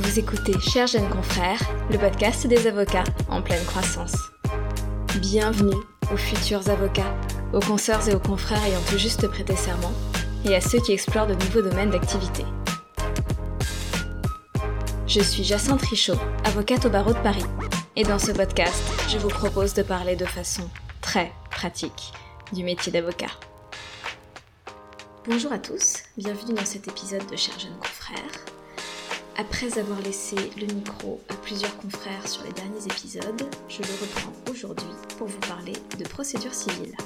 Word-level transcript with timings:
Vous 0.00 0.20
écoutez 0.20 0.52
Chers 0.60 0.86
jeunes 0.86 1.10
confrères, 1.10 1.60
le 1.90 1.98
podcast 1.98 2.46
des 2.46 2.68
avocats 2.68 3.02
en 3.28 3.42
pleine 3.42 3.64
croissance. 3.64 4.14
Bienvenue 5.16 5.74
aux 6.12 6.16
futurs 6.16 6.68
avocats, 6.70 7.12
aux 7.52 7.58
consoeurs 7.58 8.08
et 8.08 8.14
aux 8.14 8.20
confrères 8.20 8.62
ayant 8.64 8.80
tout 8.88 8.96
juste 8.96 9.26
prêté 9.26 9.56
serment, 9.56 9.92
et 10.44 10.54
à 10.54 10.60
ceux 10.60 10.78
qui 10.78 10.92
explorent 10.92 11.26
de 11.26 11.34
nouveaux 11.34 11.62
domaines 11.62 11.90
d'activité. 11.90 12.44
Je 15.08 15.20
suis 15.20 15.42
Jacinthe 15.42 15.82
Richaud, 15.82 16.20
avocate 16.44 16.86
au 16.86 16.90
barreau 16.90 17.12
de 17.12 17.18
Paris, 17.18 17.44
et 17.96 18.04
dans 18.04 18.20
ce 18.20 18.30
podcast, 18.30 18.80
je 19.08 19.18
vous 19.18 19.28
propose 19.28 19.74
de 19.74 19.82
parler 19.82 20.14
de 20.14 20.26
façon 20.26 20.70
très 21.00 21.32
pratique 21.50 22.12
du 22.52 22.62
métier 22.62 22.92
d'avocat. 22.92 23.32
Bonjour 25.26 25.52
à 25.52 25.58
tous, 25.58 26.04
bienvenue 26.16 26.54
dans 26.54 26.64
cet 26.64 26.86
épisode 26.86 27.26
de 27.28 27.34
Chers 27.34 27.58
jeunes 27.58 27.78
confrères. 27.80 28.47
Après 29.40 29.78
avoir 29.78 30.00
laissé 30.00 30.34
le 30.60 30.66
micro 30.66 31.20
à 31.28 31.34
plusieurs 31.34 31.76
confrères 31.76 32.26
sur 32.26 32.42
les 32.42 32.50
derniers 32.50 32.84
épisodes, 32.86 33.48
je 33.68 33.78
le 33.78 33.92
reprends 34.00 34.32
aujourd'hui 34.50 34.88
pour 35.16 35.28
vous 35.28 35.38
parler 35.38 35.74
de 35.96 36.02
procédure 36.08 36.52
civile. 36.52 36.96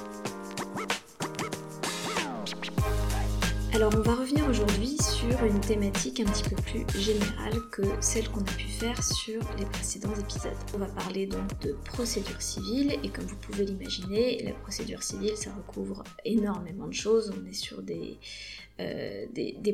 Alors 3.83 3.95
on 3.97 4.01
va 4.01 4.15
revenir 4.15 4.47
aujourd'hui 4.47 4.95
sur 4.97 5.43
une 5.43 5.59
thématique 5.59 6.21
un 6.21 6.23
petit 6.23 6.49
peu 6.49 6.55
plus 6.55 6.85
générale 6.97 7.59
que 7.69 7.81
celle 7.99 8.29
qu'on 8.29 8.39
a 8.39 8.55
pu 8.55 8.69
faire 8.69 9.03
sur 9.03 9.41
les 9.59 9.65
précédents 9.65 10.15
épisodes. 10.17 10.53
On 10.73 10.77
va 10.77 10.85
parler 10.85 11.27
donc 11.27 11.59
de 11.59 11.73
procédure 11.83 12.41
civile 12.41 12.97
et 13.03 13.09
comme 13.09 13.25
vous 13.25 13.35
pouvez 13.35 13.65
l'imaginer, 13.65 14.41
la 14.41 14.53
procédure 14.53 15.03
civile 15.03 15.35
ça 15.35 15.53
recouvre 15.53 16.01
énormément 16.23 16.87
de 16.87 16.93
choses. 16.93 17.33
On 17.37 17.45
est 17.45 17.51
sur 17.51 17.81
des, 17.81 18.19
euh, 18.79 19.25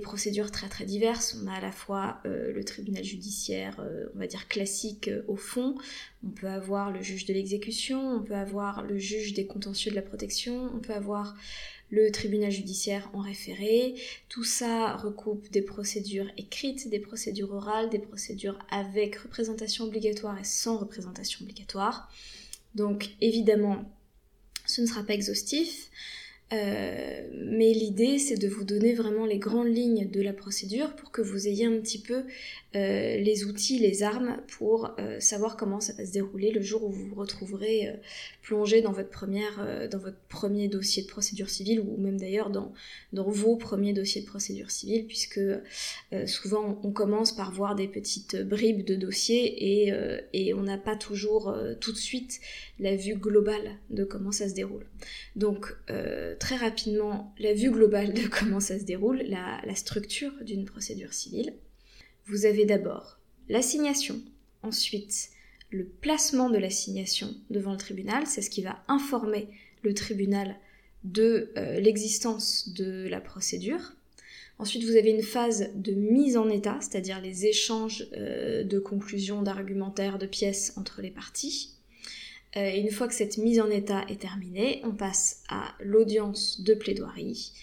procédures 0.02 0.50
très 0.50 0.70
très 0.70 0.86
diverses. 0.86 1.38
On 1.44 1.48
a 1.48 1.54
à 1.54 1.62
la 1.62 1.72
fois 1.72 2.18
euh, 2.26 2.52
le 2.52 2.64
tribunal 2.64 3.04
judiciaire, 3.04 3.80
euh, 3.80 4.08
on 4.16 4.18
va 4.18 4.26
dire 4.26 4.48
classique 4.48 5.12
au 5.28 5.36
fond, 5.36 5.76
on 6.24 6.32
peut 6.32 6.50
avoir 6.50 6.90
le 6.92 7.04
juge 7.04 7.26
de 7.26 7.34
l'exécution, 7.34 8.16
on 8.16 8.24
peut 8.24 8.34
avoir 8.34 8.82
le 8.82 8.98
juge 8.98 9.36
des 9.36 9.46
contentieux 9.46 9.92
de 9.92 9.96
la 9.96 10.02
protection, 10.02 10.72
on 10.74 10.80
peut 10.80 10.96
avoir 10.96 11.36
le 11.90 12.12
tribunal 12.12 12.52
judiciaire 12.52 13.10
en 13.14 13.20
référé. 13.20 13.96
Tout 14.30 14.44
ça 14.44 14.96
recoupe 14.96 15.50
des 15.52 15.62
procédures 15.62 16.30
écrites, 16.38 16.90
des 16.90 17.00
procédures 17.00 17.54
orales, 17.54 17.90
des 17.90 18.00
procédures 18.00 18.60
avec 18.70 19.16
représentation 19.16 19.86
obligatoire 19.86 20.38
et 20.40 20.44
sans 20.44 20.78
représentation 20.78 21.44
obligatoire. 21.44 22.12
Donc 22.76 23.10
évidemment, 23.22 23.86
ce 24.66 24.82
ne 24.82 24.86
sera 24.86 25.04
pas 25.04 25.14
exhaustif. 25.14 25.90
Euh, 26.52 27.28
mais 27.36 27.74
l'idée, 27.74 28.18
c'est 28.18 28.38
de 28.38 28.48
vous 28.48 28.64
donner 28.64 28.94
vraiment 28.94 29.26
les 29.26 29.38
grandes 29.38 29.68
lignes 29.68 30.10
de 30.10 30.22
la 30.22 30.34
procédure 30.34 30.96
pour 30.96 31.12
que 31.12 31.22
vous 31.22 31.48
ayez 31.48 31.66
un 31.66 31.80
petit 31.80 32.02
peu 32.02 32.24
euh, 32.76 33.18
les 33.18 33.46
outils, 33.46 33.80
les 33.80 34.04
armes 34.04 34.38
pour 34.58 34.96
euh, 35.00 35.20
savoir 35.20 35.58
comment 35.58 35.80
ça 35.80 35.94
va 35.94 36.06
se 36.06 36.12
dérouler 36.12 36.52
le 36.52 36.62
jour 36.62 36.84
où 36.84 36.92
vous 36.92 37.08
vous 37.08 37.16
retrouverez 37.16 38.00
plongé 38.42 38.82
dans 38.82 38.92
votre 38.92 39.10
première, 39.10 39.88
dans 39.90 39.98
votre 39.98 40.18
premier 40.28 40.68
dossier 40.68 41.04
de 41.04 41.08
procédure 41.08 41.50
civile 41.50 41.80
ou 41.80 41.98
même 41.98 42.20
d'ailleurs 42.20 42.50
dans, 42.50 42.74
dans 43.14 43.30
vos 43.30 43.56
premiers 43.56 43.94
dossiers 43.94 44.22
de 44.22 44.28
procédure 44.28 44.72
civile, 44.72 45.06
puisque 45.06 45.40
souvent 46.26 46.80
on 46.84 46.92
commence 46.92 47.36
par 47.36 47.52
voir 47.52 47.76
des 47.76 47.88
petites 47.88 48.36
bribes 48.38 48.84
de 48.84 48.96
dossiers 48.96 49.86
et, 49.86 49.94
et 50.34 50.54
on 50.54 50.64
n'a 50.64 50.78
pas 50.78 50.96
toujours 50.96 51.56
tout 51.80 51.92
de 51.92 51.98
suite 51.98 52.40
la 52.80 52.96
vue 52.96 53.16
globale 53.16 53.78
de 53.92 54.04
comment 54.04 54.32
ça 54.32 54.50
se 54.50 54.56
déroule. 54.56 54.86
Donc 55.36 55.76
très 56.40 56.56
rapidement 56.56 57.34
la 57.38 57.54
vue 57.54 57.72
globale 57.72 58.14
de 58.14 58.28
comment 58.32 58.60
ça 58.60 58.80
se 58.80 58.84
déroule, 58.84 59.24
la, 59.28 59.76
structure 59.76 60.32
d'une 60.42 60.66
procédure 60.66 61.14
civile. 61.14 61.54
Vous 62.30 62.46
avez 62.46 62.66
d'abord 62.66 63.18
l'assignation, 63.50 64.22
ensuite 64.62 65.32
le 65.72 65.86
placement 65.86 66.52
de 66.52 66.60
l'assignation 66.60 67.34
devant 67.50 67.72
le 67.72 67.78
tribunal, 67.78 68.28
c'est 68.28 68.44
ce 68.44 68.52
qui 68.52 68.62
va 68.62 68.84
informer 68.88 69.48
le 69.82 69.96
tribunal 69.96 70.56
de 71.04 71.52
euh, 71.58 71.80
l'existence 71.80 72.70
de 72.70 73.08
la 73.08 73.20
procédure. 73.20 73.94
Ensuite, 74.60 74.84
vous 74.84 74.96
avez 74.96 75.10
une 75.10 75.24
phase 75.24 75.72
de 75.74 75.94
mise 75.94 76.38
en 76.38 76.50
état, 76.50 76.78
c'est-à-dire 76.82 77.20
les 77.20 77.48
échanges 77.48 78.06
euh, 78.14 78.64
de 78.64 78.78
conclusions, 78.78 79.42
d'argumentaires, 79.42 80.20
de 80.20 80.28
pièces 80.28 80.74
entre 80.78 81.02
les 81.02 81.12
parties. 81.12 81.72
Euh, 82.58 82.76
une 82.76 82.92
fois 82.92 83.08
que 83.08 83.16
cette 83.16 83.40
mise 83.40 83.60
en 83.60 83.72
état 83.72 84.06
est 84.08 84.22
terminée, 84.22 84.82
on 84.84 84.92
passe 84.92 85.44
à 85.50 85.74
l'audience 85.80 86.62
de 86.62 86.76
plaidoirie 86.76 87.54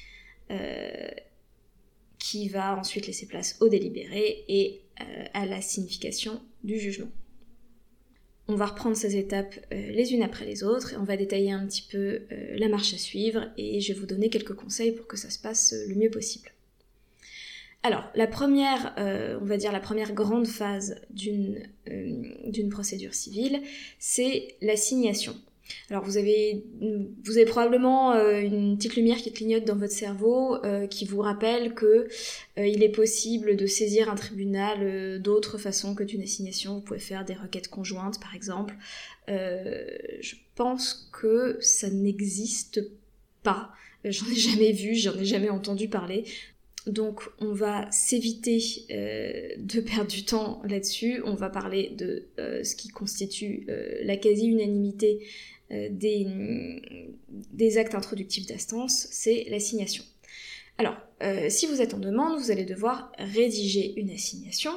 qui 2.18 2.48
va 2.48 2.76
ensuite 2.76 3.06
laisser 3.06 3.26
place 3.26 3.56
au 3.60 3.68
délibéré 3.68 4.44
et 4.48 4.80
euh, 5.00 5.24
à 5.34 5.46
la 5.46 5.60
signification 5.60 6.40
du 6.64 6.78
jugement. 6.78 7.10
On 8.48 8.54
va 8.54 8.66
reprendre 8.66 8.96
ces 8.96 9.16
étapes 9.16 9.56
les 9.72 10.12
unes 10.12 10.22
après 10.22 10.46
les 10.46 10.62
autres 10.62 10.92
et 10.92 10.96
on 10.96 11.02
va 11.02 11.16
détailler 11.16 11.50
un 11.50 11.66
petit 11.66 11.82
peu 11.90 12.20
la 12.56 12.68
marche 12.68 12.94
à 12.94 12.98
suivre 12.98 13.50
et 13.56 13.80
je 13.80 13.92
vais 13.92 13.98
vous 13.98 14.06
donner 14.06 14.30
quelques 14.30 14.54
conseils 14.54 14.92
pour 14.92 15.08
que 15.08 15.16
ça 15.16 15.30
se 15.30 15.40
passe 15.40 15.74
le 15.88 15.96
mieux 15.96 16.10
possible. 16.10 16.52
Alors, 17.86 18.02
la 18.16 18.26
première, 18.26 18.94
euh, 18.98 19.38
on 19.40 19.44
va 19.44 19.56
dire 19.56 19.70
la 19.70 19.78
première 19.78 20.12
grande 20.12 20.48
phase 20.48 21.00
d'une 21.10 21.62
euh, 21.88 22.68
procédure 22.68 23.14
civile, 23.14 23.62
c'est 24.00 24.56
l'assignation. 24.60 25.36
Alors 25.90 26.04
vous 26.04 26.16
avez, 26.16 26.64
vous 26.80 27.36
avez 27.36 27.46
probablement 27.46 28.12
euh, 28.12 28.40
une 28.40 28.76
petite 28.76 28.96
lumière 28.96 29.18
qui 29.18 29.32
clignote 29.32 29.64
dans 29.64 29.76
votre 29.76 29.92
cerveau 29.92 30.58
qui 30.90 31.04
vous 31.04 31.20
rappelle 31.20 31.74
que 31.74 32.08
il 32.56 32.82
est 32.82 32.90
possible 32.90 33.56
de 33.56 33.66
saisir 33.66 34.10
un 34.10 34.14
tribunal 34.14 35.20
d'autres 35.20 35.58
façons 35.58 35.94
que 35.94 36.02
d'une 36.02 36.22
assignation. 36.22 36.74
Vous 36.74 36.80
pouvez 36.80 36.98
faire 36.98 37.24
des 37.24 37.34
requêtes 37.34 37.68
conjointes 37.68 38.20
par 38.20 38.34
exemple. 38.34 38.74
je 39.28 40.34
pense 40.54 41.10
que 41.12 41.58
ça 41.60 41.90
n'existe 41.90 42.80
pas. 43.42 43.70
J'en 44.04 44.26
ai 44.30 44.34
jamais 44.34 44.72
vu, 44.72 44.94
j'en 44.94 45.18
ai 45.18 45.24
jamais 45.24 45.50
entendu 45.50 45.88
parler. 45.88 46.24
Donc 46.86 47.22
on 47.40 47.52
va 47.52 47.90
s'éviter 47.90 48.62
euh, 48.92 49.48
de 49.58 49.80
perdre 49.80 50.10
du 50.10 50.24
temps 50.24 50.62
là-dessus. 50.64 51.20
On 51.24 51.34
va 51.34 51.50
parler 51.50 51.90
de 51.96 52.26
euh, 52.38 52.62
ce 52.62 52.76
qui 52.76 52.88
constitue 52.88 53.66
euh, 53.68 53.98
la 54.04 54.16
quasi-unanimité 54.16 55.26
des, 55.70 56.26
des, 57.28 57.78
actes 57.78 57.94
introductifs 57.94 58.46
d'instance, 58.46 59.08
c'est 59.10 59.46
l'assignation. 59.50 60.04
Alors, 60.78 60.96
si 61.48 61.66
vous 61.66 61.80
êtes 61.80 61.94
en 61.94 61.98
demande, 61.98 62.38
vous 62.38 62.50
allez 62.50 62.64
devoir 62.64 63.10
rédiger 63.18 63.98
une 63.98 64.10
assignation. 64.10 64.72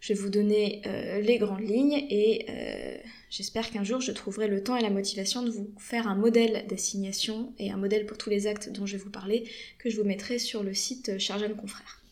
Je 0.00 0.12
vais 0.12 0.20
vous 0.20 0.28
donner 0.28 0.82
les 1.22 1.38
grandes 1.38 1.68
lignes 1.68 2.06
et 2.10 2.46
J'espère 3.30 3.70
qu'un 3.70 3.84
jour 3.84 4.00
je 4.00 4.12
trouverai 4.12 4.48
le 4.48 4.62
temps 4.62 4.76
et 4.76 4.82
la 4.82 4.90
motivation 4.90 5.42
de 5.42 5.50
vous 5.50 5.70
faire 5.78 6.08
un 6.08 6.14
modèle 6.14 6.66
d'assignation 6.66 7.52
et 7.58 7.70
un 7.70 7.76
modèle 7.76 8.06
pour 8.06 8.16
tous 8.16 8.30
les 8.30 8.46
actes 8.46 8.70
dont 8.70 8.86
je 8.86 8.96
vais 8.96 9.02
vous 9.02 9.10
parler 9.10 9.44
que 9.78 9.90
je 9.90 9.96
vous 9.96 10.06
mettrai 10.06 10.38
sur 10.38 10.62
le 10.62 10.72
site 10.72 11.18
Chargeane 11.18 11.54
Confrère. 11.54 12.02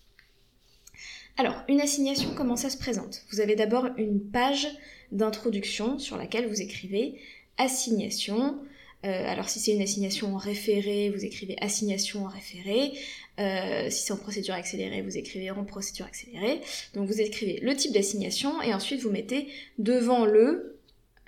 Alors, 1.39 1.63
une 1.69 1.81
assignation, 1.81 2.35
comment 2.35 2.57
ça 2.57 2.71
se 2.71 2.79
présente? 2.79 3.23
Vous 3.31 3.41
avez 3.41 3.57
d'abord 3.57 3.89
une 3.97 4.21
page 4.21 4.69
d'introduction 5.11 5.99
sur 5.99 6.17
laquelle 6.17 6.49
vous 6.49 6.61
écrivez 6.61 7.19
assignation. 7.59 8.59
Euh, 9.05 9.25
alors 9.27 9.49
si 9.49 9.61
c'est 9.61 9.73
une 9.73 9.83
assignation 9.83 10.35
en 10.35 10.39
référé, 10.39 11.11
vous 11.11 11.25
écrivez 11.25 11.57
assignation 11.61 12.25
en 12.25 12.29
référé. 12.29 12.93
Euh, 13.39 13.91
si 13.91 14.07
c'est 14.07 14.13
en 14.13 14.17
procédure 14.17 14.55
accélérée, 14.55 15.03
vous 15.03 15.17
écrivez 15.17 15.51
en 15.51 15.65
procédure 15.65 16.07
accélérée. 16.07 16.61
Donc 16.95 17.07
vous 17.09 17.21
écrivez 17.21 17.61
le 17.61 17.77
type 17.77 17.93
d'assignation 17.93 18.61
et 18.63 18.75
ensuite 18.75 19.03
vous 19.03 19.11
mettez 19.11 19.49
devant 19.79 20.25
le 20.25 20.81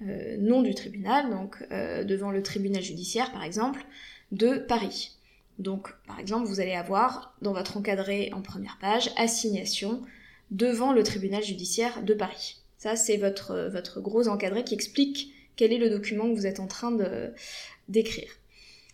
euh, 0.02 0.36
nom 0.38 0.62
du 0.62 0.74
tribunal, 0.74 1.30
donc 1.30 1.56
devant 1.70 2.30
le 2.30 2.42
tribunal 2.42 2.82
judiciaire 2.82 3.32
par 3.32 3.44
exemple, 3.44 3.84
de 4.32 4.56
Paris. 4.56 5.12
Donc 5.58 5.88
par 6.06 6.18
exemple, 6.18 6.46
vous 6.46 6.60
allez 6.60 6.74
avoir 6.74 7.36
dans 7.42 7.52
votre 7.52 7.76
encadré 7.76 8.30
en 8.32 8.42
première 8.42 8.78
page 8.80 9.10
assignation 9.16 10.02
devant 10.50 10.92
le 10.92 11.02
tribunal 11.02 11.42
judiciaire 11.42 12.02
de 12.02 12.14
Paris. 12.14 12.56
Ça, 12.78 12.96
c'est 12.96 13.16
votre 13.16 14.00
gros 14.00 14.28
encadré 14.28 14.62
qui 14.62 14.74
explique 14.74 15.34
quel 15.58 15.74
est 15.74 15.78
le 15.78 15.90
document 15.90 16.30
que 16.30 16.34
vous 16.34 16.46
êtes 16.46 16.60
en 16.60 16.66
train 16.66 16.96
d'écrire. 17.88 18.32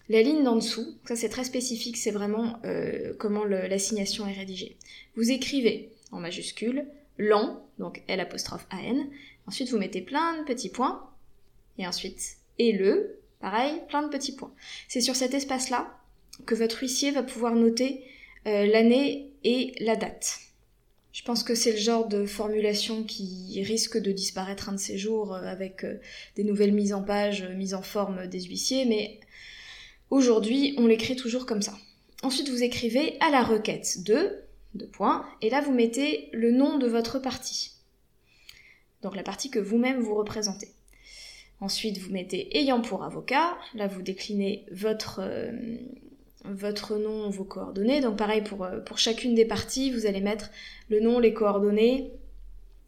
La 0.09 0.21
ligne 0.21 0.43
d'en 0.43 0.57
dessous, 0.57 0.99
ça 1.07 1.15
c'est 1.15 1.29
très 1.29 1.45
spécifique, 1.45 1.97
c'est 1.97 2.11
vraiment 2.11 2.59
euh, 2.65 3.15
comment 3.19 3.45
l'assignation 3.45 4.27
est 4.27 4.33
rédigée. 4.33 4.77
Vous 5.15 5.31
écrivez 5.31 5.91
en 6.11 6.19
majuscule 6.19 6.87
l'an, 7.17 7.65
donc 7.79 8.03
L 8.09 8.19
apostrophe 8.19 8.67
AN, 8.71 9.07
Ensuite, 9.47 9.71
vous 9.71 9.79
mettez 9.79 10.01
plein 10.01 10.39
de 10.39 10.45
petits 10.45 10.71
points. 10.71 11.11
Et 11.79 11.87
ensuite, 11.87 12.37
et 12.59 12.73
le, 12.73 13.21
pareil, 13.41 13.83
plein 13.89 14.03
de 14.03 14.09
petits 14.09 14.35
points. 14.35 14.55
C'est 14.89 15.01
sur 15.01 15.17
cet 15.17 15.35
espace-là 15.35 15.99
que 16.47 16.55
votre 16.55 16.81
huissier 16.81 17.11
va 17.11 17.23
pouvoir 17.23 17.55
noter 17.55 18.05
euh, 18.47 18.67
l'année 18.67 19.33
et 19.45 19.75
la 19.81 19.97
date. 19.97 20.39
Je 21.15 21.23
pense 21.23 21.45
que 21.45 21.55
c'est 21.55 21.71
le 21.71 21.79
genre 21.79 22.09
de 22.09 22.27
formulation 22.27 23.05
qui 23.05 23.63
risque 23.63 23.97
de 23.97 24.11
disparaître 24.11 24.69
un 24.69 24.73
de 24.73 24.79
ces 24.79 24.99
jours 24.99 25.33
euh, 25.33 25.45
avec 25.45 25.85
euh, 25.85 26.01
des 26.35 26.43
nouvelles 26.43 26.75
mises 26.75 26.93
en 26.93 27.05
page, 27.05 27.45
mises 27.55 27.75
en 27.75 27.83
forme 27.83 28.27
des 28.27 28.41
huissiers, 28.41 28.85
mais 28.85 29.21
aujourd'hui, 30.11 30.75
on 30.77 30.89
l'écrit 30.89 31.15
toujours 31.15 31.47
comme 31.47 31.63
ça. 31.63 31.79
Ensuite, 32.25 32.49
vous 32.49 32.65
écrivez 32.65 33.17
à 33.21 33.31
la 33.31 33.45
requête 33.45 34.03
2, 34.05 34.43
deux 34.75 34.89
points, 34.89 35.25
et 35.41 35.51
là 35.51 35.61
vous 35.61 35.73
mettez 35.73 36.31
le 36.33 36.51
nom 36.51 36.79
de 36.79 36.89
votre 36.89 37.21
partie. 37.21 37.71
donc 39.03 39.15
la 39.15 39.23
partie 39.23 39.51
que 39.51 39.61
vous-même 39.61 40.01
vous 40.01 40.17
représentez. 40.17 40.71
Ensuite, 41.61 41.99
vous 41.99 42.11
mettez 42.11 42.59
ayant 42.59 42.81
pour 42.81 43.05
avocat. 43.05 43.57
Là, 43.75 43.87
vous 43.87 44.03
déclinez 44.03 44.67
votre, 44.73 45.21
euh, 45.23 45.53
votre 46.45 46.97
nom, 46.97 47.31
vos 47.31 47.45
coordonnées. 47.45 48.01
Donc 48.01 48.17
pareil, 48.17 48.43
pour, 48.43 48.65
euh, 48.65 48.81
pour 48.81 48.99
chacune 48.99 49.35
des 49.35 49.45
parties, 49.45 49.91
vous 49.91 50.07
allez 50.07 50.21
mettre 50.21 50.51
le 50.89 51.01
nom, 51.01 51.19
les 51.19 51.33
coordonnées, 51.33 52.13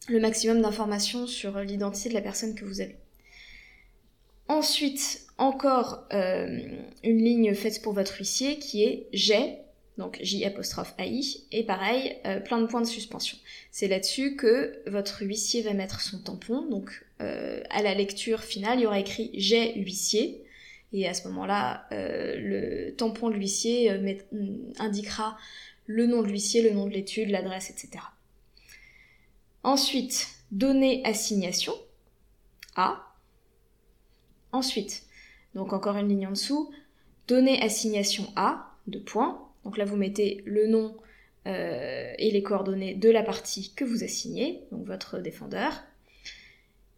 le 0.08 0.20
maximum 0.20 0.60
d'informations 0.60 1.26
sur 1.26 1.58
l'identité 1.60 2.10
de 2.10 2.14
la 2.14 2.20
personne 2.20 2.54
que 2.54 2.64
vous 2.64 2.80
avez. 2.80 2.96
Ensuite, 4.48 5.26
encore 5.38 6.06
euh, 6.12 6.60
une 7.02 7.18
ligne 7.18 7.54
faite 7.54 7.82
pour 7.82 7.92
votre 7.92 8.16
huissier 8.16 8.58
qui 8.58 8.84
est 8.84 9.08
j'ai, 9.12 9.56
donc 9.98 10.18
J 10.22 10.44
AI, 10.44 11.20
et 11.50 11.64
pareil, 11.64 12.16
euh, 12.26 12.38
plein 12.38 12.60
de 12.60 12.66
points 12.66 12.82
de 12.82 12.86
suspension. 12.86 13.38
C'est 13.72 13.88
là-dessus 13.88 14.36
que 14.36 14.82
votre 14.86 15.22
huissier 15.22 15.62
va 15.62 15.72
mettre 15.72 16.00
son 16.00 16.18
tampon, 16.18 16.68
donc 16.68 17.02
à 17.18 17.82
la 17.82 17.94
lecture 17.94 18.44
finale, 18.44 18.78
il 18.78 18.82
y 18.82 18.86
aura 18.86 19.00
écrit 19.00 19.30
j'ai 19.32 19.74
huissier, 19.80 20.45
et 20.92 21.08
à 21.08 21.14
ce 21.14 21.28
moment-là, 21.28 21.86
le 21.90 22.90
tampon 22.90 23.28
de 23.30 23.34
l'huissier 23.34 23.90
indiquera 24.78 25.36
le 25.86 26.06
nom 26.06 26.22
de 26.22 26.28
l'huissier, 26.28 26.62
le 26.62 26.70
nom 26.70 26.86
de 26.86 26.90
l'étude, 26.90 27.30
l'adresse, 27.30 27.70
etc. 27.70 28.04
Ensuite, 29.62 30.28
donner 30.50 31.02
assignation 31.04 31.74
A. 32.76 33.02
Ensuite, 34.52 35.04
donc 35.54 35.72
encore 35.72 35.96
une 35.96 36.08
ligne 36.08 36.28
en 36.28 36.30
dessous, 36.30 36.72
donner 37.28 37.60
assignation 37.62 38.32
A, 38.36 38.72
de 38.86 38.98
points. 38.98 39.48
Donc 39.64 39.76
là, 39.76 39.84
vous 39.84 39.96
mettez 39.96 40.42
le 40.46 40.66
nom 40.66 40.96
euh, 41.46 42.12
et 42.18 42.30
les 42.30 42.42
coordonnées 42.42 42.94
de 42.94 43.10
la 43.10 43.22
partie 43.22 43.72
que 43.74 43.84
vous 43.84 44.04
assignez, 44.04 44.62
donc 44.70 44.86
votre 44.86 45.18
défendeur. 45.18 45.72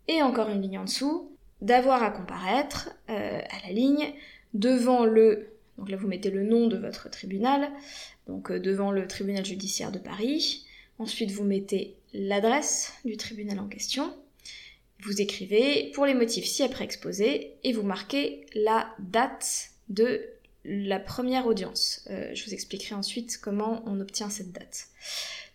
Et 0.07 0.23
encore 0.23 0.49
une 0.49 0.63
ligne 0.63 0.79
en 0.79 0.85
dessous, 0.85 1.37
d'avoir 1.61 2.03
à 2.03 2.11
comparaître 2.11 2.91
euh, 3.11 3.41
à 3.41 3.67
la 3.67 3.73
ligne 3.73 4.13
devant 4.55 5.05
le, 5.05 5.51
donc 5.77 5.91
là 5.91 5.97
vous 5.97 6.09
mettez 6.09 6.31
le 6.31 6.45
nom 6.45 6.67
de 6.67 6.77
votre 6.77 7.11
tribunal, 7.11 7.71
donc 8.27 8.51
euh, 8.51 8.61
devant 8.61 8.93
le 8.93 9.07
tribunal 9.07 9.45
judiciaire 9.45 9.93
de 9.93 9.99
Paris. 9.99 10.67
Ensuite 10.99 11.31
vous 11.31 11.45
mettez 11.45 11.97
l'adresse 12.13 12.93
du 13.05 13.17
tribunal 13.17 13.59
en 13.61 13.69
question. 13.69 14.13
Vous 15.01 15.21
écrivez 15.21 15.93
pour 15.95 16.07
les 16.07 16.15
motifs 16.15 16.47
ci-après 16.47 16.85
exposés 16.85 17.55
et 17.63 17.73
vous 17.73 17.85
marquez 17.85 18.47
la 18.55 18.89
date 18.99 19.71
de 19.89 20.23
la 20.65 20.99
première 20.99 21.47
audience. 21.47 22.05
Euh, 22.11 22.35
je 22.35 22.45
vous 22.45 22.53
expliquerai 22.53 22.95
ensuite 22.95 23.39
comment 23.41 23.83
on 23.87 24.01
obtient 24.01 24.29
cette 24.29 24.53
date. 24.53 24.89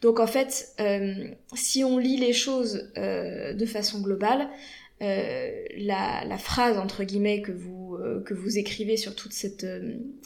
Donc 0.03 0.19
en 0.19 0.27
fait, 0.27 0.75
euh, 0.81 1.29
si 1.55 1.85
on 1.85 1.97
lit 1.97 2.17
les 2.17 2.33
choses 2.33 2.91
euh, 2.97 3.53
de 3.53 3.65
façon 3.65 4.01
globale, 4.01 4.49
la, 4.99 6.23
la, 6.23 6.37
phrase 6.37 6.77
entre 6.77 7.03
guillemets 7.03 7.41
que 7.41 7.51
vous, 7.51 7.97
que 8.25 8.33
vous 8.33 8.57
écrivez 8.57 8.95
sur 8.95 9.15
toute 9.15 9.33
cette, 9.33 9.67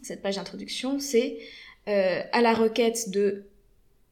cette 0.03 0.21
page 0.21 0.35
d'introduction, 0.35 0.99
c'est 0.99 1.39
à 1.87 2.41
la 2.43 2.53
requête 2.53 3.09
de 3.09 3.45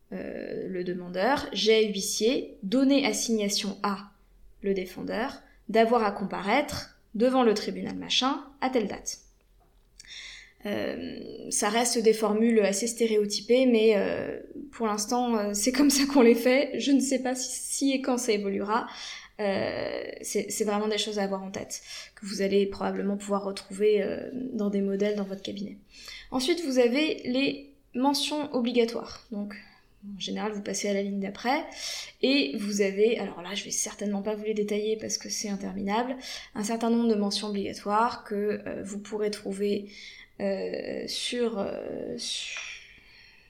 le 0.10 0.84
demandeur, 0.84 1.48
j'ai 1.54 1.88
huissier, 1.88 2.58
donné 2.64 3.06
assignation 3.06 3.78
à 3.84 4.10
le 4.64 4.74
défendeur, 4.74 5.44
d'avoir 5.70 6.04
à 6.04 6.12
comparaître 6.12 6.98
devant 7.14 7.44
le 7.44 7.54
tribunal 7.54 7.96
machin 7.96 8.44
à 8.60 8.72
telle 8.72 8.88
date. 8.88 9.25
Euh, 10.66 11.20
ça 11.50 11.70
reste 11.70 12.00
des 12.00 12.14
formules 12.14 12.60
assez 12.62 12.88
stéréotypées, 12.88 13.66
mais 13.66 13.94
euh, 13.96 14.40
pour 14.72 14.88
l'instant, 14.88 15.38
euh, 15.38 15.52
c'est 15.54 15.72
comme 15.72 15.90
ça 15.90 16.06
qu'on 16.06 16.22
les 16.22 16.36
fait. 16.36 16.80
Je 16.80 16.92
ne 16.92 17.00
sais 17.00 17.20
pas 17.20 17.36
si, 17.36 17.92
et 17.92 18.02
quand 18.02 18.18
ça 18.18 18.32
évoluera. 18.32 18.88
c'est 19.38 20.64
vraiment 20.64 20.88
des 20.88 20.98
choses 20.98 21.20
à 21.20 21.24
avoir 21.24 21.44
en 21.44 21.52
tête, 21.52 21.82
que 22.16 22.26
vous 22.26 22.42
allez 22.42 22.66
probablement 22.66 23.18
pouvoir 23.18 23.44
retrouver 23.44 24.04
dans 24.54 24.70
des 24.70 24.82
modèles 24.82 25.16
dans 25.16 25.26
votre 25.26 25.42
cabinet. 25.42 25.78
Ensuite, 26.32 26.64
vous 26.66 26.80
avez 26.80 27.22
les 27.26 27.70
mentions 27.94 28.54
obligatoires. 28.56 29.26
Donc, 29.32 29.56
en 30.16 30.20
général, 30.20 30.54
vous 30.54 30.62
passez 30.62 30.88
à 30.88 30.94
la 30.94 31.02
ligne 31.02 31.20
d'après 31.20 31.66
et 32.22 32.56
vous 32.58 32.80
avez, 32.80 33.20
alors 33.20 33.42
là, 33.42 33.56
je 33.56 33.66
vais 33.66 33.72
certainement 33.72 34.22
pas 34.22 34.36
vous 34.36 34.46
les 34.46 34.54
détailler 34.54 34.98
parce 34.98 35.18
que 35.18 35.30
c'est 35.30 35.50
interminable, 35.50 36.16
un 36.54 36.64
certain 36.64 36.90
nombre 36.90 37.10
de 37.10 37.16
mentions 37.16 37.50
obligatoires 37.50 38.24
que 38.24 38.62
vous 38.84 39.00
pourrez 39.00 39.32
trouver 39.32 39.90
sur, 41.08 41.60
euh, 41.60 42.18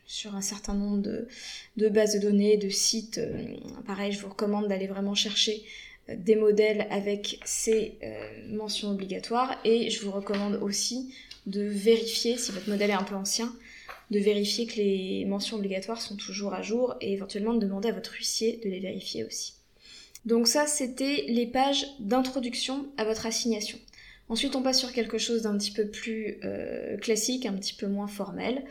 sur 0.05 0.35
un 0.35 0.41
certain 0.41 0.73
nombre 0.73 1.01
de, 1.77 1.89
bases 1.89 2.15
de 2.15 2.19
données, 2.19 2.57
de 2.57 2.69
sites. 2.69 3.17
Euh, 3.17 3.55
pareil, 3.85 4.11
je 4.11 4.21
vous 4.21 4.29
recommande 4.29 4.67
d'aller 4.67 4.87
vraiment 4.87 5.15
chercher 5.15 5.63
des 6.07 6.35
modèles 6.35 6.85
avec 6.91 7.39
ces 7.45 7.97
mentions 8.49 8.91
obligatoires 8.91 9.59
et 9.65 9.89
je 9.89 10.05
vous 10.05 10.11
recommande 10.11 10.59
aussi 10.61 11.11
de 11.47 11.61
vérifier, 11.61 12.37
si 12.37 12.51
votre 12.51 12.69
modèle 12.69 12.91
est 12.91 12.93
un 12.93 13.03
peu 13.03 13.15
ancien, 13.15 13.51
de 14.11 14.19
vérifier 14.19 14.67
que 14.67 14.75
les 14.75 15.25
mentions 15.25 15.57
obligatoires 15.57 16.01
sont 16.01 16.15
toujours 16.15 16.53
à 16.53 16.61
jour 16.61 16.95
et 17.01 17.13
éventuellement 17.13 17.55
de 17.55 17.59
demander 17.59 17.89
à 17.89 17.91
votre 17.91 18.13
huissier 18.13 18.59
de 18.63 18.69
les 18.69 18.79
vérifier 18.79 19.23
aussi. 19.23 19.53
Donc 20.25 20.47
ça, 20.47 20.65
c'était 20.65 21.25
les 21.27 21.45
pages 21.45 21.85
d'introduction 21.99 22.87
à 22.97 23.05
votre 23.05 23.25
assignation. 23.25 23.77
Ensuite, 24.27 24.55
on 24.55 24.63
passe 24.63 24.79
sur 24.79 24.91
quelque 24.91 25.17
chose 25.17 25.43
d'un 25.43 25.57
petit 25.57 25.71
peu 25.71 25.87
plus 25.87 26.39
euh, 26.43 26.97
classique, 26.97 27.45
un 27.45 27.53
petit 27.53 27.75
peu 27.75 27.87
moins 27.87 28.07
formel. 28.07 28.65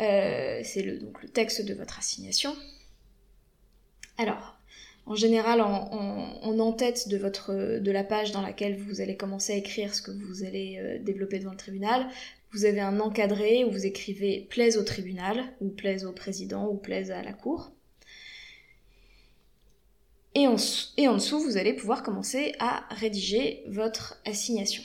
Euh, 0.00 0.60
c'est 0.64 0.82
le, 0.82 0.98
donc 0.98 1.22
le 1.22 1.28
texte 1.28 1.64
de 1.64 1.74
votre 1.74 1.98
assignation. 1.98 2.56
Alors, 4.18 4.58
en 5.06 5.14
général, 5.14 5.60
en, 5.60 6.58
en-tête 6.58 7.08
de, 7.08 7.16
votre, 7.16 7.78
de 7.78 7.90
la 7.92 8.02
page 8.02 8.32
dans 8.32 8.42
laquelle 8.42 8.76
vous 8.76 9.00
allez 9.00 9.16
commencer 9.16 9.52
à 9.52 9.56
écrire 9.56 9.94
ce 9.94 10.02
que 10.02 10.10
vous 10.10 10.42
allez 10.42 10.78
euh, 10.80 10.98
développer 10.98 11.38
devant 11.38 11.52
le 11.52 11.56
tribunal, 11.56 12.08
vous 12.50 12.64
avez 12.64 12.80
un 12.80 12.98
encadré 12.98 13.64
où 13.64 13.70
vous 13.70 13.86
écrivez 13.86 14.46
plaise 14.50 14.76
au 14.76 14.82
tribunal, 14.82 15.44
ou 15.60 15.68
plaise 15.68 16.04
au 16.04 16.12
président, 16.12 16.66
ou 16.68 16.76
plaise 16.76 17.12
à 17.12 17.22
la 17.22 17.32
cour. 17.32 17.70
Et 20.34 20.48
en, 20.48 20.56
et 20.96 21.06
en 21.06 21.14
dessous, 21.14 21.38
vous 21.38 21.56
allez 21.56 21.74
pouvoir 21.74 22.02
commencer 22.02 22.54
à 22.58 22.84
rédiger 22.90 23.62
votre 23.68 24.20
assignation. 24.24 24.82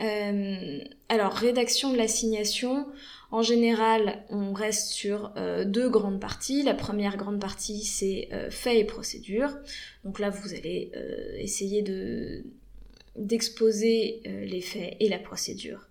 Euh, 0.00 0.78
alors, 1.08 1.32
rédaction 1.32 1.92
de 1.92 1.98
l'assignation, 1.98 2.86
en 3.30 3.42
général, 3.42 4.24
on 4.30 4.52
reste 4.52 4.88
sur 4.88 5.32
euh, 5.36 5.64
deux 5.64 5.88
grandes 5.88 6.20
parties. 6.20 6.62
La 6.62 6.74
première 6.74 7.16
grande 7.16 7.40
partie, 7.40 7.84
c'est 7.84 8.28
euh, 8.32 8.50
faits 8.50 8.78
et 8.78 8.84
procédures. 8.84 9.56
Donc 10.04 10.18
là, 10.18 10.30
vous 10.30 10.54
allez 10.54 10.92
essayer 11.38 11.82
de 11.82 12.44
d'exposer 13.16 14.22
les 14.24 14.60
faits 14.60 14.96
et 15.00 15.08
la 15.08 15.18
procédure 15.18 15.88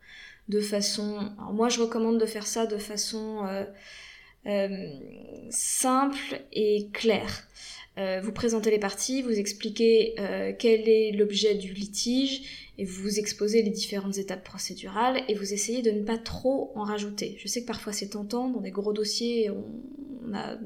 de 0.48 0.62
façon... 0.62 1.18
Alors 1.38 1.54
moi, 1.54 1.70
je 1.70 1.82
recommande 1.82 2.20
de 2.20 2.26
faire 2.26 2.48
ça 2.48 2.66
de 2.66 2.78
façon 2.78 3.46
simple 5.50 6.42
et 6.54 6.88
claire. 6.92 7.44
Vous 8.22 8.32
présentez 8.32 8.72
les 8.72 8.80
parties, 8.80 9.22
vous 9.22 9.38
expliquez 9.38 10.16
quel 10.58 10.88
est 10.88 11.12
l'objet 11.12 11.56
du 11.56 11.74
litige 11.74 12.70
et 12.80 12.86
vous 12.86 13.20
exposez 13.20 13.62
les 13.62 13.72
différentes 13.72 14.18
étapes 14.18 14.44
procédurales 14.44 15.22
et 15.28 15.36
vous 15.36 15.54
essayez 15.54 15.82
de 15.82 15.92
ne 15.92 16.02
pas 16.02 16.18
trop 16.18 16.72
en 16.76 16.84
rajouter. 16.84 17.36
Je 17.38 17.48
sais 17.50 17.62
que 17.62 17.68
parfois 17.68 17.92
c'est 17.92 18.08
tentant, 18.08 18.48
dans 18.48 18.62
des 18.62 18.72
gros 18.72 18.94
dossiers, 18.94 19.50
on, 19.50 20.34
a 20.34 20.58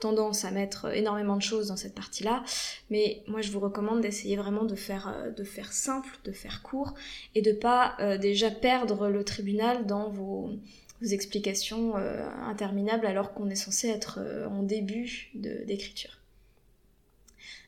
tendance 0.00 0.44
à 0.44 0.50
mettre 0.50 0.94
énormément 0.94 1.36
de 1.36 1.42
choses 1.42 1.68
dans 1.68 1.76
cette 1.76 1.94
partie-là, 1.94 2.44
mais 2.90 3.22
moi 3.26 3.42
je 3.42 3.50
vous 3.50 3.60
recommande 3.60 4.00
d'essayer 4.00 4.36
vraiment 4.36 4.64
de 4.64 4.74
faire, 4.74 5.14
euh, 5.14 5.44
simple, 5.70 6.10
de 6.24 6.32
faire 6.32 6.62
court, 6.62 6.94
et 7.34 7.42
de 7.42 7.52
pas 7.52 7.94
euh, 8.00 8.16
déjà 8.16 8.50
perdre 8.50 9.08
le 9.08 9.22
tribunal 9.22 9.86
dans 9.86 10.10
vos, 10.10 10.50
explications 11.10 11.98
euh, 11.98 12.26
interminables 12.46 13.04
alors 13.04 13.34
qu'on 13.34 13.50
est 13.50 13.56
censé 13.56 13.88
être 13.88 14.20
en 14.50 14.62
début 14.62 15.30
d'écriture. 15.34 16.23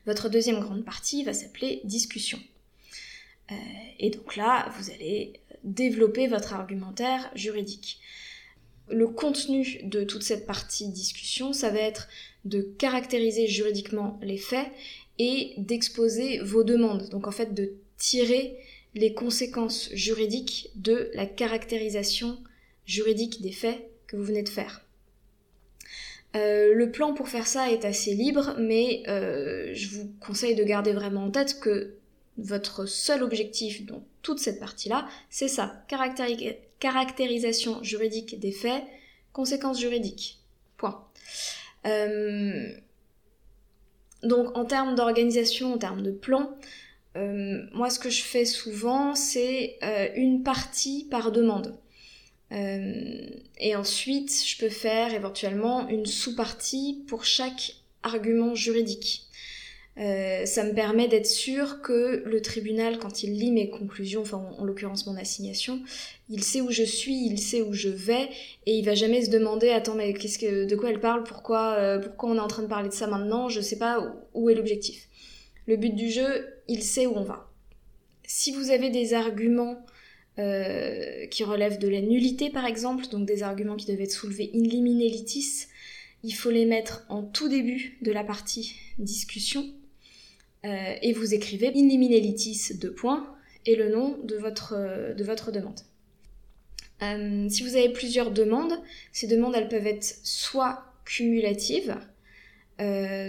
Votre 0.07 0.29
deuxième 0.29 0.61
grande 0.61 0.85
partie 0.85 1.23
va 1.23 1.33
s'appeler 1.33 1.81
discussion. 1.83 2.39
Euh, 3.51 3.55
et 3.99 4.09
donc 4.09 4.37
là, 4.37 4.71
vous 4.77 4.89
allez 4.89 5.33
développer 5.65 6.27
votre 6.27 6.53
argumentaire 6.53 7.29
juridique. 7.35 7.99
Le 8.89 9.07
contenu 9.07 9.81
de 9.83 10.05
toute 10.05 10.23
cette 10.23 10.47
partie 10.47 10.87
discussion, 10.87 11.51
ça 11.51 11.69
va 11.69 11.79
être 11.79 12.07
de 12.45 12.61
caractériser 12.61 13.47
juridiquement 13.47 14.17
les 14.23 14.37
faits 14.37 14.71
et 15.19 15.53
d'exposer 15.57 16.39
vos 16.39 16.63
demandes. 16.63 17.09
Donc 17.09 17.27
en 17.27 17.31
fait, 17.31 17.53
de 17.53 17.73
tirer 17.97 18.57
les 18.95 19.13
conséquences 19.13 19.89
juridiques 19.91 20.69
de 20.75 21.11
la 21.15 21.25
caractérisation 21.25 22.37
juridique 22.85 23.41
des 23.41 23.51
faits 23.51 23.89
que 24.07 24.15
vous 24.15 24.23
venez 24.23 24.43
de 24.43 24.49
faire. 24.49 24.86
Euh, 26.35 26.73
le 26.73 26.91
plan 26.91 27.13
pour 27.13 27.29
faire 27.29 27.47
ça 27.47 27.71
est 27.71 27.85
assez 27.85 28.13
libre, 28.13 28.55
mais 28.59 29.03
euh, 29.07 29.71
je 29.73 29.89
vous 29.89 30.11
conseille 30.19 30.55
de 30.55 30.63
garder 30.63 30.93
vraiment 30.93 31.25
en 31.25 31.31
tête 31.31 31.59
que 31.59 31.95
votre 32.37 32.85
seul 32.85 33.23
objectif 33.23 33.85
dans 33.85 34.03
toute 34.21 34.39
cette 34.39 34.59
partie-là, 34.59 35.07
c'est 35.29 35.47
ça, 35.47 35.83
caractérisation 36.79 37.81
juridique 37.81 38.39
des 38.39 38.51
faits, 38.51 38.83
conséquences 39.33 39.79
juridiques. 39.79 40.39
Point. 40.75 41.07
Euh, 41.87 42.69
donc 44.21 44.55
en 44.55 44.65
termes 44.65 44.95
d'organisation, 44.95 45.73
en 45.73 45.77
termes 45.77 46.03
de 46.03 46.11
plan, 46.11 46.55
moi 47.73 47.89
ce 47.89 47.97
que 47.97 48.11
je 48.11 48.21
fais 48.21 48.45
souvent 48.45 49.15
c'est 49.15 49.79
une 50.15 50.43
partie 50.43 51.07
par 51.09 51.31
demande. 51.31 51.75
Et 52.51 53.75
ensuite 53.75 54.43
je 54.45 54.57
peux 54.57 54.69
faire 54.69 55.13
éventuellement 55.13 55.87
une 55.89 56.05
sous-partie 56.05 57.03
pour 57.07 57.25
chaque 57.25 57.75
argument 58.03 58.55
juridique. 58.55 59.27
Euh, 59.99 60.45
ça 60.45 60.63
me 60.63 60.73
permet 60.73 61.07
d'être 61.07 61.25
sûr 61.25 61.81
que 61.81 62.21
le 62.23 62.41
tribunal, 62.41 62.99
quand 62.99 63.23
il 63.23 63.33
lit 63.33 63.51
mes 63.51 63.69
conclusions, 63.69 64.21
enfin 64.21 64.37
en, 64.59 64.63
l'occurrence 64.63 65.07
mon 65.07 65.17
assignation, 65.17 65.81
il 66.29 66.43
sait 66.43 66.61
où 66.61 66.69
je 66.69 66.83
suis, 66.83 67.25
il 67.25 67.39
sait 67.39 67.63
où 67.63 67.73
je 67.73 67.89
vais, 67.89 68.29
et 68.67 68.77
il 68.77 68.85
va 68.85 68.93
jamais 68.93 69.25
se 69.25 69.31
demander 69.31 69.69
attends 69.69 69.95
mais 69.95 70.13
de 70.13 70.75
quoi 70.75 70.91
elle 70.91 70.99
parle, 70.99 71.23
pourquoi 71.23 71.73
euh, 71.79 71.99
pourquoi 71.99 72.29
on 72.29 72.35
est 72.35 72.39
en 72.39 72.47
train 72.47 72.61
de 72.61 72.67
parler 72.67 72.89
de 72.89 72.93
ça 72.93 73.07
maintenant, 73.07 73.49
je 73.49 73.59
sais 73.59 73.79
pas 73.79 74.15
où, 74.35 74.49
est 74.51 74.55
l'objectif. 74.55 75.07
Le 75.65 75.77
but 75.77 75.95
du 75.95 76.11
jeu, 76.11 76.47
il 76.67 76.83
sait 76.83 77.07
où 77.07 77.13
on 77.15 77.23
va. 77.23 77.49
Si 78.23 78.51
vous 78.51 78.69
avez 78.69 78.91
des 78.91 79.15
arguments 79.15 79.83
euh, 80.39 81.25
qui 81.27 81.43
relèvent 81.43 81.79
de 81.79 81.87
la 81.87 82.01
nullité 82.01 82.49
par 82.49 82.65
exemple, 82.65 83.07
donc 83.07 83.25
des 83.25 83.41
arguments 83.41 83.75
qui 83.75 83.87
devaient 83.87 84.03
être 84.03 84.11
soulevés 84.11 84.51
in 84.53 84.61
limine 84.61 84.99
litis, 84.99 85.67
il 86.23 86.31
faut 86.31 86.51
les 86.51 86.65
mettre 86.65 87.05
en 87.09 87.23
tout 87.23 87.49
début 87.49 87.97
de 88.01 88.11
la 88.11 88.23
partie 88.23 88.75
discussion 88.99 89.65
euh, 90.65 90.93
et 91.01 91.13
vous 91.13 91.33
écrivez 91.33 91.69
in 91.69 91.87
limine 91.87 92.35
deux 92.79 92.93
points 92.93 93.35
et 93.65 93.75
le 93.75 93.89
nom 93.89 94.17
de 94.23 94.35
votre, 94.35 94.75
de 95.15 95.23
votre 95.23 95.51
demande. 95.51 95.79
Euh, 97.01 97.49
si 97.49 97.63
vous 97.63 97.75
avez 97.75 97.89
plusieurs 97.89 98.31
demandes, 98.31 98.73
ces 99.11 99.27
demandes 99.27 99.55
elles 99.55 99.69
peuvent 99.69 99.87
être 99.87 100.19
soit 100.23 100.83
cumulatives, 101.03 101.97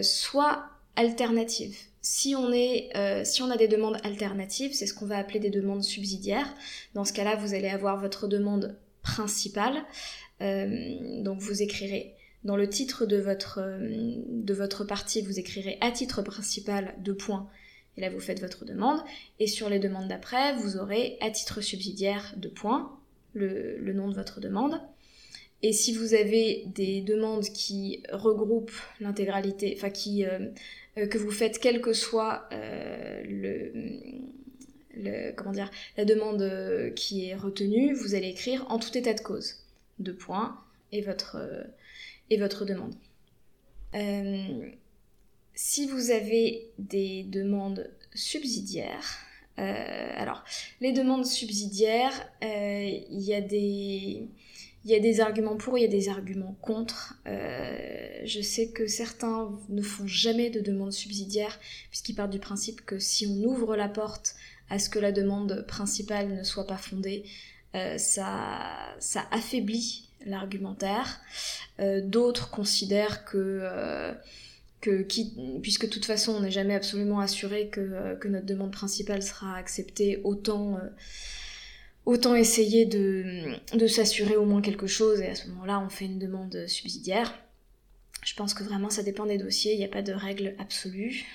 soit 0.02 0.66
alternatives. 0.96 1.87
Si 2.00 2.34
on, 2.36 2.52
est, 2.52 2.90
si 3.24 3.42
on 3.42 3.50
a 3.50 3.56
des 3.56 3.68
demandes 3.68 3.98
alternatives, 4.04 4.72
c'est 4.72 4.86
ce 4.86 4.94
qu'on 4.94 5.06
va 5.06 5.18
appeler 5.18 5.40
des 5.40 5.50
demandes 5.50 5.82
subsidiaires. 5.82 6.54
Dans 6.94 7.04
ce 7.04 7.12
cas-là, 7.12 7.36
vous 7.36 7.54
allez 7.54 7.68
avoir 7.68 8.00
votre 8.00 8.28
demande 8.28 8.76
principale. 9.02 9.84
donc 10.40 11.40
vous 11.40 11.62
écrirez 11.62 12.14
dans 12.44 12.56
le 12.56 12.68
titre 12.68 13.06
de 13.06 13.16
votre, 13.16 13.60
euh, 13.60 14.14
de 14.28 14.54
votre 14.54 14.84
partie, 14.84 15.22
vous 15.22 15.38
écrirez 15.38 15.78
à 15.80 15.90
titre 15.90 16.22
principal 16.22 16.94
deux 17.00 17.16
points, 17.16 17.48
et 17.96 18.00
là 18.00 18.10
vous 18.10 18.20
faites 18.20 18.40
votre 18.40 18.64
demande. 18.64 19.00
Et 19.40 19.46
sur 19.46 19.68
les 19.68 19.78
demandes 19.78 20.08
d'après, 20.08 20.54
vous 20.56 20.76
aurez 20.76 21.18
à 21.20 21.30
titre 21.30 21.60
subsidiaire 21.60 22.34
deux 22.36 22.50
points, 22.50 22.96
le, 23.34 23.92
nom 23.92 24.08
de 24.08 24.14
votre 24.14 24.40
demande. 24.40 24.80
Et 25.62 25.72
si 25.72 25.92
vous 25.92 26.14
avez 26.14 26.64
des 26.74 27.00
demandes 27.00 27.44
qui 27.44 28.04
regroupent 28.12 28.70
l'intégralité, 29.00 29.74
enfin 29.76 29.90
qui 29.90 30.24
euh, 30.24 30.38
euh, 30.38 30.48
que 31.06 31.18
vous 31.18 31.30
faites 31.30 31.58
quel 31.58 31.80
que 31.80 31.92
soit 31.92 32.48
le, 32.50 33.70
le, 34.94 35.32
comment 35.32 35.52
dire 35.52 35.70
la 35.96 36.04
demande 36.04 36.92
qui 36.94 37.28
est 37.28 37.34
retenue, 37.34 37.94
vous 37.94 38.14
allez 38.14 38.28
écrire 38.28 38.66
en 38.70 38.78
tout 38.78 38.96
état 38.96 39.14
de 39.14 39.20
cause 39.20 39.64
deux 39.98 40.14
points 40.14 40.58
et 40.92 41.02
votre 41.02 41.38
et 42.30 42.38
votre 42.38 42.64
demande. 42.64 42.94
Euh, 43.94 44.70
si 45.54 45.86
vous 45.86 46.10
avez 46.10 46.70
des 46.78 47.24
demandes 47.24 47.90
subsidiaires, 48.14 49.18
euh, 49.58 50.12
alors 50.16 50.44
les 50.80 50.92
demandes 50.92 51.26
subsidiaires, 51.26 52.30
euh, 52.44 53.00
il 53.10 53.20
y 53.20 53.34
a 53.34 53.40
des 53.40 54.28
il 54.84 54.90
y 54.90 54.94
a 54.94 55.00
des 55.00 55.20
arguments 55.20 55.56
pour, 55.56 55.76
il 55.76 55.82
y 55.82 55.84
a 55.84 55.88
des 55.88 56.08
arguments 56.08 56.56
contre. 56.62 57.20
je 57.26 58.40
sais 58.42 58.68
que 58.68 58.86
certains 58.86 59.50
ne 59.68 59.82
font 59.82 60.06
jamais 60.06 60.50
de 60.50 60.60
demande 60.60 60.92
subsidiaire 60.92 61.58
puisqu'ils 61.90 62.14
partent 62.14 62.30
du 62.30 62.38
principe 62.38 62.84
que 62.86 62.98
si 62.98 63.26
on 63.26 63.44
ouvre 63.44 63.76
la 63.76 63.88
porte 63.88 64.36
à 64.70 64.78
ce 64.78 64.88
que 64.88 64.98
la 64.98 65.12
demande 65.12 65.64
principale 65.66 66.34
ne 66.34 66.42
soit 66.42 66.66
pas 66.66 66.76
fondée, 66.76 67.24
ça, 67.96 68.94
ça 68.98 69.26
affaiblit 69.30 70.08
l'argumentaire. 70.26 71.20
Euh, 71.80 72.00
d'autres 72.02 72.50
considèrent 72.50 73.24
que, 73.24 73.60
euh, 73.62 74.12
que 74.80 75.06
puisque 75.60 75.86
de 75.86 75.90
toute 75.90 76.04
façon 76.04 76.32
on 76.32 76.40
n'est 76.40 76.50
jamais 76.50 76.74
absolument 76.74 77.20
assuré 77.20 77.68
que, 77.68 77.80
euh, 77.80 78.16
que, 78.16 78.28
notre 78.28 78.46
demande 78.46 78.72
principale 78.72 79.22
sera 79.22 79.56
acceptée, 79.56 80.20
autant, 80.24 80.78
autant 82.08 82.34
essayer 82.34 82.86
de, 82.86 83.58
s'assurer 83.86 84.36
au 84.36 84.46
moins 84.46 84.62
quelque 84.62 84.86
chose 84.86 85.20
et 85.20 85.28
à 85.28 85.34
ce 85.34 85.46
moment-là 85.48 85.78
on 85.84 85.90
fait 85.90 86.06
une 86.06 86.18
demande 86.18 86.66
subsidiaire. 86.66 87.34
Je 88.24 88.34
pense 88.34 88.54
que 88.54 88.64
vraiment 88.64 88.88
ça 88.88 89.02
dépend 89.02 89.26
des 89.26 89.36
dossiers, 89.36 89.74
il 89.74 89.78
n'y 89.78 89.84
a 89.84 89.88
pas 89.88 90.00
de 90.00 90.14
règle 90.14 90.54
absolue. 90.58 91.26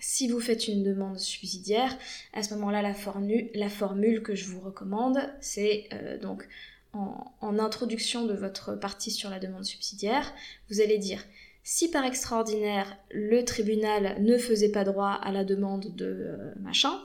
Si 0.00 0.26
vous 0.28 0.40
faites 0.40 0.66
une 0.66 0.82
demande 0.82 1.20
subsidiaire, 1.20 1.96
à 2.32 2.42
ce 2.42 2.52
moment-là, 2.54 2.82
la, 2.82 3.68
formule 3.68 4.22
que 4.22 4.34
je 4.34 4.46
vous 4.46 4.58
recommande, 4.58 5.20
c'est 5.40 5.88
donc 6.20 6.48
en, 6.92 7.58
introduction 7.58 8.26
de 8.26 8.34
votre 8.34 8.74
partie 8.74 9.12
sur 9.12 9.30
la 9.30 9.38
demande 9.38 9.64
subsidiaire, 9.64 10.34
vous 10.70 10.80
allez 10.80 10.98
dire 10.98 11.24
si 11.62 11.88
par 11.88 12.04
extraordinaire 12.04 12.96
le 13.12 13.44
tribunal 13.44 14.20
ne 14.20 14.38
faisait 14.38 14.72
pas 14.72 14.82
droit 14.82 15.12
à 15.12 15.30
la 15.30 15.44
demande 15.44 15.94
de 15.94 16.06
euh, 16.06 16.52
machin, 16.60 17.00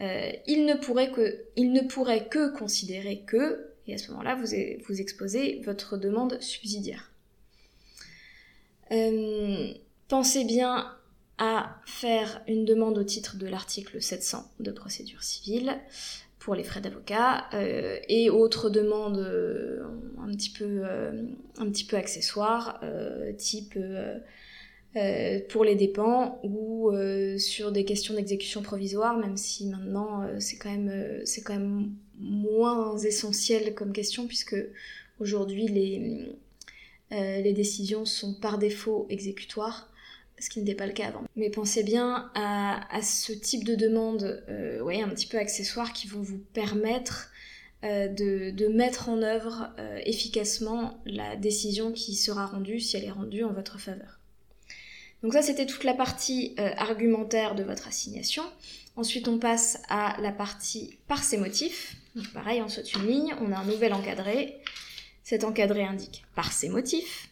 euh, 0.00 0.30
il, 0.46 0.66
ne 0.66 0.74
pourrait 0.74 1.10
que, 2.28 2.56
considérer 2.56 3.22
que, 3.26 3.66
et 3.86 3.94
à 3.94 3.98
ce 3.98 4.10
moment-là, 4.10 4.34
vous, 4.36 5.00
exposez 5.00 5.62
votre 5.64 5.96
demande 5.96 6.40
subsidiaire. 6.40 7.10
Euh, 8.92 9.72
pensez 10.08 10.44
bien 10.44 10.92
à 11.38 11.80
faire 11.86 12.42
une 12.46 12.64
demande 12.64 12.98
au 12.98 13.04
titre 13.04 13.36
de 13.36 13.46
l'article 13.46 14.00
700 14.00 14.50
de 14.60 14.70
procédure 14.70 15.22
civile 15.22 15.78
pour 16.38 16.54
les 16.54 16.64
frais 16.64 16.80
d'avocat 16.80 17.46
euh, 17.52 17.98
et 18.08 18.30
autres 18.30 18.70
demandes 18.70 19.18
un 20.18 20.34
petit 20.34 21.84
peu 21.84 21.96
accessoires 21.96 22.80
type 23.36 23.78
pour 25.50 25.64
les 25.64 25.74
dépens 25.74 26.40
ou 26.42 26.90
sur 27.38 27.70
des 27.70 27.84
questions 27.84 28.14
d'exécution 28.14 28.62
provisoire 28.62 29.18
même 29.18 29.36
si 29.36 29.66
maintenant 29.66 30.26
c'est 30.38 30.56
quand 30.56 30.70
même 30.70 31.20
c'est 31.24 31.42
quand 31.42 31.52
même 31.52 31.92
moins 32.18 32.96
essentiel 32.96 33.74
comme 33.74 33.92
question 33.92 34.26
puisque 34.26 34.56
aujourd'hui 35.20 35.66
les 35.68 36.26
les 37.10 37.52
décisions 37.52 38.06
sont 38.06 38.34
par 38.34 38.56
défaut 38.56 39.06
exécutoires 39.10 39.90
ce 40.38 40.50
qui 40.50 40.58
n'était 40.58 40.74
pas 40.74 40.86
le 40.86 40.92
cas 40.92 41.08
avant. 41.08 41.24
Mais 41.36 41.50
pensez 41.50 41.82
bien 41.82 42.30
à, 42.34 43.00
ce 43.02 43.32
type 43.32 43.64
de 43.64 43.74
demande, 43.74 44.44
euh, 44.48 44.80
ouais, 44.80 45.00
un 45.00 45.08
petit 45.08 45.26
peu 45.26 45.38
accessoire, 45.38 45.92
qui 45.92 46.06
vont 46.06 46.20
vous 46.20 46.38
permettre 46.52 47.30
euh, 47.84 48.08
de, 48.08 48.68
mettre 48.68 49.08
en 49.08 49.22
œuvre 49.22 49.70
euh, 49.78 50.00
efficacement 50.04 51.00
la 51.06 51.36
décision 51.36 51.92
qui 51.92 52.14
sera 52.14 52.46
rendue 52.46 52.80
si 52.80 52.96
elle 52.96 53.04
est 53.04 53.10
rendue 53.10 53.44
en 53.44 53.52
votre 53.52 53.78
faveur. 53.78 54.15
Donc 55.26 55.32
ça, 55.32 55.42
c'était 55.42 55.66
toute 55.66 55.82
la 55.82 55.92
partie 55.92 56.54
argumentaire 56.56 57.56
de 57.56 57.64
votre 57.64 57.88
assignation. 57.88 58.44
Ensuite, 58.94 59.26
on 59.26 59.40
passe 59.40 59.82
à 59.88 60.16
la 60.20 60.30
partie 60.30 60.98
par 61.08 61.24
ses 61.24 61.36
motifs. 61.36 61.96
Donc 62.14 62.32
pareil, 62.32 62.62
on 62.62 62.68
saute 62.68 62.94
une 62.94 63.08
ligne, 63.08 63.34
on 63.40 63.50
a 63.50 63.58
un 63.58 63.64
nouvel 63.64 63.92
encadré. 63.92 64.60
Cet 65.24 65.42
encadré 65.42 65.82
indique 65.82 66.24
par 66.36 66.52
ses 66.52 66.68
motifs. 66.68 67.28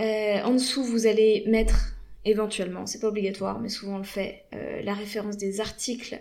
Euh, 0.00 0.42
en 0.42 0.52
dessous, 0.54 0.82
vous 0.82 1.06
allez 1.06 1.44
mettre 1.46 1.94
éventuellement, 2.24 2.86
c'est 2.86 2.98
pas 2.98 3.06
obligatoire, 3.06 3.60
mais 3.60 3.68
souvent 3.68 3.94
on 3.94 3.98
le 3.98 4.04
fait, 4.04 4.44
euh, 4.54 4.82
la 4.82 4.92
référence 4.92 5.36
des 5.36 5.60
articles 5.60 6.20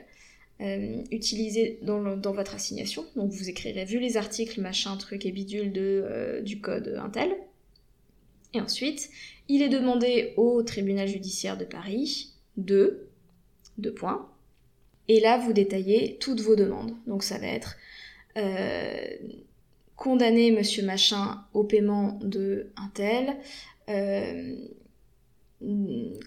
euh, 0.62 1.02
utilisés 1.12 1.80
dans, 1.82 2.16
votre 2.32 2.54
assignation. 2.54 3.06
Donc 3.16 3.32
vous 3.32 3.50
écrirez 3.50 3.86
vu 3.86 4.00
les 4.00 4.16
articles, 4.16 4.62
machin, 4.62 4.96
truc 4.98 5.26
et 5.26 5.32
bidule 5.32 5.74
du 6.44 6.62
code 6.62 6.96
Intel. 7.04 7.36
Et 8.54 8.62
ensuite, 8.62 9.10
il 9.48 9.62
est 9.62 9.70
demandé 9.70 10.34
au 10.38 10.64
tribunal 10.64 11.08
judiciaire 11.08 11.58
de 11.58 11.66
Paris 11.66 12.34
de, 12.58 13.08
deux 13.78 13.94
points. 13.94 14.30
Et 15.08 15.20
là, 15.20 15.38
vous 15.38 15.54
détaillez 15.54 16.18
toutes 16.20 16.42
vos 16.42 16.56
demandes. 16.56 16.96
Donc 17.08 17.24
ça 17.24 17.38
va 17.38 17.48
être 17.48 17.78
condamner 20.00 20.52
monsieur 20.52 20.84
machin 20.84 21.44
au 21.54 21.66
paiement 21.66 22.18
de 22.24 22.72
un 22.78 22.90
tel, 22.94 23.36
euh, 23.90 24.56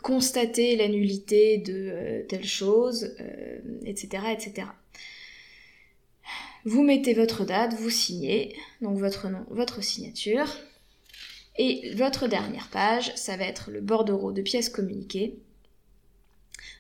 constater 0.02 0.76
la 0.76 0.88
nullité 0.88 1.57
de 1.57 1.73
euh, 1.91 2.23
telle 2.29 2.45
chose, 2.45 3.17
etc., 3.87 4.25
euh, 4.26 4.33
etc. 4.33 4.69
Vous 6.67 6.83
mettez 6.83 7.14
votre 7.14 7.47
date, 7.47 7.73
vous 7.73 7.88
signez, 7.88 8.55
donc 8.83 8.99
votre 8.99 9.31
nom, 9.31 9.45
votre 9.49 9.83
signature, 9.83 10.55
et 11.56 11.92
votre 11.94 12.28
dernière 12.28 12.68
page, 12.68 13.12
ça 13.14 13.37
va 13.37 13.44
être 13.44 13.71
le 13.71 13.80
bordereau 13.80 14.32
de 14.32 14.42
pièces 14.42 14.68
communiquées. 14.68 15.37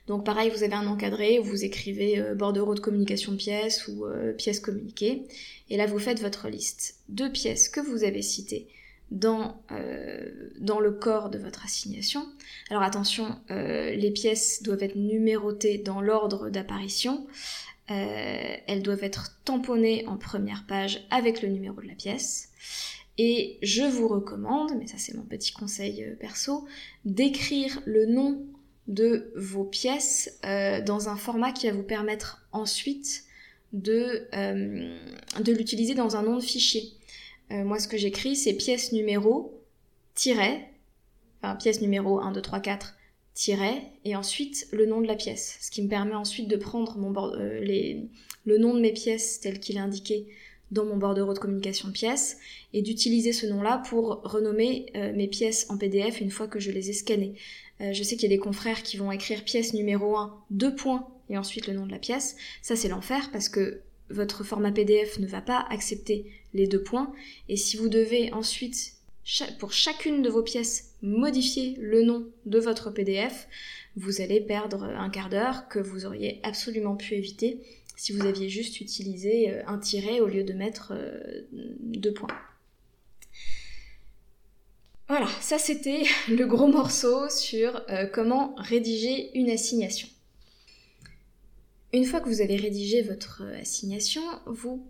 Donc 0.06 0.24
pareil, 0.24 0.50
vous 0.50 0.62
avez 0.62 0.74
un 0.74 0.86
encadré 0.86 1.38
vous 1.38 1.64
écrivez 1.64 2.18
euh, 2.18 2.34
bordereau 2.34 2.74
de 2.74 2.80
communication 2.80 3.36
pièces 3.36 3.86
ou 3.88 4.06
euh, 4.06 4.32
pièces 4.32 4.60
communiquées. 4.60 5.24
Et 5.70 5.76
là, 5.76 5.86
vous 5.86 5.98
faites 5.98 6.20
votre 6.20 6.48
liste 6.48 6.96
de 7.08 7.28
pièces 7.28 7.68
que 7.68 7.80
vous 7.80 8.04
avez 8.04 8.22
citées 8.22 8.68
dans, 9.10 9.62
euh, 9.70 10.50
le 10.58 10.90
corps 10.90 11.28
de 11.28 11.38
votre 11.38 11.64
assignation. 11.64 12.26
Alors 12.70 12.82
attention, 12.82 13.38
les 13.50 14.10
pièces 14.10 14.62
doivent 14.62 14.82
être 14.82 14.96
numérotées 14.96 15.78
dans 15.78 16.00
l'ordre 16.00 16.48
d'apparition. 16.48 17.26
Elles 17.88 18.82
doivent 18.82 19.04
être 19.04 19.38
tamponnées 19.44 20.06
en 20.06 20.16
première 20.16 20.64
page 20.66 21.06
avec 21.10 21.42
le 21.42 21.50
numéro 21.50 21.80
de 21.82 21.88
la 21.88 21.94
pièce. 21.94 22.48
Et 23.18 23.58
je 23.62 23.82
vous 23.82 24.08
recommande, 24.08 24.72
mais 24.78 24.86
ça 24.86 24.96
c'est 24.98 25.14
mon 25.14 25.22
petit 25.22 25.52
conseil 25.52 26.16
perso, 26.18 26.66
d'écrire 27.04 27.82
le 27.84 28.06
nom 28.06 28.44
de 28.88 29.30
vos 29.36 29.64
pièces 29.64 30.40
dans 30.42 31.08
un 31.08 31.16
format 31.16 31.52
qui 31.52 31.68
va 31.68 31.72
vous 31.74 31.82
permettre 31.82 32.46
ensuite 32.52 33.24
de, 33.72 34.26
de 34.32 35.52
l'utiliser 35.52 35.94
dans 35.94 36.16
un 36.16 36.22
nom 36.22 36.36
de 36.36 36.42
fichier. 36.42 36.94
Euh, 37.52 37.64
moi, 37.64 37.78
ce 37.78 37.88
que 37.88 37.96
j'écris, 37.96 38.36
c'est 38.36 38.54
pièce 38.54 38.92
numéro, 38.92 39.60
tiret, 40.14 40.70
enfin 41.42 41.56
pièce 41.56 41.80
numéro 41.80 42.20
1, 42.20 42.32
2, 42.32 42.40
3, 42.40 42.60
4, 42.60 42.94
tiret, 43.34 43.82
et 44.04 44.16
ensuite 44.16 44.68
le 44.72 44.86
nom 44.86 45.00
de 45.00 45.06
la 45.06 45.16
pièce. 45.16 45.58
Ce 45.60 45.70
qui 45.70 45.82
me 45.82 45.88
permet 45.88 46.14
ensuite 46.14 46.48
de 46.48 46.56
prendre 46.56 46.96
mon 46.96 47.12
euh, 47.34 47.60
le 48.44 48.58
nom 48.58 48.74
de 48.74 48.80
mes 48.80 48.92
pièces 48.92 49.40
tel 49.40 49.60
qu'il 49.60 49.76
est 49.76 49.80
indiqué 49.80 50.26
dans 50.72 50.84
mon 50.84 50.96
bordereau 50.96 51.32
de 51.32 51.38
communication 51.38 51.92
pièces 51.92 52.38
et 52.72 52.82
d'utiliser 52.82 53.32
ce 53.32 53.46
nom-là 53.46 53.82
pour 53.88 54.22
renommer 54.24 54.86
euh, 54.96 55.12
mes 55.14 55.28
pièces 55.28 55.66
en 55.70 55.78
PDF 55.78 56.20
une 56.20 56.30
fois 56.30 56.48
que 56.48 56.58
je 56.58 56.72
les 56.72 56.90
ai 56.90 56.92
scannées. 56.92 57.34
je 57.80 58.02
sais 58.02 58.16
qu'il 58.16 58.30
y 58.30 58.32
a 58.32 58.36
des 58.36 58.42
confrères 58.42 58.82
qui 58.82 58.96
vont 58.96 59.12
écrire 59.12 59.44
pièce 59.44 59.74
numéro 59.74 60.16
1, 60.16 60.34
deux 60.50 60.74
points, 60.74 61.08
et 61.30 61.38
ensuite 61.38 61.66
le 61.66 61.74
nom 61.74 61.86
de 61.86 61.90
la 61.90 61.98
pièce. 61.98 62.36
Ça, 62.60 62.76
c'est 62.76 62.88
l'enfer 62.88 63.30
parce 63.32 63.48
que 63.48 63.80
votre 64.10 64.44
format 64.44 64.70
PDF 64.70 65.18
ne 65.18 65.26
va 65.26 65.40
pas 65.40 65.66
accepter 65.70 66.26
les 66.54 66.66
deux 66.66 66.82
points. 66.82 67.12
Et 67.48 67.56
si 67.56 67.76
vous 67.76 67.88
devez 67.88 68.32
ensuite, 68.32 68.94
pour 69.58 69.72
chacune 69.72 70.22
de 70.22 70.28
vos 70.28 70.42
pièces, 70.42 70.94
modifier 71.02 71.76
le 71.80 72.02
nom 72.02 72.26
de 72.44 72.58
votre 72.58 72.90
PDF, 72.90 73.48
vous 73.96 74.20
allez 74.20 74.40
perdre 74.40 74.84
un 74.84 75.10
quart 75.10 75.28
d'heure 75.28 75.68
que 75.68 75.78
vous 75.78 76.06
auriez 76.06 76.40
absolument 76.42 76.96
pu 76.96 77.14
éviter 77.14 77.60
si 77.96 78.12
vous 78.12 78.26
aviez 78.26 78.48
juste 78.48 78.80
utilisé 78.80 79.50
euh, 79.50 79.62
un 79.66 79.78
tiret 79.78 80.20
au 80.20 80.26
lieu 80.26 80.44
de 80.44 80.52
mettre 80.52 80.92
euh, 80.94 81.46
deux 81.52 82.12
points. 82.12 82.28
Voilà, 85.08 85.28
ça 85.40 85.58
c'était 85.58 86.04
le 86.28 86.46
gros 86.46 86.68
morceau 86.68 87.28
sur 87.28 87.82
euh, 87.90 88.06
comment 88.06 88.54
rédiger 88.56 89.36
une 89.38 89.50
assignation. 89.50 90.08
Une 91.92 92.04
fois 92.04 92.20
que 92.20 92.28
vous 92.28 92.40
avez 92.40 92.56
rédigé 92.56 93.02
votre 93.02 93.42
assignation, 93.60 94.22
vous 94.46 94.82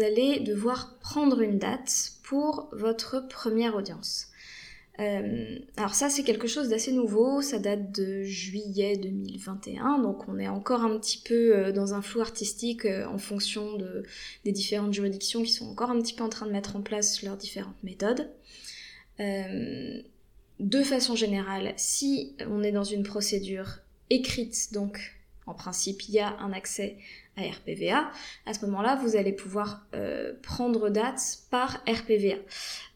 allez 0.00 0.40
devoir 0.40 0.98
prendre 0.98 1.40
une 1.40 1.58
date 1.58 2.14
pour 2.24 2.68
votre 2.72 3.28
première 3.28 3.76
audience. 3.76 4.27
Euh, 5.00 5.58
alors 5.76 5.94
ça 5.94 6.10
c'est 6.10 6.24
quelque 6.24 6.48
chose 6.48 6.68
d'assez 6.68 6.90
nouveau, 6.90 7.40
ça 7.40 7.60
date 7.60 7.92
de 7.92 8.24
juillet 8.24 8.96
2021, 8.96 10.00
donc 10.00 10.28
on 10.28 10.40
est 10.40 10.48
encore 10.48 10.82
un 10.82 10.98
petit 10.98 11.18
peu 11.18 11.56
euh, 11.56 11.72
dans 11.72 11.94
un 11.94 12.02
flou 12.02 12.20
artistique 12.20 12.84
euh, 12.84 13.06
en 13.06 13.18
fonction 13.18 13.76
de, 13.76 14.02
des 14.44 14.50
différentes 14.50 14.92
juridictions 14.92 15.44
qui 15.44 15.52
sont 15.52 15.66
encore 15.66 15.90
un 15.90 16.00
petit 16.00 16.14
peu 16.14 16.24
en 16.24 16.28
train 16.28 16.46
de 16.46 16.50
mettre 16.50 16.74
en 16.74 16.82
place 16.82 17.22
leurs 17.22 17.36
différentes 17.36 17.80
méthodes. 17.84 18.28
de 19.20 20.82
façon 20.82 21.14
générale, 21.14 21.74
si 21.76 22.34
on 22.50 22.64
est 22.64 22.72
dans 22.72 22.82
une 22.82 23.04
procédure 23.04 23.78
écrite, 24.10 24.72
donc 24.72 25.18
en 25.46 25.54
principe, 25.54 26.08
il 26.08 26.14
y 26.14 26.20
a 26.20 26.36
un 26.40 26.52
accès 26.52 26.96
à 27.38 27.50
RPVA. 27.50 28.10
À 28.46 28.54
ce 28.54 28.64
moment-là, 28.66 28.96
vous 28.96 29.16
allez 29.16 29.32
pouvoir 29.32 29.86
euh, 29.94 30.34
prendre 30.42 30.90
date 30.90 31.20
par 31.50 31.82
RPVA. 31.86 32.36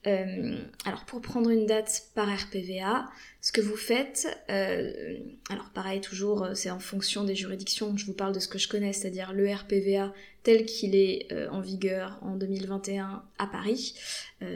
Euh, 0.07 0.59
alors 0.85 1.05
pour 1.05 1.21
prendre 1.21 1.51
une 1.51 1.67
date 1.67 2.09
par 2.15 2.27
RPVA, 2.27 3.05
ce 3.43 3.53
que 3.53 3.61
vous 3.61 3.77
faites, 3.77 4.27
euh, 4.51 5.19
alors 5.51 5.71
pareil 5.75 6.01
toujours, 6.01 6.49
c'est 6.55 6.71
en 6.71 6.79
fonction 6.79 7.25
des 7.25 7.35
juridictions, 7.35 7.95
je 7.97 8.07
vous 8.07 8.15
parle 8.15 8.33
de 8.35 8.41
ce 8.41 8.49
que 8.49 8.59
je 8.59 8.69
connais, 8.69 8.95
c'est-à-dire 8.95 9.35
le 9.35 9.53
RPVA 9.53 10.15
tel 10.43 10.65
qu'il 10.65 10.97
est 10.97 11.29
en 11.51 11.61
vigueur 11.61 12.19
en 12.23 12.37
2021 12.37 13.23
à 13.39 13.47
Paris. 13.47 13.95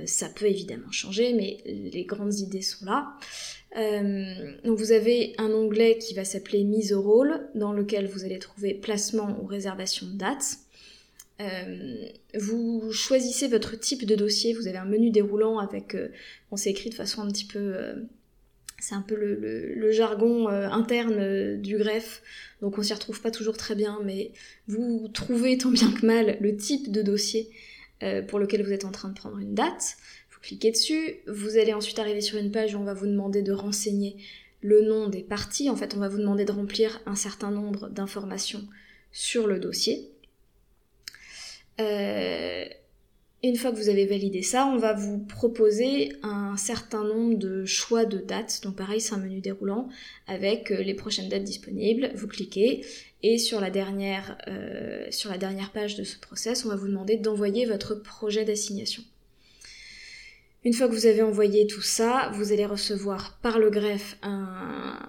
ça 0.04 0.28
peut 0.28 0.46
évidemment 0.46 0.90
changer, 0.90 1.32
mais 1.32 1.58
les 1.64 2.04
grandes 2.04 2.38
idées 2.40 2.62
sont 2.62 2.84
là. 2.86 3.16
Euh, 3.76 4.52
donc 4.64 4.78
vous 4.78 4.92
avez 4.92 5.34
un 5.38 5.50
onglet 5.50 5.98
qui 5.98 6.14
va 6.14 6.24
s'appeler 6.24 6.64
mise 6.64 6.92
au 6.92 7.02
rôle, 7.02 7.48
dans 7.54 7.72
lequel 7.72 8.06
vous 8.06 8.24
allez 8.24 8.38
trouver 8.38 8.74
placement 8.74 9.38
ou 9.42 9.46
réservation 9.46 10.06
de 10.06 10.16
date. 10.16 10.58
Euh, 11.40 12.06
vous 12.38 12.90
choisissez 12.92 13.48
votre 13.48 13.78
type 13.78 14.06
de 14.06 14.14
dossier, 14.14 14.54
vous 14.54 14.68
avez 14.68 14.78
un 14.78 14.86
menu 14.86 15.10
déroulant 15.10 15.58
avec, 15.58 15.94
euh, 15.94 16.08
on 16.50 16.56
s'est 16.56 16.70
écrit 16.70 16.88
de 16.88 16.94
façon 16.94 17.20
un 17.20 17.30
petit 17.30 17.44
peu, 17.44 17.74
c'est 18.78 18.94
un 18.94 19.02
peu 19.02 19.14
le, 19.14 19.90
jargon 19.92 20.48
interne 20.48 21.56
du 21.60 21.78
greffe, 21.78 22.22
donc 22.60 22.78
on 22.78 22.82
s'y 22.82 22.92
retrouve 22.92 23.20
pas 23.20 23.30
toujours 23.30 23.56
très 23.56 23.74
bien, 23.74 24.00
mais 24.04 24.32
vous 24.68 25.08
trouvez 25.12 25.58
tant 25.58 25.70
bien 25.70 25.90
que 25.92 26.04
mal 26.04 26.36
le 26.40 26.56
type 26.56 26.92
de 26.92 27.02
dossier 27.02 27.50
pour 28.28 28.38
lequel 28.38 28.62
vous 28.62 28.72
êtes 28.72 28.84
en 28.84 28.92
train 28.92 29.08
de 29.08 29.14
prendre 29.14 29.38
une 29.38 29.54
date 29.54 29.96
cliquez 30.46 30.70
dessus. 30.70 31.16
Vous 31.26 31.58
allez 31.58 31.72
ensuite 31.72 31.98
arriver 31.98 32.20
sur 32.20 32.38
une 32.38 32.52
page 32.52 32.74
où 32.74 32.78
on 32.78 32.84
va 32.84 32.94
vous 32.94 33.06
demander 33.06 33.42
de 33.42 33.52
renseigner 33.52 34.16
le 34.60 34.82
nom 34.82 35.08
des 35.08 35.22
parties. 35.22 35.68
En 35.68 35.76
fait, 35.76 35.94
on 35.96 35.98
va 35.98 36.08
vous 36.08 36.18
demander 36.18 36.44
de 36.44 36.52
remplir 36.52 37.00
un 37.04 37.16
certain 37.16 37.50
nombre 37.50 37.88
d'informations 37.88 38.64
sur 39.10 39.48
le 39.48 39.58
dossier. 39.58 40.12
Euh, 41.80 42.64
une 43.48 43.56
fois 43.56 43.70
que 43.70 43.76
vous 43.76 43.88
avez 43.88 44.06
validé 44.06 44.42
ça, 44.42 44.66
on 44.66 44.76
va 44.76 44.92
vous 44.92 45.18
proposer 45.18 46.12
un 46.22 46.56
certain 46.56 47.04
nombre 47.04 47.38
de 47.38 47.64
choix 47.64 48.04
de 48.04 48.18
dates. 48.18 48.60
Donc 48.62 48.76
pareil, 48.76 49.00
c'est 49.00 49.14
un 49.14 49.18
menu 49.18 49.40
déroulant 49.40 49.88
avec 50.26 50.70
euh, 50.70 50.82
les 50.82 50.94
prochaines 50.94 51.28
dates 51.28 51.44
disponibles. 51.44 52.10
Vous 52.14 52.26
cliquez 52.26 52.84
et 53.22 53.38
sur 53.38 53.60
la 53.60 53.70
dernière, 53.70 54.38
euh, 54.48 55.06
sur 55.10 55.30
la 55.30 55.38
dernière 55.38 55.72
page 55.72 55.96
de 55.96 56.04
ce 56.04 56.18
process, 56.18 56.64
on 56.64 56.68
va 56.68 56.76
vous 56.76 56.88
demander 56.88 57.16
d'envoyer 57.16 57.66
votre 57.66 57.94
projet 57.94 58.44
d'assignation. 58.44 59.02
Une 60.66 60.72
fois 60.72 60.88
que 60.88 60.94
vous 60.94 61.06
avez 61.06 61.22
envoyé 61.22 61.68
tout 61.68 61.80
ça, 61.80 62.28
vous 62.34 62.52
allez 62.52 62.66
recevoir 62.66 63.38
par 63.40 63.60
le 63.60 63.70
greffe 63.70 64.18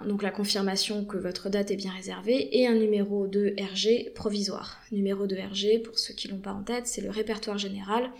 donc 0.05 0.21
la 0.21 0.29
confirmation 0.29 1.03
que 1.03 1.17
votre 1.17 1.49
date 1.49 1.71
est 1.71 1.75
bien 1.75 1.91
réservée 1.91 2.55
et 2.55 2.67
un 2.67 2.75
numéro 2.75 3.25
de 3.25 3.55
RG 3.59 4.13
provisoire. 4.13 4.79
Numéro 4.91 5.25
de 5.25 5.35
RG, 5.35 5.81
pour 5.81 5.97
ceux 5.97 6.13
qui 6.13 6.27
l'ont 6.27 6.37
pas 6.37 6.53
en 6.53 6.61
tête, 6.61 6.85
c'est 6.85 7.01
le 7.01 7.09
répertoire 7.09 7.57
général 7.57 8.11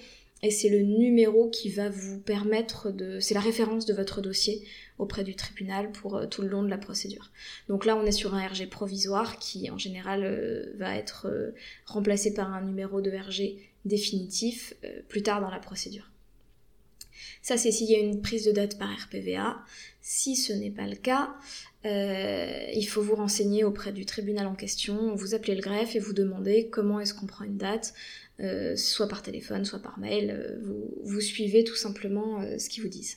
et 0.42 0.50
c'est 0.50 0.70
le 0.70 0.82
numéro 0.82 1.48
qui 1.52 1.70
va 1.70 1.90
vous 1.90 2.20
permettre 2.20 2.90
de... 2.90 3.20
c'est 3.20 3.36
la 3.36 3.40
référence 3.40 3.86
de 3.86 3.94
votre 3.94 4.20
dossier 4.20 4.64
auprès 4.98 5.24
du 5.24 5.36
tribunal 5.36 5.92
pour 5.92 6.16
euh, 6.16 6.26
tout 6.26 6.42
le 6.42 6.48
long 6.48 6.64
de 6.64 6.72
la 6.72 6.80
procédure. 6.80 7.30
Donc 7.70 7.86
là, 7.86 7.96
on 7.96 8.06
est 8.08 8.12
sur 8.12 8.34
un 8.34 8.48
RG 8.48 8.68
provisoire 8.68 9.38
qui, 9.38 9.70
en 9.70 9.78
général, 9.78 10.24
euh, 10.24 10.74
va 10.80 10.96
être 10.96 11.28
euh, 11.28 11.52
remplacé 11.86 12.34
par 12.34 12.52
un 12.52 12.64
numéro 12.64 13.00
de 13.00 13.12
RG 13.12 13.60
définitif 13.86 14.74
plus 15.08 15.22
tard 15.22 15.40
dans 15.40 15.52
la 15.52 15.60
procédure. 15.60 16.10
Ça, 17.48 17.56
c'est 17.56 17.72
s'il 17.72 17.90
y 17.90 17.96
a 17.96 18.00
une 18.00 18.22
prise 18.22 18.44
de 18.44 18.52
date 18.52 18.78
par 18.78 18.90
RPVA. 18.94 19.56
Si 20.02 20.36
ce 20.36 20.52
n'est 20.52 20.70
pas 20.70 20.86
le 20.86 20.98
cas, 20.98 21.34
euh, 21.86 22.68
il 22.74 22.84
faut 22.84 23.02
vous 23.02 23.16
renseigner 23.16 23.64
auprès 23.64 23.94
du 23.94 24.06
tribunal 24.06 24.48
en 24.48 24.54
question, 24.54 25.16
vous 25.16 25.34
appelez 25.34 25.56
le 25.56 25.62
greffe 25.62 25.96
et 25.96 26.00
vous 26.00 26.12
demandez 26.12 26.68
comment 26.68 27.00
est-ce 27.00 27.14
qu'on 27.14 27.26
prend 27.26 27.46
une 27.46 27.56
date, 27.56 27.94
euh, 28.42 28.76
soit 28.76 29.08
par 29.08 29.22
téléphone, 29.22 29.64
soit 29.64 29.80
par 29.80 29.98
mail. 29.98 30.30
Euh, 30.30 30.90
vous, 31.06 31.22
suivez 31.22 31.64
tout 31.64 31.78
simplement 31.78 32.44
ce 32.60 32.68
qu'ils 32.68 32.84
vous 32.84 32.90
disent. 32.90 33.16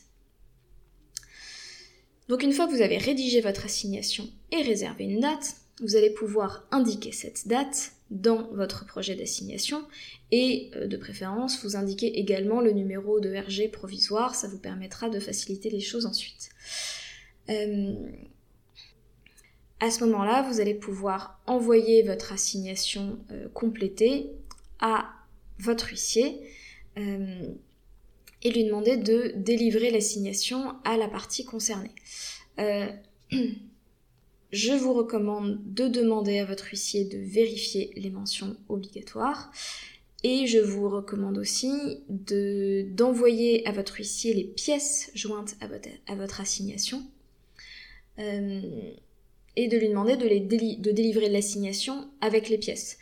Donc 2.29 2.45
une 2.45 2.53
fois 2.53 2.69
que 2.69 2.73
vous 2.73 2.83
avez 2.83 2.99
rédigé 2.99 3.41
votre 3.41 3.65
assignation 3.65 4.31
et 4.53 4.63
réservé 4.63 5.07
une 5.07 5.19
date, 5.19 5.57
vous 5.81 5.97
allez 5.97 6.11
pouvoir 6.11 6.69
indiquer 6.71 7.11
cette 7.11 7.49
date 7.49 7.95
dans 8.11 8.49
votre 8.53 8.85
projet 8.87 9.15
d'assignation 9.15 9.87
et 10.33 10.71
euh, 10.75 10.87
de 10.87 10.97
préférence 10.97 11.63
vous 11.65 11.77
indiquez 11.77 12.19
également 12.19 12.61
le 12.61 12.73
numéro 12.73 13.21
de 13.21 13.31
RG 13.35 13.71
provisoire, 13.71 14.35
ça 14.35 14.49
vous 14.49 14.59
permettra 14.59 15.09
de 15.09 15.21
faciliter 15.21 15.71
les 15.71 15.81
choses 15.81 16.07
ensuite. 16.07 16.51
Euh, 17.49 17.95
à 19.79 19.91
ce 19.91 20.05
moment-là, 20.05 20.43
vous 20.43 20.61
allez 20.61 20.75
pouvoir 20.75 21.41
envoyer 21.47 22.03
votre 22.03 22.33
assignation 22.33 23.19
euh, 23.31 23.49
complétée 23.55 24.31
à 24.81 25.09
votre 25.59 25.89
huissier 25.89 26.41
et 26.97 28.51
lui 28.51 28.65
demander 28.65 28.97
de 28.97 29.33
délivrer 29.37 29.91
l'assignation 29.91 30.75
à 30.85 30.97
la 30.97 31.09
partie 31.09 31.45
concernée. 31.45 31.95
je 34.53 34.73
vous 34.73 34.93
recommande 34.93 35.59
de 35.65 35.87
demander 35.89 36.39
à 36.39 36.45
votre 36.45 36.67
huissier 36.67 37.05
de 37.05 37.19
vérifier 37.19 37.93
les 37.97 38.11
mentions 38.11 38.57
obligatoires. 38.69 39.53
Et 40.23 40.47
je 40.47 40.59
vous 40.59 40.89
recommande 40.91 41.39
aussi 41.39 41.73
d'envoyer 42.09 43.67
à 43.67 43.73
votre 43.73 43.97
huissier 43.97 44.35
les 44.35 44.45
pièces 44.45 45.11
jointes 45.15 45.57
à 45.61 46.15
votre, 46.15 46.41
assignation 46.41 47.03
euh, 48.19 48.61
et 49.57 49.69
de 49.69 49.79
lui 49.79 49.89
demander 49.89 50.17
de 50.17 50.93
délivrer 50.93 51.31
l'assignation 51.31 52.11
avec 52.21 52.51
les 52.51 52.59
pièces. 52.59 52.99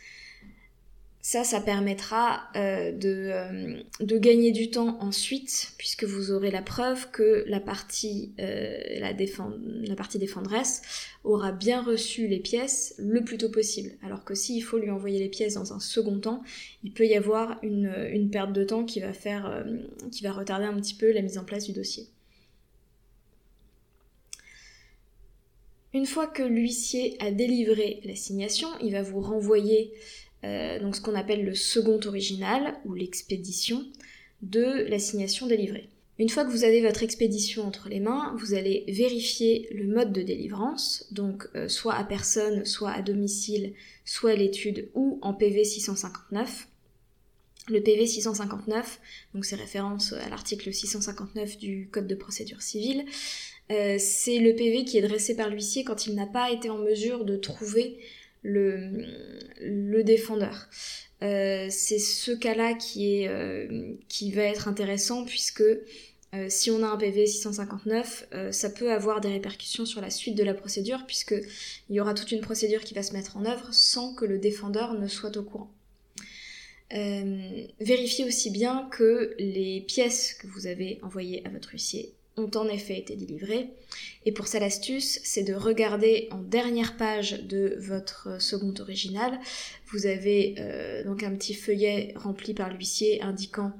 Ça, 1.21 1.43
ça 1.43 1.59
permettra 1.59 2.47
euh, 2.55 2.93
de, 2.93 3.83
de, 4.03 4.17
gagner 4.17 4.51
du 4.51 4.71
temps 4.71 4.97
ensuite, 5.01 5.73
puisque 5.77 6.05
vous 6.05 6.31
aurez 6.31 6.49
la 6.49 6.61
preuve 6.61 7.11
que 7.11 7.43
la 7.45 7.59
partie, 7.59 8.33
la, 8.37 9.11
la 9.11 9.95
partie 9.95 10.17
défendresse 10.17 10.81
aura 11.25 11.51
bien 11.51 11.83
reçu 11.83 12.27
les 12.27 12.39
pièces 12.39 12.95
le 12.97 13.21
plus 13.23 13.37
tôt 13.37 13.49
possible. 13.49 13.91
Alors 14.01 14.23
que 14.23 14.33
s'il 14.33 14.63
faut 14.63 14.77
lui 14.77 14.89
envoyer 14.89 15.19
les 15.19 15.27
pièces 15.27 15.55
dans 15.55 15.73
un 15.73 15.81
second 15.81 16.19
temps, 16.19 16.41
il 16.83 16.93
peut 16.93 17.05
y 17.05 17.15
avoir 17.15 17.59
une, 17.63 17.93
une 18.11 18.29
perte 18.29 18.53
de 18.53 18.63
temps 18.63 18.85
qui 18.85 19.01
va 19.01 19.11
faire, 19.11 19.65
qui 20.11 20.23
va 20.23 20.31
retarder 20.31 20.65
un 20.65 20.79
petit 20.79 20.95
peu 20.95 21.11
la 21.11 21.21
mise 21.21 21.37
en 21.37 21.43
place 21.43 21.65
du 21.65 21.73
dossier. 21.73 22.07
Une 25.93 26.05
fois 26.05 26.27
que 26.27 26.43
l'huissier 26.43 27.17
a 27.19 27.31
délivré 27.31 27.99
l'assignation, 28.03 28.67
il 28.81 28.91
va 28.91 29.01
vous 29.01 29.21
renvoyer 29.21 29.91
euh, 30.43 30.79
donc 30.79 30.95
ce 30.95 31.01
qu'on 31.01 31.15
appelle 31.15 31.43
le 31.43 31.55
second 31.55 31.99
original 32.05 32.75
ou 32.85 32.93
l'expédition 32.93 33.85
de 34.41 34.87
l'assignation 34.89 35.47
délivrée. 35.47 35.89
Une 36.17 36.29
fois 36.29 36.43
que 36.43 36.51
vous 36.51 36.65
avez 36.65 36.81
votre 36.81 37.01
expédition 37.01 37.65
entre 37.65 37.87
les 37.87 38.01
mains, 38.01 38.35
vous 38.37 38.53
allez 38.53 38.83
vérifier 38.89 39.69
le 39.71 39.87
mode 39.87 40.11
de 40.11 40.21
délivrance, 40.21 41.07
donc 41.11 41.47
euh, 41.55 41.69
soit 41.69 41.95
à 41.95 42.03
personne, 42.03 42.65
soit 42.65 42.91
à 42.91 43.01
domicile, 43.01 43.73
soit 44.03 44.31
à 44.31 44.35
l'étude 44.35 44.89
ou 44.95 45.19
en 45.21 45.33
PV 45.33 45.63
659. 45.63 46.67
Le 47.69 47.81
PV 47.81 48.05
659, 48.05 48.99
donc 49.33 49.45
c'est 49.45 49.55
référence 49.55 50.13
à 50.13 50.27
l'article 50.29 50.73
659 50.73 51.57
du 51.57 51.87
Code 51.91 52.07
de 52.07 52.15
procédure 52.15 52.61
civile, 52.61 53.05
euh, 53.71 53.97
c'est 53.99 54.39
le 54.39 54.55
PV 54.55 54.83
qui 54.83 54.97
est 54.97 55.01
dressé 55.01 55.35
par 55.35 55.49
l'huissier 55.49 55.83
quand 55.83 56.07
il 56.07 56.15
n'a 56.15 56.25
pas 56.25 56.51
été 56.51 56.69
en 56.69 56.79
mesure 56.79 57.23
de 57.23 57.35
trouver 57.35 57.99
le, 58.43 60.03
défendeur. 60.03 60.69
Euh, 61.21 61.67
c'est 61.69 61.99
ce 61.99 62.31
cas-là 62.31 62.77
euh, 62.97 63.93
qui 64.07 64.31
va 64.31 64.43
être 64.43 64.67
intéressant 64.67 65.25
puisque 65.25 65.63
si 66.47 66.69
on 66.69 66.83
a 66.83 66.85
un 66.85 66.95
PV 66.95 67.25
659, 67.25 68.27
ça 68.51 68.69
peut 68.69 68.91
avoir 68.91 69.19
des 69.19 69.29
répercussions 69.29 69.87
sur 69.87 69.99
la 69.99 70.11
suite 70.11 70.35
de 70.37 70.43
la 70.43 70.53
procédure 70.53 71.07
puisqu'il 71.07 71.43
y 71.89 71.99
aura 71.99 72.13
toute 72.13 72.31
une 72.31 72.41
procédure 72.41 72.81
qui 72.81 72.93
va 72.93 73.01
se 73.01 73.13
mettre 73.13 73.35
en 73.35 73.45
œuvre 73.45 73.69
sans 73.71 74.13
que 74.13 74.25
le 74.25 74.37
défendeur 74.37 74.93
ne 74.93 75.07
soit 75.07 75.35
au 75.37 75.43
courant. 75.43 75.73
vérifiez 76.91 78.25
aussi 78.25 78.51
bien 78.51 78.87
que 78.91 79.33
les 79.39 79.81
pièces 79.81 80.35
que 80.35 80.45
vous 80.45 80.67
avez 80.67 80.99
envoyées 81.01 81.43
à 81.47 81.49
votre 81.49 81.71
huissier 81.71 82.13
en 82.47 82.67
effet 82.67 82.97
été 82.97 83.15
délivrés. 83.15 83.69
Et 84.25 84.31
pour 84.31 84.47
ça 84.47 84.59
l'astuce, 84.59 85.19
c'est 85.23 85.43
de 85.43 85.53
regarder 85.53 86.27
en 86.31 86.39
dernière 86.39 86.97
page 86.97 87.43
de 87.43 87.75
votre 87.79 88.41
second 88.41 88.73
original. 88.79 89.39
Vous 89.87 90.05
avez 90.05 90.55
euh, 90.59 91.03
donc 91.03 91.23
un 91.23 91.33
petit 91.35 91.53
feuillet 91.53 92.13
rempli 92.15 92.53
par 92.53 92.69
l'huissier 92.71 93.21
indiquant 93.21 93.71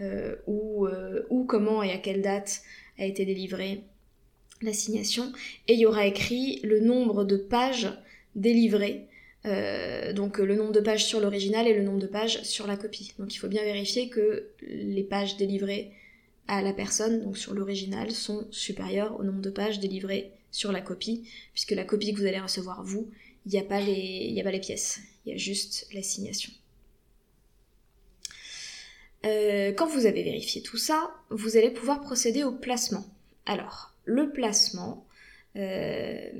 euh, 0.00 0.36
où, 0.46 0.86
euh, 0.86 1.22
où, 1.30 1.44
comment 1.44 1.82
et 1.82 1.92
à 1.92 1.98
quelle 1.98 2.22
date 2.22 2.62
a 2.98 3.04
été 3.04 3.24
délivrée 3.24 3.82
l'assignation. 4.62 5.32
Et 5.68 5.74
il 5.74 5.80
y 5.80 5.86
aura 5.86 6.06
écrit 6.06 6.60
le 6.62 6.80
nombre 6.80 7.24
de 7.24 7.36
pages 7.36 7.90
délivrées. 8.34 9.08
donc 10.14 10.38
le 10.38 10.54
nombre 10.54 10.72
de 10.72 10.80
pages 10.80 11.04
sur 11.04 11.18
l'original 11.18 11.66
et 11.66 11.74
le 11.74 11.82
nombre 11.82 11.98
de 11.98 12.06
pages 12.06 12.42
sur 12.44 12.66
la 12.68 12.76
copie. 12.76 13.12
Donc 13.18 13.34
il 13.34 13.38
faut 13.38 13.48
bien 13.48 13.64
vérifier 13.64 14.08
que 14.08 14.50
les 14.62 15.02
pages 15.02 15.36
délivrées 15.36 15.90
à 16.48 16.62
la 16.62 16.72
personne, 16.72 17.22
donc 17.22 17.38
sur 17.38 17.54
l'original, 17.54 18.10
sont 18.10 18.46
supérieurs 18.50 19.18
au 19.18 19.24
nombre 19.24 19.40
de 19.40 19.50
pages 19.50 19.80
délivrées 19.80 20.32
sur 20.50 20.72
la 20.72 20.80
copie, 20.80 21.28
puisque 21.52 21.70
la 21.72 21.84
copie 21.84 22.12
que 22.12 22.18
vous 22.18 22.26
allez 22.26 22.40
recevoir 22.40 22.82
vous, 22.84 23.10
il 23.46 23.52
n'y 23.52 23.58
a, 23.58 23.64
pas 23.64 23.80
les, 23.80 24.36
a 24.38 24.44
pas 24.44 24.50
les 24.50 24.60
pièces, 24.60 25.00
il 25.24 25.32
y 25.32 25.34
a 25.34 25.38
juste 25.38 25.88
l'assignation. 25.92 26.52
Euh, 29.24 29.72
quand 29.72 29.86
vous 29.86 30.06
avez 30.06 30.22
vérifié 30.22 30.62
tout 30.62 30.76
ça, 30.76 31.12
vous 31.30 31.56
allez 31.56 31.70
pouvoir 31.70 32.00
procéder 32.00 32.44
au 32.44 32.52
placement. 32.52 33.04
Alors, 33.46 33.94
le 34.04 34.30
placement, 34.30 35.06
euh, 35.56 36.30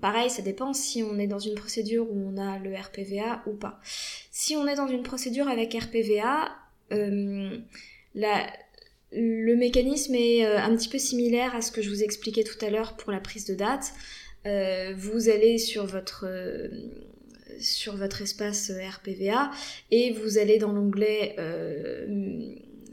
pareil, 0.00 0.30
ça 0.30 0.42
dépend 0.42 0.72
si 0.72 1.02
on 1.02 1.18
est 1.18 1.26
dans 1.26 1.38
une 1.38 1.54
procédure 1.54 2.10
où 2.10 2.16
on 2.16 2.38
a 2.38 2.58
le 2.58 2.74
RPVA 2.74 3.42
ou 3.46 3.54
pas. 3.54 3.80
Si 4.30 4.56
on 4.56 4.66
est 4.66 4.76
dans 4.76 4.88
une 4.88 5.02
procédure 5.02 5.48
avec 5.48 5.74
RPVA, 5.74 6.50
euh, 6.92 7.58
la, 8.14 8.46
le 9.16 9.54
mécanisme 9.54 10.14
est 10.14 10.44
euh, 10.44 10.58
un 10.58 10.74
petit 10.76 10.88
peu 10.88 10.98
similaire 10.98 11.54
à 11.54 11.62
ce 11.62 11.70
que 11.72 11.82
je 11.82 11.90
vous 11.90 12.02
expliquais 12.02 12.44
tout 12.44 12.62
à 12.64 12.70
l'heure 12.70 12.96
pour 12.96 13.12
la 13.12 13.20
prise 13.20 13.46
de 13.46 13.54
date. 13.54 13.92
Euh, 14.46 14.92
vous 14.96 15.28
allez 15.28 15.58
sur 15.58 15.86
votre 15.86 16.26
euh, 16.26 16.68
espace 18.20 18.70
RPVA 18.70 19.50
et 19.90 20.12
vous 20.12 20.38
allez 20.38 20.58
dans 20.58 20.72
l'onglet 20.72 21.36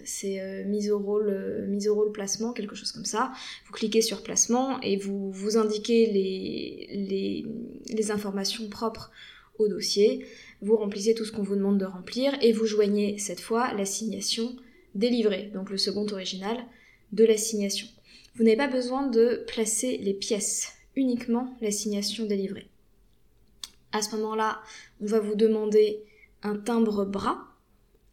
c'est 0.04 0.66
mise 0.66 0.90
au 0.92 0.98
rôle 0.98 2.12
placement 2.12 2.54
quelque 2.54 2.74
chose 2.76 2.92
comme 2.92 3.06
ça 3.06 3.32
vous 3.66 3.74
cliquez 3.74 4.02
sur 4.02 4.24
placement 4.24 4.82
et 4.82 4.98
vous 4.98 5.58
indiquez 5.58 6.08
les, 6.08 6.88
les, 6.92 7.46
les 7.94 8.12
informations 8.12 8.68
propres 8.68 9.12
au 9.60 9.68
dossier 9.68 10.26
vous 10.62 10.76
remplissez 10.78 11.14
tout 11.14 11.26
ce 11.26 11.32
qu'on 11.32 11.44
vous 11.44 11.56
demande 11.56 11.78
de 11.78 11.86
remplir 11.86 12.34
et 12.42 12.52
vous 12.52 12.66
joignez 12.66 13.18
cette 13.20 13.40
fois 13.40 13.74
l'assignation 13.74 14.56
délivré, 14.96 15.50
donc 15.54 15.70
le 15.70 15.78
second 15.78 16.06
original, 16.12 16.58
de 17.12 17.24
l'assignation. 17.26 17.88
Vous 18.36 18.44
n'avez 18.44 18.58
pas 18.58 18.68
besoin 18.68 19.08
de 19.08 19.44
placer 19.48 19.98
les 19.98 20.14
pièces, 20.14 20.74
uniquement 20.96 21.56
l'assignation 21.62 22.26
délivrée. 22.26 22.68
À 23.92 24.02
ce 24.02 24.16
moment-là, 24.16 24.62
on 25.02 25.06
va 25.06 25.20
vous 25.20 25.36
demander 25.36 26.04
un 26.44 26.56
timbre 26.56 27.06
bras, 27.06 27.40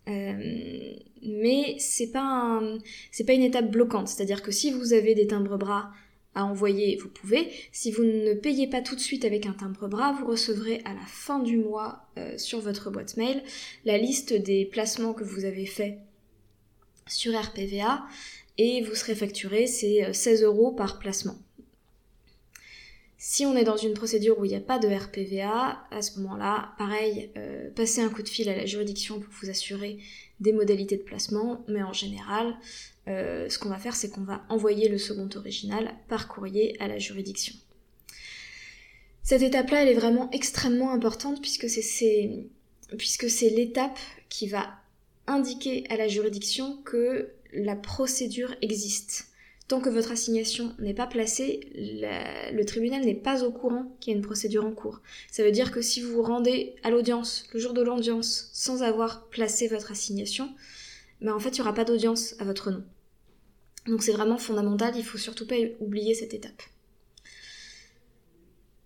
euh, 0.08 0.94
mais 1.22 1.76
c'est 1.78 2.10
pas 2.10 2.60
c'est 3.12 3.24
pas 3.24 3.34
une 3.34 3.42
étape 3.42 3.70
bloquante. 3.70 4.08
C'est-à-dire 4.08 4.42
que 4.42 4.50
si 4.50 4.72
vous 4.72 4.92
avez 4.92 5.14
des 5.14 5.28
timbres 5.28 5.56
bras 5.56 5.92
à 6.34 6.44
envoyer, 6.44 6.96
vous 6.96 7.08
pouvez. 7.08 7.48
Si 7.72 7.90
vous 7.90 8.04
ne 8.04 8.34
payez 8.34 8.66
pas 8.68 8.80
tout 8.80 8.94
de 8.94 9.00
suite 9.00 9.24
avec 9.24 9.46
un 9.46 9.52
timbre 9.52 9.88
bras, 9.88 10.12
vous 10.12 10.26
recevrez 10.26 10.82
à 10.84 10.94
la 10.94 11.06
fin 11.06 11.38
du 11.40 11.58
mois 11.58 12.06
euh, 12.16 12.36
sur 12.38 12.60
votre 12.60 12.90
boîte 12.90 13.16
mail 13.16 13.42
la 13.84 13.98
liste 13.98 14.32
des 14.32 14.64
placements 14.64 15.14
que 15.14 15.24
vous 15.24 15.44
avez 15.44 15.66
faits 15.66 15.98
sur 17.08 17.38
RPVA 17.38 18.04
et 18.58 18.82
vous 18.82 18.94
serez 18.94 19.14
facturé, 19.14 19.66
c'est 19.66 20.12
16 20.12 20.42
euh, 20.42 20.46
euros 20.46 20.72
par 20.72 20.98
placement. 20.98 21.38
Si 23.20 23.44
on 23.46 23.56
est 23.56 23.64
dans 23.64 23.76
une 23.76 23.94
procédure 23.94 24.38
où 24.38 24.44
il 24.44 24.50
n'y 24.50 24.56
a 24.56 24.60
pas 24.60 24.78
de 24.78 24.88
RPVA, 24.88 25.86
à 25.90 26.02
ce 26.02 26.20
moment-là, 26.20 26.72
pareil, 26.78 27.30
euh, 27.36 27.68
passez 27.74 28.00
un 28.00 28.10
coup 28.10 28.22
de 28.22 28.28
fil 28.28 28.48
à 28.48 28.56
la 28.56 28.64
juridiction 28.64 29.18
pour 29.18 29.32
vous 29.40 29.50
assurer 29.50 29.98
des 30.38 30.52
modalités 30.52 30.96
de 30.96 31.02
placement, 31.02 31.64
mais 31.66 31.82
en 31.82 31.92
général, 31.92 32.56
euh, 33.08 33.48
ce 33.48 33.58
qu'on 33.58 33.70
va 33.70 33.78
faire, 33.78 33.96
c'est 33.96 34.10
qu'on 34.10 34.22
va 34.22 34.44
envoyer 34.48 34.88
le 34.88 34.98
second 34.98 35.28
original 35.34 35.94
par 36.08 36.28
courrier 36.28 36.76
à 36.80 36.86
la 36.86 36.98
juridiction. 36.98 37.54
Cette 39.24 39.42
étape-là, 39.42 39.82
elle 39.82 39.88
est 39.88 39.94
vraiment 39.94 40.30
extrêmement 40.30 40.92
importante 40.92 41.40
puisque 41.40 41.68
c'est 41.68 42.46
puisque 42.96 43.28
c'est 43.28 43.50
l'étape 43.50 43.98
qui 44.30 44.48
va 44.48 44.70
indiquer 45.28 45.84
à 45.90 45.96
la 45.96 46.08
juridiction 46.08 46.78
que 46.84 47.30
la 47.52 47.76
procédure 47.76 48.54
existe. 48.62 49.28
Tant 49.68 49.80
que 49.80 49.90
votre 49.90 50.12
assignation 50.12 50.74
n'est 50.78 50.94
pas 50.94 51.06
placée, 51.06 51.60
le 51.74 52.64
tribunal 52.64 53.04
n'est 53.04 53.14
pas 53.14 53.44
au 53.44 53.52
courant 53.52 53.94
qu'il 54.00 54.12
y 54.12 54.14
a 54.14 54.18
une 54.18 54.24
procédure 54.24 54.64
en 54.64 54.72
cours. 54.72 55.02
Ça 55.30 55.44
veut 55.44 55.52
dire 55.52 55.70
que 55.70 55.82
si 55.82 56.00
vous 56.00 56.14
vous 56.14 56.22
rendez 56.22 56.74
à 56.82 56.90
l'audience, 56.90 57.46
le 57.52 57.60
jour 57.60 57.74
de 57.74 57.82
l'audience, 57.82 58.48
sans 58.54 58.82
avoir 58.82 59.28
placé 59.28 59.68
votre 59.68 59.92
assignation, 59.92 60.48
ben 61.20 61.34
en 61.34 61.38
fait, 61.38 61.50
il 61.50 61.54
n'y 61.56 61.60
aura 61.60 61.74
pas 61.74 61.84
d'audience 61.84 62.34
à 62.38 62.44
votre 62.44 62.70
nom. 62.70 62.82
Donc 63.86 64.02
c'est 64.02 64.12
vraiment 64.12 64.38
fondamental, 64.38 64.94
il 64.96 65.04
faut 65.04 65.18
surtout 65.18 65.46
pas 65.46 65.56
oublier 65.80 66.14
cette 66.14 66.32
étape. 66.32 66.62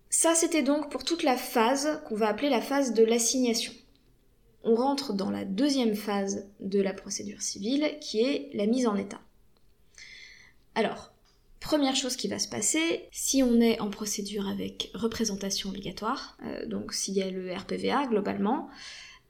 Ça, 0.09 0.35
c'était 0.35 0.63
donc 0.63 0.91
pour 0.91 1.03
toute 1.03 1.23
la 1.23 1.37
phase 1.37 2.01
qu'on 2.07 2.15
va 2.15 2.27
appeler 2.27 2.49
la 2.49 2.61
phase 2.61 2.93
de 2.93 3.03
l'assignation 3.03 3.73
on 4.63 4.75
rentre 4.75 5.13
dans 5.13 5.29
la 5.29 5.45
deuxième 5.45 5.95
phase 5.95 6.47
de 6.59 6.81
la 6.81 6.93
procédure 6.93 7.41
civile 7.41 7.97
qui 7.99 8.21
est 8.21 8.49
la 8.53 8.65
mise 8.65 8.87
en 8.87 8.95
état. 8.95 9.21
Alors, 10.75 11.13
première 11.59 11.95
chose 11.95 12.15
qui 12.15 12.27
va 12.27 12.39
se 12.39 12.47
passer, 12.47 13.07
si 13.11 13.43
on 13.43 13.61
est 13.61 13.79
en 13.79 13.89
procédure 13.89 14.47
avec 14.47 14.91
représentation 14.93 15.69
obligatoire, 15.69 16.37
euh, 16.45 16.65
donc 16.65 16.93
s'il 16.93 17.15
y 17.15 17.21
a 17.21 17.29
le 17.29 17.53
RPVA 17.53 18.07
globalement, 18.07 18.69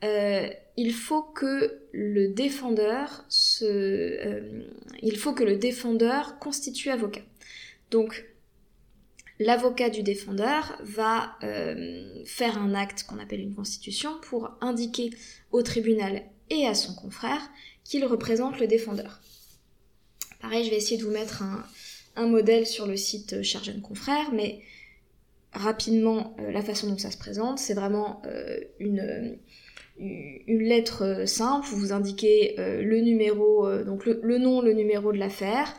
euh, 0.03 0.49
il 0.75 0.93
faut 0.93 1.21
que 1.21 1.79
le 1.91 2.27
défendeur 2.29 3.23
se, 3.29 3.65
euh, 3.65 4.63
il 5.01 5.17
faut 5.17 5.33
que 5.33 5.43
le 5.43 5.57
défendeur 5.57 6.39
constitue 6.39 6.89
avocat. 6.89 7.21
L'avocat 9.39 9.89
du 9.89 10.03
défendeur 10.03 10.77
va 10.83 11.35
euh, 11.43 12.23
faire 12.25 12.57
un 12.57 12.73
acte 12.73 13.03
qu'on 13.03 13.19
appelle 13.19 13.41
une 13.41 13.55
constitution 13.55 14.11
pour 14.21 14.51
indiquer 14.61 15.11
au 15.51 15.61
tribunal 15.61 16.23
et 16.49 16.67
à 16.67 16.73
son 16.73 16.93
confrère 16.93 17.41
qu'il 17.83 18.05
représente 18.05 18.59
le 18.59 18.67
défendeur. 18.67 19.21
Pareil, 20.41 20.65
je 20.65 20.69
vais 20.69 20.77
essayer 20.77 20.97
de 20.97 21.03
vous 21.03 21.11
mettre 21.11 21.43
un, 22.15 22.27
modèle 22.27 22.67
sur 22.67 22.85
le 22.85 22.95
site 22.95 23.41
Cher 23.41 23.63
Jeune 23.63 23.81
Confrère, 23.81 24.31
mais 24.33 24.59
rapidement, 25.51 26.35
euh, 26.39 26.51
la 26.51 26.61
façon 26.61 26.87
dont 26.87 26.97
ça 26.97 27.11
se 27.11 27.17
présente, 27.17 27.59
c'est 27.59 27.73
vraiment 27.73 28.21
euh, 28.25 28.59
une, 28.79 29.37
une 29.99 30.63
lettre 30.63 31.23
simple, 31.27 31.67
vous 31.69 31.91
indiquez 31.91 32.55
le 32.57 32.99
numéro, 33.01 33.83
donc 33.83 34.05
le, 34.05 34.37
nom, 34.37 34.61
le 34.61 34.73
numéro 34.73 35.11
de 35.11 35.17
l'affaire. 35.17 35.73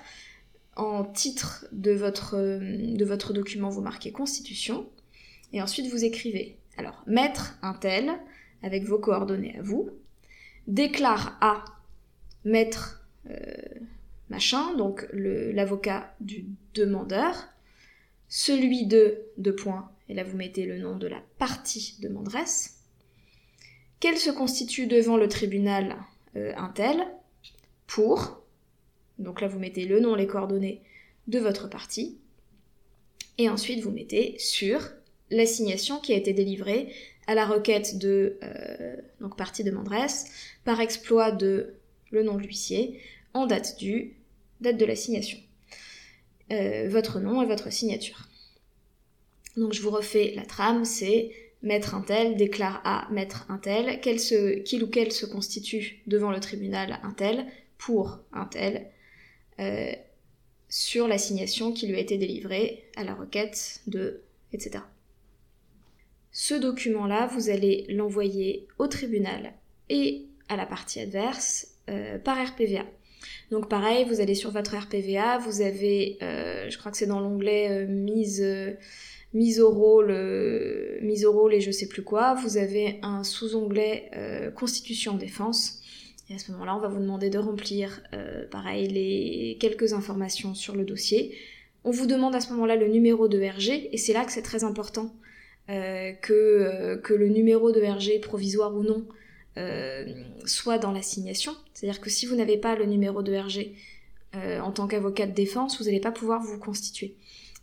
En 0.76 1.04
titre 1.04 1.66
de 1.72 1.92
votre, 1.92 2.36
de 2.36 3.04
votre 3.04 3.32
document, 3.32 3.68
vous 3.68 3.80
marquez 3.80 4.10
Constitution. 4.12 4.88
Et 5.52 5.62
ensuite, 5.62 5.90
vous 5.90 6.04
écrivez. 6.04 6.58
Alors, 6.76 7.02
maître 7.06 7.56
un 7.62 7.74
tel, 7.74 8.12
avec 8.62 8.84
vos 8.84 8.98
coordonnées 8.98 9.56
à 9.56 9.62
vous, 9.62 9.90
déclare 10.66 11.38
à 11.40 11.64
maître 12.44 13.06
machin, 14.30 14.74
donc 14.74 15.06
l'avocat 15.12 16.14
du 16.20 16.46
demandeur, 16.74 17.34
celui 18.28 18.86
de 18.86 19.18
deux 19.38 19.54
points, 19.54 19.90
et 20.08 20.14
là 20.14 20.24
vous 20.24 20.36
mettez 20.36 20.66
le 20.66 20.78
nom 20.78 20.96
de 20.96 21.06
la 21.06 21.22
partie 21.38 21.96
demanderesse, 22.00 22.80
qu'elle 24.00 24.18
se 24.18 24.30
constitue 24.30 24.86
devant 24.86 25.16
le 25.16 25.28
tribunal 25.28 25.96
euh, 26.36 26.52
un 26.56 26.68
tel, 26.68 27.06
pour, 27.86 28.43
donc 29.18 29.40
là 29.40 29.48
vous 29.48 29.58
mettez 29.58 29.84
le 29.84 30.00
nom, 30.00 30.14
les 30.14 30.26
coordonnées 30.26 30.82
de 31.28 31.38
votre 31.38 31.68
partie, 31.68 32.18
et 33.38 33.48
ensuite 33.48 33.82
vous 33.82 33.90
mettez 33.90 34.36
sur 34.38 34.80
l'assignation 35.30 35.98
qui 35.98 36.12
a 36.12 36.16
été 36.16 36.32
délivrée 36.32 36.92
à 37.26 37.34
la 37.34 37.46
requête 37.46 37.98
de 37.98 38.38
euh, 38.42 38.96
donc 39.20 39.36
partie 39.36 39.64
par 40.64 40.80
exploit 40.80 41.32
de 41.32 41.74
le 42.10 42.22
nom 42.22 42.36
de 42.36 42.42
l'huissier 42.42 43.00
en 43.32 43.46
date 43.46 43.78
du, 43.78 44.14
date 44.60 44.76
de 44.76 44.84
l'assignation. 44.84 45.38
Euh, 46.52 46.88
votre 46.88 47.20
nom 47.20 47.42
et 47.42 47.46
votre 47.46 47.72
signature. 47.72 48.28
Donc 49.56 49.72
je 49.72 49.80
vous 49.80 49.90
refais 49.90 50.32
la 50.36 50.44
trame, 50.44 50.84
c'est 50.84 51.30
mettre 51.62 51.94
un 51.94 52.02
tel, 52.02 52.36
déclare 52.36 52.82
à 52.84 53.08
mettre 53.10 53.46
un 53.48 53.56
tel, 53.56 54.00
qu'il 54.00 54.82
ou 54.82 54.86
qu'elle 54.88 55.12
se 55.12 55.24
constitue 55.24 56.02
devant 56.06 56.30
le 56.30 56.40
tribunal 56.40 57.00
un 57.02 57.12
tel, 57.12 57.46
pour 57.78 58.18
un 58.32 58.44
tel, 58.44 58.90
euh, 59.60 59.92
sur 60.68 61.06
l'assignation 61.06 61.72
qui 61.72 61.86
lui 61.86 61.96
a 61.96 62.00
été 62.00 62.18
délivrée 62.18 62.84
à 62.96 63.04
la 63.04 63.14
requête 63.14 63.80
de, 63.86 64.22
etc. 64.52 64.84
Ce 66.32 66.54
document-là, 66.54 67.28
vous 67.28 67.50
allez 67.50 67.86
l'envoyer 67.88 68.66
au 68.78 68.88
tribunal 68.88 69.52
et 69.88 70.26
à 70.48 70.56
la 70.56 70.66
partie 70.66 70.98
adverse 71.00 71.68
euh, 71.88 72.18
par 72.18 72.44
RPVA. 72.44 72.84
Donc 73.50 73.68
pareil, 73.68 74.04
vous 74.04 74.20
allez 74.20 74.34
sur 74.34 74.50
votre 74.50 74.76
RPVA, 74.76 75.38
vous 75.38 75.60
avez, 75.60 76.18
euh, 76.22 76.68
je 76.68 76.76
crois 76.76 76.90
que 76.90 76.98
c'est 76.98 77.06
dans 77.06 77.20
l'onglet 77.20 77.86
mise, 77.86 78.44
mise 79.32 79.60
au 79.60 79.70
rôle, 79.70 80.12
mise 81.02 81.24
au 81.24 81.32
rôle 81.32 81.54
et 81.54 81.60
je 81.60 81.70
sais 81.70 81.88
plus 81.88 82.02
quoi, 82.02 82.34
vous 82.34 82.56
avez 82.56 82.98
un 83.02 83.22
sous-onglet 83.22 84.10
Constitution 84.56 85.14
défense. 85.16 85.83
Et 86.30 86.34
à 86.34 86.38
ce 86.38 86.52
moment-là, 86.52 86.76
on 86.76 86.80
va 86.80 86.88
vous 86.88 87.00
demander 87.00 87.28
de 87.28 87.38
remplir, 87.38 88.02
pareil, 88.50 88.88
les 88.88 89.58
quelques 89.60 89.92
informations 89.92 90.54
sur 90.54 90.74
le 90.74 90.84
dossier. 90.84 91.36
On 91.84 91.90
vous 91.90 92.06
demande 92.06 92.34
à 92.34 92.40
ce 92.40 92.50
moment-là 92.52 92.76
le 92.76 92.88
numéro 92.88 93.28
de 93.28 93.38
RG, 93.38 93.90
et 93.92 93.98
c'est 93.98 94.14
là 94.14 94.24
que 94.24 94.32
c'est 94.32 94.40
très 94.40 94.64
important 94.64 95.14
que, 95.68 96.96
que 97.02 97.12
le 97.12 97.28
numéro 97.28 97.72
de 97.72 97.82
RG, 97.82 98.22
provisoire 98.22 98.74
ou 98.74 98.82
non, 98.82 99.06
euh, 99.56 100.04
soit 100.46 100.78
dans 100.78 100.90
l'assignation. 100.90 101.54
C'est-à-dire 101.72 102.00
que 102.00 102.10
si 102.10 102.26
vous 102.26 102.34
n'avez 102.34 102.56
pas 102.56 102.74
le 102.74 102.86
numéro 102.86 103.22
de 103.22 103.36
RG 103.36 103.72
euh, 104.34 104.58
en 104.58 104.72
tant 104.72 104.88
qu'avocat 104.88 105.26
de 105.26 105.32
défense, 105.32 105.78
vous 105.78 105.84
n'allez 105.84 106.00
pas 106.00 106.10
pouvoir 106.10 106.42
vous 106.42 106.58
constituer. 106.58 107.16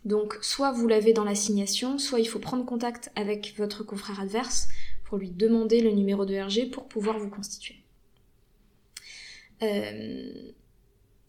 Donc 0.06 0.38
soit 0.40 0.72
vous 0.72 0.88
l'avez 0.88 1.12
dans 1.12 1.24
l'assignation, 1.24 1.98
soit 1.98 2.18
il 2.18 2.24
faut 2.24 2.38
prendre 2.38 2.64
contact 2.64 3.10
avec 3.14 3.54
votre 3.58 3.84
confrère 3.84 4.20
adverse 4.20 4.68
pour 5.04 5.18
lui 5.18 5.30
demander 5.30 5.82
le 5.82 5.90
numéro 5.90 6.24
de 6.24 6.34
RG 6.34 6.70
pour 6.70 6.88
pouvoir 6.88 7.18
vous 7.18 7.28
constituer. 7.28 7.81
Euh, 9.62 10.32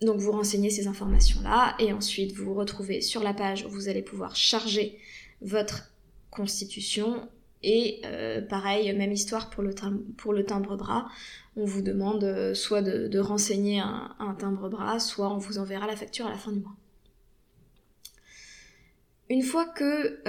donc 0.01 0.19
vous 0.19 0.31
renseignez 0.31 0.69
ces 0.69 0.87
informations-là 0.87 1.75
et 1.79 1.93
ensuite 1.93 2.33
vous 2.33 2.45
vous 2.45 2.53
retrouvez 2.53 3.01
sur 3.01 3.23
la 3.23 3.33
page 3.33 3.65
où 3.65 3.69
vous 3.69 3.89
allez 3.89 4.01
pouvoir 4.01 4.35
charger 4.35 4.97
votre 5.41 5.93
constitution 6.29 7.29
et 7.61 8.01
euh, 8.05 8.41
pareil, 8.41 8.91
même 8.93 9.13
histoire 9.13 9.49
pour 9.49 9.63
le, 9.63 9.73
pour 10.17 10.33
le 10.33 10.45
timbre-bras. 10.45 11.07
On 11.55 11.63
vous 11.63 11.81
demande 11.81 12.23
euh, 12.23 12.53
soit 12.53 12.81
de, 12.81 13.19
renseigner 13.19 13.79
un, 13.79 14.35
timbre-bras, 14.37 14.99
soit 14.99 15.31
on 15.31 15.37
vous 15.37 15.59
enverra 15.59 15.87
la 15.87 15.95
facture 15.95 16.25
à 16.25 16.31
la 16.31 16.37
fin 16.37 16.51
du 16.51 16.59
mois. 16.59 16.75
Une 19.29 19.43
fois 19.43 19.65
que 19.65 20.19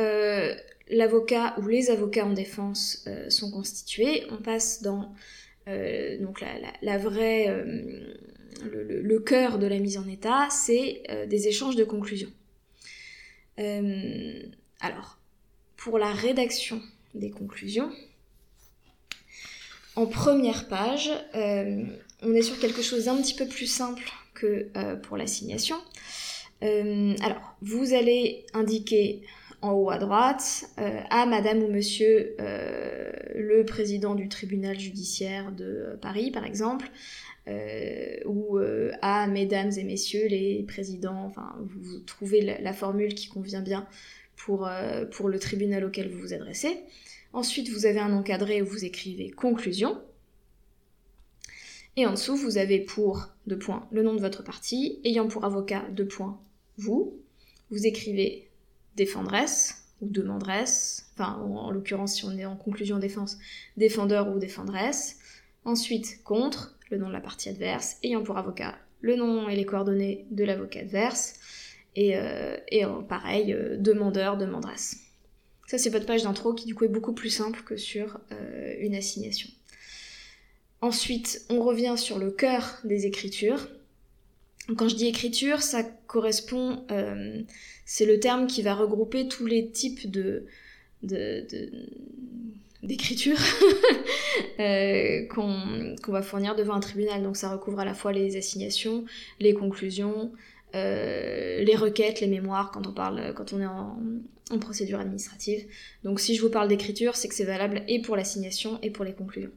l'avocat 0.88 1.57
ou 1.59 1.67
les 1.67 1.90
avocats 1.90 2.27
en 2.27 2.33
défense 2.33 3.09
sont 3.29 3.51
constitués, 3.51 4.25
on 4.31 4.37
passe 4.37 4.83
dans 4.83 5.12
donc 5.66 6.42
la, 6.83 6.98
vraie, 6.98 7.46
le, 8.62 9.00
le, 9.00 9.18
cœur 9.20 9.59
de 9.59 9.66
la 9.66 9.79
mise 9.79 9.98
en 9.98 10.07
état, 10.09 10.48
c'est 10.50 11.03
des 11.29 11.48
échanges 11.48 11.77
de 11.77 11.85
conclusions. 11.85 12.33
alors, 13.57 15.18
pour 15.77 15.98
la 15.98 16.12
rédaction 16.12 16.81
des 17.14 17.31
conclusions. 17.31 17.90
En 19.96 20.07
première 20.07 20.66
page, 20.68 21.11
euh, 21.35 21.85
on 22.22 22.35
est 22.35 22.42
sur 22.42 22.59
quelque 22.59 22.83
chose 22.83 23.05
d'un 23.05 23.16
petit 23.16 23.35
peu 23.35 23.46
plus 23.46 23.66
simple 23.66 24.11
que 24.35 24.68
euh, 24.77 24.96
pour 24.96 25.16
l'assignation. 25.16 25.77
Euh, 26.62 27.14
alors, 27.22 27.55
vous 27.61 27.94
allez 27.94 28.46
indiquer 28.55 29.22
en 29.64 29.72
haut 29.72 29.90
à 29.90 29.98
droite 29.98 30.70
à 30.77 31.27
madame 31.27 31.62
ou 31.62 31.68
monsieur 31.68 32.37
le 32.38 33.64
président 33.64 34.14
du 34.14 34.29
tribunal 34.29 34.79
judiciaire 34.79 35.53
de 35.53 35.98
Paris, 36.00 36.31
par 36.31 36.44
exemple, 36.44 36.90
ou 38.27 38.59
à 39.03 39.27
mesdames 39.27 39.70
et 39.77 39.85
messieurs 39.85 40.27
les 40.29 40.64
présidents, 40.68 41.24
enfin, 41.24 41.55
vous, 41.61 41.98
trouvez 42.00 42.40
la, 42.40 42.72
formule 42.72 43.14
qui 43.14 43.29
convient 43.29 43.62
bien 43.62 43.87
pour, 44.37 44.68
pour 45.12 45.29
le 45.29 45.38
tribunal 45.38 45.85
auquel 45.85 46.11
vous 46.11 46.20
vous 46.20 46.35
adressez. 46.35 46.79
Ensuite, 47.35 47.68
vous 47.68 47.85
avez 47.85 47.98
un 47.98 48.12
encadré 48.12 48.62
où 48.62 48.66
vous 48.66 48.85
écrivez 48.85 49.29
conclusion. 49.31 50.00
Et 51.96 52.07
en 52.07 52.12
dessous, 52.12 52.37
vous 52.37 52.59
avez 52.59 52.79
pour 52.79 53.29
deux 53.48 53.59
points 53.59 53.88
le 53.90 54.03
nom 54.03 54.14
de 54.14 54.20
votre 54.20 54.44
parti, 54.44 55.00
ayant 55.05 55.27
pour 55.27 55.44
avocat 55.44 55.85
deux 55.90 56.07
points 56.07 56.40
vous. 56.77 57.20
Vous 57.70 57.87
écrivez 57.87 58.48
défendresse 58.96 59.85
ou 60.00 60.09
demandresse, 60.09 61.11
enfin 61.14 61.35
en 61.35 61.70
l'occurrence 61.70 62.14
si 62.14 62.24
on 62.24 62.37
est 62.37 62.44
en 62.44 62.57
conclusion 62.57 62.98
défense, 62.98 63.38
défendeur 63.76 64.28
ou 64.28 64.38
défendresse. 64.38 65.18
Ensuite, 65.64 66.22
contre, 66.24 66.76
le 66.90 66.98
nom 66.98 67.09
de 67.09 67.12
la 67.12 67.20
partie 67.20 67.48
adverse, 67.48 67.96
ayant 68.02 68.22
pour 68.22 68.37
avocat 68.37 68.76
le 69.00 69.16
nom 69.16 69.48
et 69.48 69.57
les 69.57 69.66
coordonnées 69.66 70.26
de 70.30 70.44
l'avocat 70.44 70.80
adverse. 70.80 71.35
Et, 71.96 72.16
euh, 72.16 72.57
pareil, 73.09 73.52
euh, 73.52 73.76
demandeur, 73.76 74.37
demandresse. 74.37 74.96
Ça, 75.66 75.78
c'est 75.78 75.90
votre 75.90 76.07
page 76.07 76.24
d'intro 76.24 76.54
qui 76.54 76.66
du 76.66 76.74
coup 76.74 76.85
est 76.85 76.88
beaucoup 76.88 77.12
plus 77.12 77.30
simple 77.30 77.62
que 77.62 77.76
sur 77.76 78.18
euh, 78.33 78.74
une 78.80 78.94
assignation. 78.94 79.48
Ensuite, 80.80 81.44
on 81.50 81.62
revient 81.62 81.94
sur 81.96 82.18
le 82.18 82.30
cœur 82.30 82.78
des 82.85 83.07
écritures. 83.07 83.68
Quand 84.77 84.88
je 84.88 84.96
dis 84.96 85.07
écriture, 85.07 85.61
ça 85.61 85.83
correspond, 85.83 86.85
euh, 86.90 87.42
c'est 87.85 88.07
le 88.07 88.18
terme 88.18 88.46
qui 88.46 88.62
va 88.62 88.74
regrouper 88.74 89.29
tous 89.29 89.46
les 89.46 89.70
types 89.70 90.11
de, 90.11 90.46
d'écriture 92.83 93.37
euh, 94.61 95.27
qu'on 95.29 96.12
va 96.12 96.22
fournir 96.22 96.55
devant 96.57 96.74
un 96.74 96.81
tribunal. 96.81 97.22
Donc 97.22 97.37
ça 97.37 97.50
recouvre 97.50 97.81
à 97.81 97.85
la 97.85 97.94
fois 97.94 98.12
les 98.12 98.37
assignations, 98.37 99.05
les 99.38 99.53
conclusions, 99.53 100.33
les 100.72 101.77
requêtes, 101.77 102.20
les 102.20 102.27
mémoires 102.27 102.70
quand 102.72 102.87
on 102.87 102.92
parle, 102.92 103.35
quand 103.35 103.53
on 103.53 103.61
est 103.61 103.66
en, 103.66 103.98
en 104.50 104.59
procédure 104.59 105.00
administrative. 105.00 105.66
Donc 106.05 106.20
si 106.20 106.35
je 106.35 106.42
vous 106.42 106.50
parle 106.50 106.68
d'écriture, 106.68 107.16
c'est 107.16 107.29
que 107.29 107.35
c'est 107.35 107.44
valable 107.44 107.83
et 107.88 108.00
pour 108.00 108.16
l'assignation 108.16 108.79
et 108.83 108.90
pour 108.90 109.05
les 109.05 109.14
conclusions. 109.14 109.53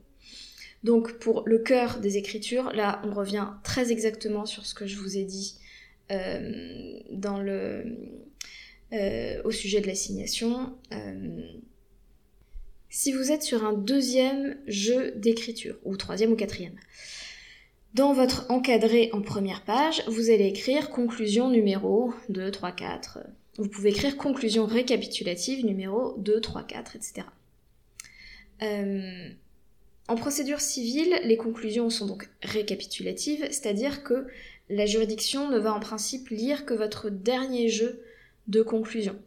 Donc 0.84 1.20
pour 1.20 1.44
le 1.48 1.60
cœur 1.60 2.00
des 2.00 2.18
écritures, 2.18 2.72
là 2.74 3.02
on 3.04 3.14
revient 3.14 3.48
très 3.64 3.92
exactement 3.92 4.46
sur 4.46 4.66
ce 4.66 4.74
que 4.74 4.86
je 4.86 4.98
vous 4.98 5.18
ai 5.18 5.24
dit 5.24 5.56
euh, 6.12 7.00
dans 7.12 7.40
le, 7.40 7.84
euh, 8.94 9.42
au 9.44 9.52
sujet 9.52 9.82
de 9.82 9.88
l'assignation. 9.88 10.74
Euh, 10.94 11.42
si 12.90 13.12
vous 13.12 13.32
êtes 13.32 13.44
sur 13.44 13.66
un 13.66 13.74
deuxième 13.74 14.58
jeu 14.68 15.12
d'écriture, 15.12 15.78
ou 15.84 15.98
troisième 15.98 16.32
ou 16.32 16.36
quatrième, 16.36 16.76
dans 17.94 18.14
votre 18.14 18.50
encadré 18.50 19.10
en 19.12 19.22
première 19.22 19.64
page, 19.66 20.04
vous 20.08 20.30
allez 20.30 20.46
écrire 20.46 20.90
conclusion 20.90 21.50
numéro 21.50 22.14
2, 22.30 22.52
3, 22.52 22.72
4, 22.72 23.20
vous 23.58 23.68
pouvez 23.68 23.90
écrire 23.90 24.18
conclusion 24.18 24.66
récapitulative 24.66 25.66
numéro 25.66 26.16
2, 26.20 26.40
3, 26.40 26.64
4, 26.64 26.96
etc. 26.96 27.28
en 30.08 30.16
procédure 30.16 30.62
civile, 30.62 31.20
les 31.24 31.38
conclusions 31.38 31.90
sont 31.90 32.06
donc 32.06 32.30
récapitulatives, 32.42 33.46
c'est-à-dire 33.50 34.04
que 34.04 34.28
la 34.70 34.86
juridiction 34.86 35.50
ne 35.50 35.60
va 35.60 35.74
en 35.74 35.80
principe 35.80 36.30
lire 36.30 36.66
que 36.66 36.74
votre 36.74 37.10
dernier 37.10 37.70
jeu 37.70 38.02
de 38.48 38.62
conclusion. 38.62 39.18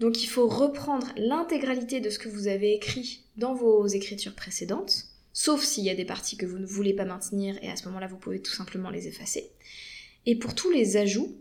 Donc 0.00 0.22
il 0.22 0.26
faut 0.26 0.48
reprendre 0.48 1.08
l'intégralité 1.16 2.00
de 2.00 2.10
ce 2.10 2.18
que 2.18 2.28
vous 2.28 2.48
avez 2.48 2.74
écrit 2.74 3.24
dans 3.36 3.54
vos 3.54 3.86
écritures 3.86 4.34
précédentes, 4.34 5.06
sauf 5.32 5.62
s'il 5.62 5.84
y 5.84 5.90
a 5.90 5.94
des 5.94 6.04
parties 6.04 6.36
que 6.36 6.46
vous 6.46 6.58
ne 6.58 6.66
voulez 6.66 6.94
pas 6.94 7.04
maintenir, 7.04 7.56
et 7.62 7.70
à 7.70 7.76
ce 7.76 7.86
moment-là, 7.86 8.06
vous 8.06 8.16
pouvez 8.16 8.40
tout 8.40 8.52
simplement 8.52 8.90
les 8.90 9.08
effacer. 9.08 9.50
Et 10.26 10.36
pour 10.36 10.54
tous 10.54 10.70
les 10.70 10.96
ajouts, 10.96 11.36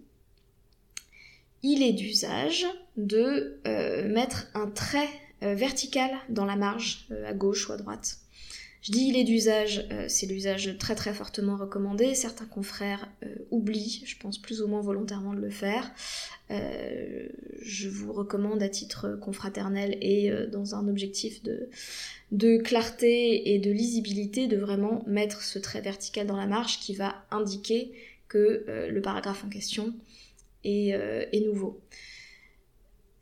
il 1.62 1.82
est 1.82 1.94
d'usage 1.94 2.66
de 2.98 3.60
euh, 3.66 4.08
mettre 4.10 4.48
un 4.54 4.68
trait 4.68 5.10
euh, 5.44 5.56
vertical 5.56 6.12
dans 6.30 6.46
la 6.46 6.58
marge, 6.58 7.08
euh, 7.12 7.26
à 7.28 7.34
gauche 7.34 7.70
ou 7.70 7.72
à 7.72 7.78
droite. 7.78 8.18
Je 8.84 8.92
dis 8.92 9.08
il 9.08 9.18
est 9.18 9.24
d'usage, 9.24 9.88
c'est 10.08 10.26
l'usage 10.26 10.78
très 10.78 10.94
très 10.94 11.14
fortement 11.14 11.56
recommandé. 11.56 12.16
Certains 12.16 12.46
confrères 12.46 13.08
oublient, 13.50 14.04
je 14.06 14.18
pense 14.18 14.38
plus 14.38 14.62
ou 14.62 14.68
moins 14.68 14.82
volontairement 14.82 15.34
de 15.34 15.40
le 15.40 15.50
faire. 15.50 15.90
je 16.50 17.88
vous 17.88 18.12
recommande 18.12 18.62
à 18.62 18.68
titre 18.68 19.18
confraternel 19.22 19.98
et 20.02 20.30
dans 20.52 20.76
un 20.76 20.90
objectif 20.90 21.42
de, 21.44 22.58
clarté 22.58 23.54
et 23.56 23.60
de 23.60 23.72
lisibilité 23.72 24.48
de 24.48 24.58
vraiment 24.58 25.06
mettre 25.08 25.44
ce 25.44 25.60
trait 25.60 25.80
vertical 25.80 26.28
dans 26.28 26.38
la 26.38 26.48
marge 26.48 26.80
qui 26.82 26.94
va 26.94 27.26
indiquer 27.32 27.94
que 28.28 28.66
le 28.90 29.02
paragraphe 29.02 29.46
en 29.46 29.50
question 29.50 29.94
euh, 30.66 31.26
est, 31.32 31.42
nouveau. 31.42 31.82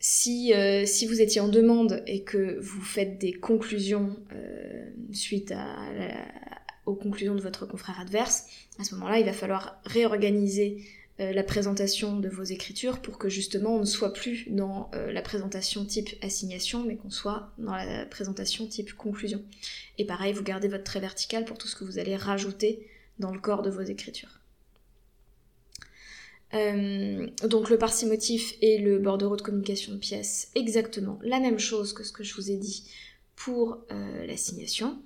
Si, 0.04 0.52
euh, 0.54 0.86
si, 0.86 1.06
vous 1.06 1.22
étiez 1.22 1.42
en 1.42 1.48
demande 1.48 2.04
et 2.08 2.24
que 2.24 2.60
vous 2.60 2.82
faites 2.82 3.20
des 3.20 3.34
conclusions 3.34 4.16
euh, 4.34 4.90
suite 5.14 5.52
à, 5.52 5.76
aux 6.88 6.96
conclusions 6.96 7.36
de 7.36 7.42
votre 7.42 7.68
confrère 7.68 8.00
adverse, 8.00 8.46
à 8.80 8.84
ce 8.84 8.96
moment-là, 8.96 9.20
il 9.20 9.26
va 9.26 9.34
falloir 9.34 9.80
réorganiser 9.86 10.84
la 11.20 11.44
présentation 11.44 12.18
de 12.20 12.30
vos 12.30 12.42
écritures 12.42 13.00
pour 13.00 13.20
que 13.20 13.30
justement 13.30 13.76
on 13.76 13.82
ne 13.82 13.86
soit 13.86 14.12
plus 14.12 14.48
dans 14.50 14.90
la 14.92 15.22
présentation 15.22 15.86
type 15.86 16.10
assignation, 16.24 16.84
mais 16.84 16.96
qu'on 16.96 17.12
soit 17.12 17.52
dans 17.60 17.76
la 17.76 18.08
présentation 18.08 18.66
type 18.66 18.96
conclusion. 18.96 19.40
Et 20.00 20.06
pareil, 20.06 20.34
vous 20.34 20.42
gardez 20.42 20.68
votre 20.68 20.84
trait 20.84 21.00
vertical 21.00 21.46
pour 21.46 21.60
tout 21.60 21.68
ce 21.68 21.76
que 21.76 21.84
vous 21.84 22.00
allez 22.00 22.16
rajouter 22.16 22.88
dans 23.20 23.32
le 23.32 23.40
corps 23.40 23.62
de 23.62 23.70
vos 23.70 23.84
écritures. 23.84 24.41
Euh, 26.54 27.28
donc 27.44 27.70
le 27.70 27.78
parcimotif 27.78 28.56
et 28.62 28.78
le 28.78 29.00
bordereau 29.00 29.38
de 29.38 29.42
communication 29.42 29.94
de 29.94 29.98
pièces, 29.98 30.52
exactement 30.54 31.18
la 31.22 31.40
même 31.40 31.60
chose 31.60 31.94
que 31.94 32.04
ce 32.04 32.12
que 32.12 32.24
je 32.24 32.34
vous 32.36 32.52
ai 32.52 32.58
dit 32.58 32.90
pour 33.36 33.80
euh, 33.92 34.26
l'assignation. 34.26 35.02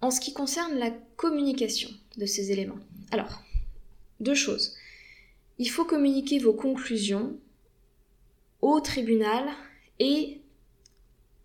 En 0.00 0.10
ce 0.10 0.20
qui 0.20 0.32
concerne 0.32 0.78
la 0.78 0.90
communication 1.16 1.90
de 2.16 2.24
ces 2.24 2.52
éléments, 2.52 2.78
alors, 3.10 3.42
deux 4.20 4.34
choses. 4.34 4.76
Il 5.58 5.68
faut 5.68 5.84
communiquer 5.84 6.38
vos 6.38 6.52
conclusions 6.52 7.38
au 8.60 8.80
tribunal 8.80 9.44
et 9.98 10.40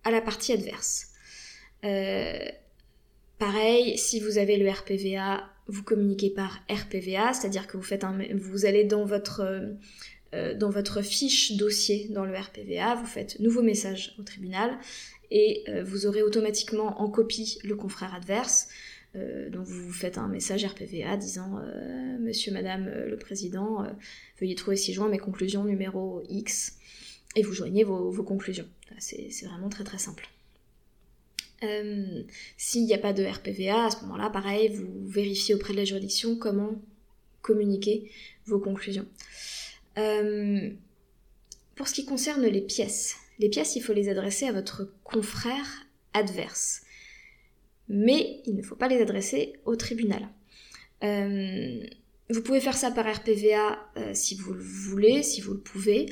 à 0.04 0.10
la 0.10 0.20
partie 0.20 0.52
adverse. 0.52 1.08
Euh, 1.84 2.38
pareil, 3.38 3.98
si 3.98 4.20
vous 4.20 4.38
avez 4.38 4.56
le 4.56 4.70
RPVA, 4.70 5.53
vous 5.66 5.82
communiquez 5.82 6.30
par 6.30 6.60
RPVA, 6.70 7.32
c'est-à-dire 7.32 7.66
que 7.66 7.76
vous 7.76 8.66
allez 8.66 8.84
dans 8.84 9.04
votre 9.04 9.40
euh, 9.40 9.72
euh, 10.34 10.54
dans 10.54 10.70
votre 10.70 11.00
fiche 11.00 11.56
dossier 11.56 12.08
dans 12.10 12.24
le 12.24 12.36
RPVA, 12.36 12.96
vous 12.96 13.06
faites 13.06 13.38
nouveau 13.40 13.62
message 13.62 14.16
au 14.18 14.22
tribunal 14.22 14.76
et 15.30 15.62
euh, 15.68 15.84
vous 15.84 16.06
aurez 16.06 16.22
automatiquement 16.22 17.00
en 17.00 17.08
copie 17.08 17.58
le 17.64 17.76
confrère 17.76 18.14
adverse. 18.14 18.68
donc 19.52 19.66
vous 19.66 19.92
faites 19.92 20.18
un 20.18 20.26
message 20.26 20.64
RPVA 20.64 21.16
disant 21.16 21.62
Monsieur, 22.18 22.52
Madame 22.52 22.90
le 23.06 23.16
Président, 23.16 23.86
veuillez 24.40 24.56
trouver 24.56 24.76
ci-joint 24.76 25.08
mes 25.08 25.18
conclusions 25.18 25.64
numéro 25.64 26.20
X 26.28 26.78
et 27.36 27.42
vous 27.42 27.52
joignez 27.52 27.84
vos 27.84 28.24
conclusions. 28.24 28.68
C'est 28.98 29.46
vraiment 29.46 29.68
très 29.68 29.84
très 29.84 29.98
simple. 29.98 30.28
Euh, 31.64 32.22
s'il 32.56 32.84
n'y 32.84 32.94
a 32.94 32.98
pas 32.98 33.12
de 33.12 33.24
RPVA, 33.24 33.86
à 33.86 33.90
ce 33.90 34.02
moment-là, 34.02 34.30
pareil, 34.30 34.68
vous 34.68 35.08
vérifiez 35.08 35.54
auprès 35.54 35.72
de 35.72 35.78
la 35.78 35.84
juridiction 35.84 36.36
comment 36.36 36.80
communiquer 37.42 38.10
vos 38.46 38.58
conclusions. 38.58 39.06
Euh, 39.98 40.70
pour 41.74 41.88
ce 41.88 41.94
qui 41.94 42.04
concerne 42.04 42.44
les 42.44 42.60
pièces, 42.60 43.16
les 43.38 43.48
pièces, 43.48 43.76
il 43.76 43.82
faut 43.82 43.92
les 43.92 44.08
adresser 44.08 44.46
à 44.46 44.52
votre 44.52 44.92
confrère 45.02 45.86
adverse. 46.12 46.82
Mais 47.88 48.40
il 48.46 48.54
ne 48.54 48.62
faut 48.62 48.76
pas 48.76 48.88
les 48.88 49.00
adresser 49.00 49.54
au 49.64 49.76
tribunal. 49.76 50.28
Euh, 51.02 51.80
vous 52.30 52.42
pouvez 52.42 52.60
faire 52.60 52.76
ça 52.76 52.90
par 52.90 53.04
RPVA 53.12 53.78
si 54.14 54.34
vous 54.34 54.54
le 54.54 54.62
voulez, 54.62 55.22
si 55.22 55.42
vous 55.42 55.52
le 55.52 55.60
pouvez. 55.60 56.06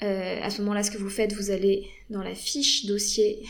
à 0.00 0.48
ce 0.48 0.62
moment-là, 0.62 0.82
ce 0.82 0.90
que 0.90 0.96
vous 0.96 1.10
faites, 1.10 1.34
vous 1.34 1.50
allez 1.50 1.86
dans 2.08 2.22
la 2.22 2.34
fiche 2.34 2.86
dossier 2.86 3.42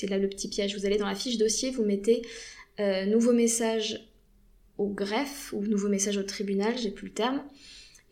c'est 0.00 0.06
là 0.06 0.18
le 0.18 0.28
petit 0.28 0.48
piège. 0.48 0.76
Vous 0.76 0.86
allez 0.86 0.96
dans 0.96 1.06
la 1.06 1.14
fiche 1.14 1.36
dossier, 1.36 1.70
vous 1.70 1.84
mettez 1.84 2.22
euh, 2.80 3.04
nouveau 3.04 3.32
message 3.32 4.08
au 4.78 4.88
greffe 4.88 5.52
ou 5.52 5.60
nouveau 5.62 5.88
message 5.88 6.16
au 6.16 6.22
tribunal, 6.22 6.78
j'ai 6.78 6.90
plus 6.90 7.08
le 7.08 7.12
terme. 7.12 7.42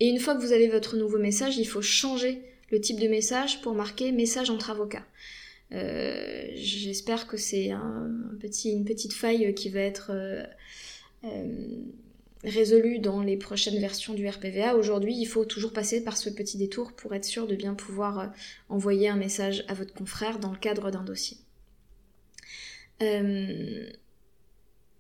Et 0.01 0.07
une 0.07 0.21
fois 0.21 0.35
que 0.35 0.43
vous 0.43 0.53
avez 0.53 0.69
votre 0.69 0.97
nouveau 0.97 1.19
message, 1.19 1.57
il 1.57 1.67
faut 1.67 1.81
changer 1.81 2.43
le 2.71 2.81
type 2.81 3.01
de 3.01 3.09
message 3.09 3.63
pour 3.63 3.75
marquer 3.75 4.13
message 4.13 4.51
entre 4.51 4.71
avocats. 4.71 5.07
Euh, 5.73 6.49
j'espère 6.55 7.27
que 7.27 7.39
c'est 7.39 7.71
une 7.71 8.85
petite 8.85 9.15
faille 9.15 9.55
qui 9.55 9.71
va 9.71 9.81
être 9.81 10.11
euh, 10.13 10.45
résolue 12.45 12.99
dans 12.99 13.23
les 13.23 13.39
prochaines 13.39 13.81
versions 13.81 14.13
du 14.13 14.29
RPVA. 14.29 14.77
Aujourd'hui, 14.77 15.17
il 15.17 15.27
faut 15.27 15.47
toujours 15.47 15.73
passer 15.73 16.05
par 16.05 16.19
ce 16.19 16.29
petit 16.29 16.59
détour 16.59 16.93
pour 16.93 17.15
être 17.15 17.25
sûr 17.25 17.47
de 17.47 17.57
bien 17.57 17.73
pouvoir 17.73 18.31
envoyer 18.69 19.09
un 19.09 19.17
message 19.17 19.65
à 19.69 19.75
votre 19.75 19.95
confrère 19.95 20.39
dans 20.39 20.53
le 20.53 20.59
cadre 20.59 20.91
d'un 20.91 21.03
dossier. 21.03 21.39
Euh, 23.03 23.91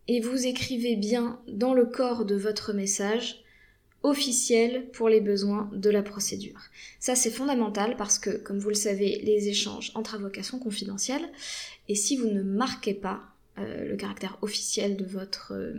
et 0.06 0.20
vous 0.20 0.46
écrivez 0.46 0.96
bien 0.96 1.40
dans 1.48 1.74
le 1.74 1.84
corps 1.84 2.24
de 2.24 2.34
votre 2.34 2.72
message 2.72 3.44
officiel 4.02 4.88
pour 4.92 5.08
les 5.08 5.20
besoins 5.20 5.68
de 5.72 5.90
la 5.90 6.02
procédure. 6.02 6.60
Ça 7.00 7.14
c'est 7.14 7.30
fondamental 7.30 7.96
parce 7.96 8.18
que, 8.18 8.30
comme 8.30 8.58
vous 8.58 8.68
le 8.68 8.74
savez, 8.74 9.20
les 9.24 9.48
échanges 9.48 9.92
entre 9.94 10.14
avocats 10.14 10.42
sont 10.42 10.58
confidentiels 10.58 11.28
et 11.88 11.94
si 11.94 12.16
vous 12.16 12.28
ne 12.28 12.42
marquez 12.42 12.94
pas 12.94 13.22
euh, 13.58 13.88
le 13.88 13.96
caractère 13.96 14.38
officiel 14.40 14.96
de 14.96 15.04
votre, 15.04 15.52
euh, 15.52 15.74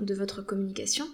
de 0.00 0.14
votre 0.14 0.40
communication, 0.40 1.06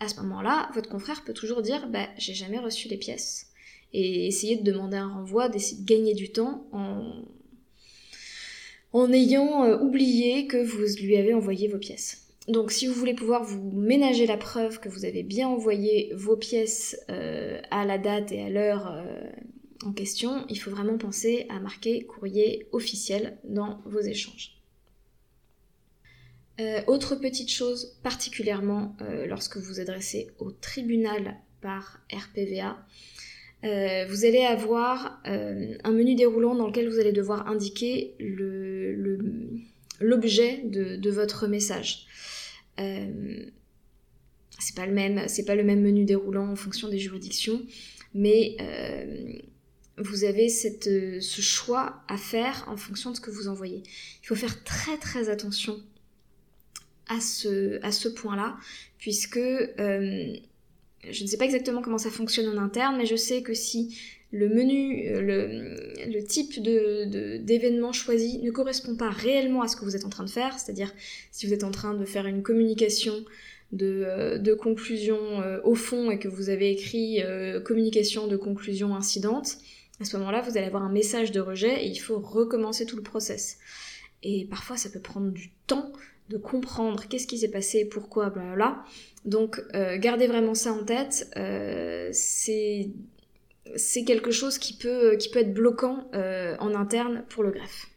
à 0.00 0.08
ce 0.08 0.16
moment-là, 0.20 0.70
votre 0.74 0.88
confrère 0.88 1.24
peut 1.24 1.34
toujours 1.34 1.62
dire 1.62 1.88
bah, 1.88 2.08
j'ai 2.16 2.34
jamais 2.34 2.58
reçu 2.58 2.88
les 2.88 2.96
pièces 2.96 3.48
et 3.92 4.28
essayer 4.28 4.56
de 4.56 4.62
demander 4.62 4.98
un 4.98 5.08
renvoi, 5.08 5.48
d'essayer 5.48 5.82
de 5.82 5.86
gagner 5.86 6.14
du 6.14 6.30
temps 6.30 6.68
en, 6.72 7.22
en 8.92 9.12
ayant 9.12 9.64
euh, 9.64 9.78
oublié 9.78 10.46
que 10.46 10.56
vous 10.56 10.78
lui 11.02 11.16
avez 11.16 11.34
envoyé 11.34 11.68
vos 11.68 11.78
pièces. 11.78 12.26
Donc 12.48 12.72
si 12.72 12.86
vous 12.86 12.94
voulez 12.94 13.14
pouvoir 13.14 13.44
vous 13.44 13.70
ménager 13.72 14.26
la 14.26 14.38
preuve 14.38 14.80
que 14.80 14.88
vous 14.88 15.04
avez 15.04 15.22
bien 15.22 15.48
envoyé 15.48 16.12
vos 16.14 16.36
pièces 16.36 16.98
euh, 17.10 17.60
à 17.70 17.84
la 17.84 17.98
date 17.98 18.32
et 18.32 18.42
à 18.42 18.48
l'heure 18.48 18.90
euh, 18.90 19.30
en 19.84 19.92
question, 19.92 20.46
il 20.48 20.56
faut 20.56 20.70
vraiment 20.70 20.96
penser 20.96 21.46
à 21.50 21.60
marquer 21.60 22.04
courrier 22.04 22.66
officiel 22.72 23.38
dans 23.44 23.80
vos 23.84 24.00
échanges. 24.00 24.56
autre 26.88 27.14
petite 27.14 27.50
chose, 27.50 27.96
particulièrement 28.02 28.96
lorsque 29.28 29.58
vous 29.58 29.78
adressez 29.78 30.26
au 30.40 30.50
tribunal 30.50 31.36
par 31.60 32.00
RPVA, 32.12 32.76
euh, 33.64 34.06
vous 34.08 34.24
allez 34.24 34.44
avoir 34.44 35.20
euh, 35.26 35.76
un 35.82 35.90
menu 35.90 36.14
déroulant 36.14 36.54
dans 36.54 36.68
lequel 36.68 36.88
vous 36.88 37.00
allez 37.00 37.12
devoir 37.12 37.48
indiquer 37.48 38.14
l'objet 40.00 40.62
de, 40.64 41.10
votre 41.10 41.48
message. 41.48 42.06
Euh, 42.78 43.46
c'est 44.60 44.76
pas 44.76 44.86
le 44.86 44.92
même, 44.92 45.26
c'est 45.26 45.44
pas 45.44 45.56
le 45.56 45.64
même 45.64 45.80
menu 45.80 46.04
déroulant 46.04 46.48
en 46.48 46.56
fonction 46.56 46.88
des 46.88 46.98
juridictions, 46.98 47.62
mais 48.14 48.56
vous 49.96 50.22
avez 50.22 50.48
ce 50.48 51.40
choix 51.40 52.04
à 52.06 52.16
faire 52.16 52.64
en 52.68 52.76
fonction 52.76 53.10
de 53.10 53.16
ce 53.16 53.20
que 53.20 53.32
vous 53.32 53.48
envoyez. 53.48 53.82
Il 54.22 54.26
faut 54.26 54.36
faire 54.36 54.62
très 54.62 54.98
très 54.98 55.28
attention 55.30 55.80
à 57.08 57.20
ce 57.20 58.08
point-là, 58.08 58.56
puisque 58.98 59.40
je 61.08 61.22
ne 61.22 61.28
sais 61.28 61.36
pas 61.36 61.44
exactement 61.44 61.82
comment 61.82 61.98
ça 61.98 62.10
fonctionne 62.10 62.48
en 62.58 62.60
interne, 62.60 62.96
mais 62.96 63.06
je 63.06 63.16
sais 63.16 63.42
que 63.42 63.54
si 63.54 63.96
le 64.30 64.48
menu, 64.48 65.08
euh, 65.08 65.20
le, 66.06 66.22
type 66.24 66.60
d'événement 66.60 67.92
choisi 67.92 68.38
ne 68.42 68.50
correspond 68.50 68.94
pas 68.94 69.08
réellement 69.08 69.62
à 69.62 69.68
ce 69.68 69.76
que 69.76 69.84
vous 69.84 69.96
êtes 69.96 70.04
en 70.04 70.10
train 70.10 70.24
de 70.24 70.30
faire, 70.30 70.58
c'est-à-dire 70.58 70.92
si 71.30 71.46
vous 71.46 71.54
êtes 71.54 71.64
en 71.64 71.70
train 71.70 71.94
de 71.94 72.04
faire 72.04 72.26
une 72.26 72.42
communication 72.42 73.24
de, 73.72 74.04
euh, 74.06 74.56
conclusion 74.56 75.18
euh, 75.40 75.60
au 75.64 75.74
fond 75.74 76.10
et 76.10 76.18
que 76.18 76.28
vous 76.28 76.50
avez 76.50 76.70
écrit 76.70 77.22
communication 77.64 78.26
de 78.26 78.36
conclusion 78.36 78.94
incidente, 78.94 79.58
à 80.00 80.04
ce 80.04 80.16
moment-là, 80.18 80.42
vous 80.42 80.56
allez 80.56 80.66
avoir 80.66 80.82
un 80.84 80.92
message 80.92 81.32
de 81.32 81.40
rejet 81.40 81.84
et 81.84 81.88
il 81.88 81.98
faut 81.98 82.18
recommencer 82.18 82.86
tout 82.86 82.96
le 82.96 83.02
process. 83.02 83.58
Et 84.22 84.46
parfois, 84.48 84.76
ça 84.76 84.90
peut 84.90 85.00
prendre 85.00 85.30
du 85.30 85.50
temps 85.66 85.92
de 86.28 86.38
comprendre 86.38 87.06
qu'est-ce 87.08 87.26
qui 87.26 87.38
s'est 87.38 87.50
passé, 87.50 87.84
pourquoi, 87.84 88.30
blablabla. 88.30 88.84
Donc 89.24 89.62
euh, 89.74 89.98
gardez 89.98 90.26
vraiment 90.26 90.54
ça 90.54 90.72
en 90.72 90.84
tête. 90.84 91.30
Euh, 91.36 92.08
c'est 92.12 92.92
quelque 94.04 94.30
chose 94.30 94.58
qui 94.58 94.74
peut, 94.74 95.18
peut 95.32 95.38
être 95.40 95.54
bloquant 95.54 96.08
euh, 96.14 96.56
en 96.58 96.74
interne 96.74 97.24
pour 97.28 97.42
le 97.42 97.50
greffe. 97.50 97.88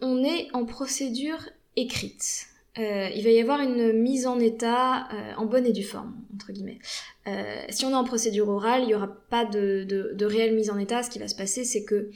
on 0.00 0.24
est 0.24 0.48
en 0.52 0.64
procédure 0.64 1.48
écrite, 1.76 2.50
euh, 2.78 3.08
il 3.14 3.24
va 3.24 3.30
y 3.30 3.40
avoir 3.40 3.60
une 3.60 3.92
mise 3.92 4.26
en 4.26 4.38
état 4.38 5.08
euh, 5.12 5.34
en 5.36 5.46
bonne 5.46 5.66
et 5.66 5.72
due 5.72 5.82
forme, 5.82 6.14
entre 6.34 6.52
guillemets. 6.52 6.78
Euh, 7.26 7.62
si 7.68 7.84
on 7.84 7.90
est 7.90 7.94
en 7.94 8.04
procédure 8.04 8.48
orale, 8.48 8.82
il 8.82 8.86
n'y 8.86 8.94
aura 8.94 9.08
pas 9.08 9.44
de, 9.44 10.24
réelle 10.24 10.54
mise 10.54 10.70
en 10.70 10.78
état. 10.78 11.02
Ce 11.02 11.10
qui 11.10 11.18
va 11.18 11.26
se 11.26 11.34
passer, 11.34 11.64
c'est 11.64 11.84
que 11.84 12.10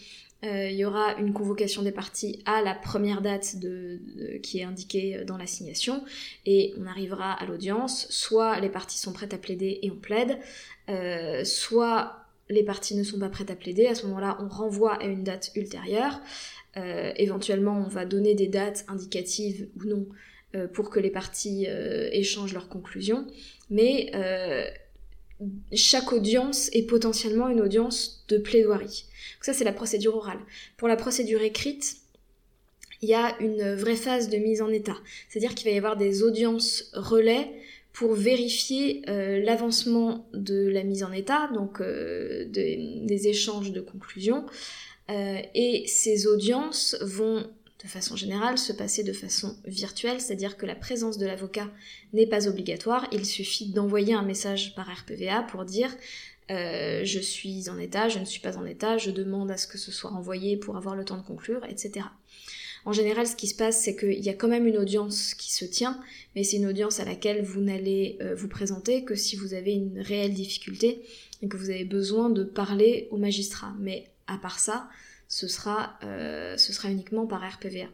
il 0.45 0.77
y 0.77 0.85
aura 0.85 1.15
une 1.15 1.33
convocation 1.33 1.83
des 1.83 1.93
parties 1.93 2.43
à 2.45 2.63
la 2.63 2.75
première 2.75 3.23
date 3.23 3.57
qui 4.43 4.59
est 4.59 4.65
indiquée 4.65 5.25
dans 5.27 5.37
l'assignation, 5.37 6.05
et 6.45 6.75
on 6.79 6.87
arrivera 6.87 7.33
à 7.33 7.47
l'audience. 7.47 8.07
Soit 8.11 8.61
les 8.61 8.69
parties 8.69 8.99
sont 8.99 9.13
prêtes 9.13 9.33
à 9.35 9.39
plaider 9.39 9.79
et 9.83 9.91
on 9.91 9.97
plaide, 9.97 10.39
soit 11.45 12.27
les 12.51 12.63
parties 12.63 12.95
ne 12.95 13.05
sont 13.05 13.19
pas 13.19 13.31
prêtes 13.31 13.51
à 13.51 13.57
plaider. 13.57 13.87
À 13.87 13.95
ce 13.95 14.07
moment-là, 14.07 14.37
on 14.41 14.49
renvoie 14.49 14.95
à 15.03 15.05
une 15.05 15.25
date 15.25 15.51
ultérieure. 15.57 16.21
éventuellement, 16.77 17.83
on 17.85 17.89
va 17.89 18.05
donner 18.05 18.35
des 18.35 18.49
dates 18.49 18.85
indicatives 18.89 19.69
ou 19.77 19.85
non 19.85 20.07
euh, 20.55 20.69
pour 20.69 20.91
que 20.91 21.01
les 21.01 21.11
parties 21.11 21.67
euh, 21.69 22.09
échangent 22.13 22.53
leurs 22.53 22.69
conclusions, 22.69 23.27
mais 23.71 24.13
euh, 24.15 24.65
chaque 25.73 26.13
audience 26.13 26.69
est 26.73 26.87
potentiellement 26.87 27.49
une 27.49 27.61
audience 27.61 28.25
de 28.29 28.39
plaidoirie. 28.39 29.07
ça, 29.41 29.53
c'est 29.53 29.65
la 29.65 29.73
procédure 29.73 30.17
orale. 30.17 30.39
Pour 30.77 30.89
la 30.89 30.97
procédure 30.97 31.43
écrite, 31.43 31.97
il 33.03 33.09
y 33.09 33.15
a 33.15 33.37
une 33.41 33.75
vraie 33.75 33.97
phase 33.97 34.31
de 34.31 34.39
mise 34.39 34.63
en 34.63 34.71
état. 34.71 34.97
C'est-à-dire 35.29 35.55
qu'il 35.55 35.69
va 35.69 35.75
y 35.75 35.79
avoir 35.79 35.97
des 35.97 36.23
audiences 36.23 36.91
relais 36.95 37.51
pour 37.93 38.15
vérifier 38.15 39.03
l'avancement 39.07 40.27
de 40.33 40.69
la 40.69 40.83
mise 40.83 41.05
en 41.05 41.13
état, 41.13 41.51
donc 41.53 41.81
des 41.83 43.29
échanges 43.29 43.73
de 43.73 43.81
conclusions. 43.81 44.47
et 45.09 45.85
ces 45.87 46.27
audiences 46.27 46.97
vont 47.03 47.47
de 47.85 47.89
façon 47.89 48.17
générale 48.17 48.57
se 48.57 48.73
passer 48.73 49.05
de 49.05 49.13
façon 49.13 49.57
virtuelle, 49.67 50.21
c'est-à-dire 50.21 50.57
que 50.57 50.65
la 50.65 50.75
présence 50.75 51.19
de 51.19 51.27
l'avocat 51.27 51.71
n'est 52.15 52.27
pas 52.27 52.49
obligatoire, 52.49 53.07
il 53.13 53.27
suffit 53.27 53.67
d'envoyer 53.67 54.15
un 54.15 54.23
message 54.23 54.75
par 54.75 54.89
RPVA 54.89 55.43
pour 55.43 55.67
dire 55.67 55.95
euh, 56.51 57.03
je 57.05 57.21
suis 57.21 57.69
en 57.69 57.79
état, 57.79 58.09
je 58.09 58.19
ne 58.19 58.25
suis 58.25 58.41
pas 58.41 58.57
en 58.57 58.65
état, 58.65 58.97
je 58.97 59.11
demande 59.11 59.51
à 59.51 59.59
ce 59.59 59.67
que 59.67 59.77
ce 59.77 59.93
soit 59.93 60.13
envoyé 60.13 60.57
pour 60.57 60.79
avoir 60.79 60.97
le 60.97 61.05
temps 61.05 61.19
de 61.19 61.27
conclure, 61.27 61.63
etc. 61.67 62.07
En 62.87 62.93
général, 62.93 63.27
ce 63.27 63.37
qui 63.37 63.47
se 63.47 63.55
passe, 63.55 63.83
c'est 63.83 63.97
qu'il 63.97 64.21
y 64.21 64.31
a 64.31 64.35
quand 64.35 64.49
même 64.49 64.67
une 64.67 64.79
audience 64.79 65.35
qui 65.35 65.53
se 65.53 65.65
tient, 65.67 66.01
mais 66.35 66.43
c'est 66.43 66.57
une 66.57 66.67
audience 66.67 67.01
à 67.01 67.05
laquelle 67.05 67.43
vous 67.43 67.61
n'allez 67.61 68.17
euh, 68.23 68.35
vous 68.35 68.49
présenter 68.49 69.05
que 69.05 69.15
si 69.15 69.37
vous 69.37 69.53
avez 69.53 69.73
une 69.73 70.01
réelle 70.01 70.33
difficulté 70.33 71.03
et 71.43 71.49
que 71.49 71.57
vous 71.59 71.71
avez 71.71 71.85
besoin 71.85 72.31
de 72.31 72.45
parler 72.45 73.09
au 73.11 73.19
magistrat. 73.19 73.75
Mais 73.79 74.11
à 74.27 74.39
part 74.39 74.59
ça, 74.59 74.89
ce 75.29 75.49
sera, 75.49 75.99
euh, 76.05 76.57
ce 76.57 76.73
sera 76.73 76.91
uniquement 76.91 77.27
par 77.27 77.41
RPVA. 77.41 77.89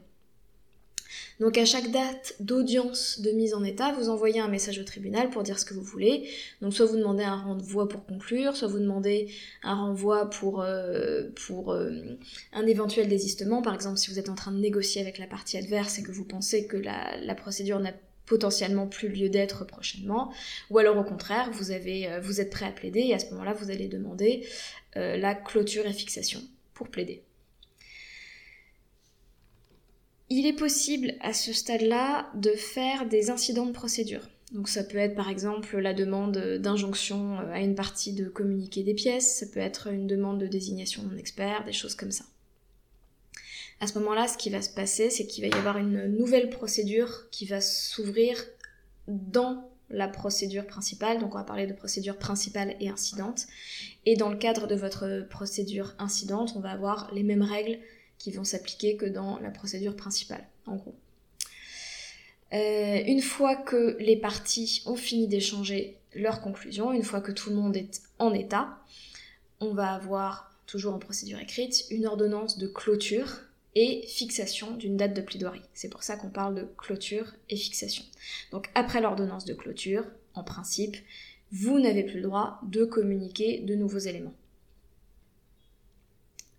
Donc 1.41 1.57
à 1.59 1.65
chaque 1.65 1.91
date 1.91 2.35
d'audience 2.41 3.21
de 3.21 3.31
mise 3.31 3.55
en 3.55 3.65
état, 3.65 3.93
vous 3.93 4.09
envoyez 4.11 4.41
un 4.41 4.49
message 4.49 4.79
au 4.79 4.85
tribunal 4.85 5.31
pour 5.31 5.43
dire 5.43 5.59
ce 5.59 5.65
que 5.65 5.75
vous 5.75 5.83
voulez. 5.83 6.29
Donc 6.61 6.75
soit 6.75 6.87
vous 6.87 6.97
demandez 6.97 7.25
un 7.25 7.37
renvoi 7.37 7.89
pour 7.89 8.05
conclure, 8.05 8.57
soit 8.57 8.69
vous 8.69 8.79
demandez 8.79 9.33
un 9.63 9.75
renvoi 9.75 10.29
pour, 10.31 10.61
euh, 10.61 11.31
euh, 11.51 12.17
un 12.53 12.67
éventuel 12.67 13.09
désistement. 13.09 13.63
Par 13.63 13.75
exemple, 13.75 13.99
si 13.99 14.11
vous 14.11 14.19
êtes 14.19 14.29
en 14.29 14.35
train 14.35 14.53
de 14.53 14.59
négocier 14.59 15.01
avec 15.01 15.19
la 15.19 15.27
partie 15.27 15.57
adverse 15.57 15.99
et 15.99 16.03
que 16.03 16.13
vous 16.13 16.25
pensez 16.25 16.67
que 16.67 16.77
la, 16.77 17.35
procédure 17.35 17.81
n'a 17.81 17.95
potentiellement 18.27 18.87
plus 18.87 19.09
lieu 19.09 19.29
d'être 19.29 19.65
prochainement, 19.65 20.33
ou 20.69 20.79
alors 20.79 20.97
au 20.99 21.05
contraire, 21.05 21.51
vous 21.53 21.73
êtes 21.73 22.51
prêt 22.51 22.67
à 22.67 22.71
plaider 22.71 23.01
et 23.01 23.15
à 23.15 23.19
ce 23.19 23.31
moment-là, 23.31 23.55
vous 23.55 23.71
allez 23.71 23.89
demander 23.89 24.47
la 24.95 25.35
clôture 25.35 25.87
et 25.87 25.93
fixation 25.93 26.41
plaider. 26.89 27.23
Il 30.29 30.47
est 30.47 30.55
possible 30.55 31.15
à 31.21 31.33
ce 31.33 31.53
stade-là 31.53 32.31
de 32.35 32.53
faire 32.53 33.07
des 33.09 33.31
incidents 33.31 33.67
de 33.67 33.73
procédure. 33.73 34.29
Donc 34.53 34.69
ça 34.69 34.83
peut 34.83 34.99
être 34.99 35.15
par 35.15 35.29
exemple 35.29 35.79
la 35.79 35.95
demande 35.95 36.37
d'injonction 36.61 37.39
à 37.53 37.61
une 37.61 37.75
partie 37.75 38.13
de 38.13 38.29
communiquer 38.29 38.83
des 38.83 38.95
pièces, 38.95 39.39
ça 39.39 39.47
peut 39.47 39.61
être 39.61 39.89
une 39.89 40.07
demande 40.07 40.41
de 40.41 40.47
désignation 40.47 41.03
d'un 41.05 41.17
expert, 41.17 41.65
des 41.65 41.73
choses 41.73 41.95
comme 41.95 42.11
ça. 42.11 42.25
À 43.81 43.87
ce 43.87 43.99
moment-là, 43.99 44.29
ce 44.29 44.37
qui 44.37 44.51
va 44.51 44.61
se 44.61 44.71
passer, 44.71 45.09
c'est 45.09 45.27
qu'il 45.27 45.49
va 45.49 45.57
y 45.57 45.59
avoir 45.59 45.79
une 45.79 46.07
nouvelle 46.07 46.51
procédure 46.51 47.31
qui 47.31 47.47
va 47.47 47.61
s'ouvrir 47.61 48.37
dans 49.09 49.70
la 49.91 50.09
procédure 50.09 50.67
principale, 50.67 51.19
donc 51.19 51.35
on 51.35 51.39
va 51.39 51.45
parler 51.45 51.67
de 51.67 51.73
procédure 51.73 52.17
principale 52.17 52.77
et 52.81 52.89
incidente. 52.89 53.47
Et 54.07 54.17
dans 54.17 54.29
le 54.29 54.37
cadre 54.37 54.67
de 54.67 54.75
votre 54.75 55.27
procédure 55.29 55.95
incidente, 55.99 56.53
on 56.57 56.61
va 56.61 56.71
avoir 56.71 57.13
les 57.13 57.23
mêmes 57.23 57.43
règles 57.43 57.79
qui 58.19 58.31
vont 58.31 58.45
s'appliquer 58.45 58.97
que 58.97 59.07
dans 59.07 59.39
la 59.41 59.51
procédure 59.51 59.97
principale, 59.97 60.47
en 60.67 60.77
gros. 60.77 60.95
Euh, 62.53 63.03
une 63.07 63.23
fois 63.23 63.57
que 63.57 63.97
les 64.01 64.17
parties 64.17 64.83
ont 64.87 64.97
fini 64.97 65.29
d'échanger 65.29 65.97
leurs 66.15 66.41
conclusions, 66.41 66.93
une 66.93 67.05
fois 67.05 67.21
que 67.21 67.33
tout 67.33 67.51
le 67.51 67.57
monde 67.57 67.77
est 67.77 68.03
en 68.19 68.33
état, 68.33 68.79
on 69.61 69.73
va 69.73 69.93
avoir, 69.93 70.53
toujours 70.67 70.95
en 70.95 70.99
procédure 70.99 71.39
écrite, 71.39 71.87
une 71.91 72.07
ordonnance 72.07 72.59
de 72.59 72.67
clôture 72.67 73.41
et 73.75 74.05
fixation 74.07 74.77
d'une 74.77 74.97
date 74.97 75.15
de 75.15 75.21
plaidoirie. 75.21 75.63
C'est 75.75 75.89
pour 75.89 76.03
ça 76.03 76.17
qu'on 76.17 76.31
parle 76.31 76.55
de 76.55 76.69
clôture 76.77 77.35
et 77.49 77.57
fixation. 77.57 78.05
Donc 78.51 78.69
après 78.75 79.01
l'ordonnance 79.01 79.45
de 79.45 79.55
clôture, 79.55 80.05
en 80.35 80.45
principe, 80.45 80.97
vous 81.53 81.79
n'avez 81.81 82.05
plus 82.05 82.17
le 82.17 82.29
droit 82.29 82.61
de 82.63 82.85
communiquer 82.85 83.61
de 83.61 83.75
nouveaux 83.75 83.99
éléments. 83.99 84.35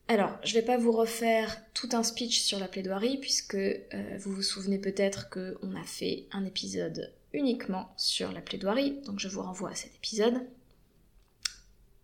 Alors, 0.07 0.37
je 0.43 0.53
ne 0.53 0.59
vais 0.59 0.65
pas 0.65 0.77
vous 0.77 0.91
refaire 0.91 1.61
tout 1.73 1.87
un 1.93 2.03
speech 2.03 2.41
sur 2.41 2.59
la 2.59 2.67
plaidoirie, 2.67 3.17
puisque 3.17 3.55
euh, 3.55 3.79
vous 4.19 4.33
vous 4.33 4.41
souvenez 4.41 4.77
peut-être 4.77 5.29
qu'on 5.29 5.73
a 5.73 5.83
fait 5.85 6.25
un 6.33 6.43
épisode 6.43 7.13
uniquement 7.31 7.93
sur 7.95 8.33
la 8.33 8.41
plaidoirie, 8.41 8.99
donc 9.05 9.19
je 9.19 9.29
vous 9.29 9.41
renvoie 9.41 9.69
à 9.69 9.75
cet 9.75 9.95
épisode. 9.95 10.45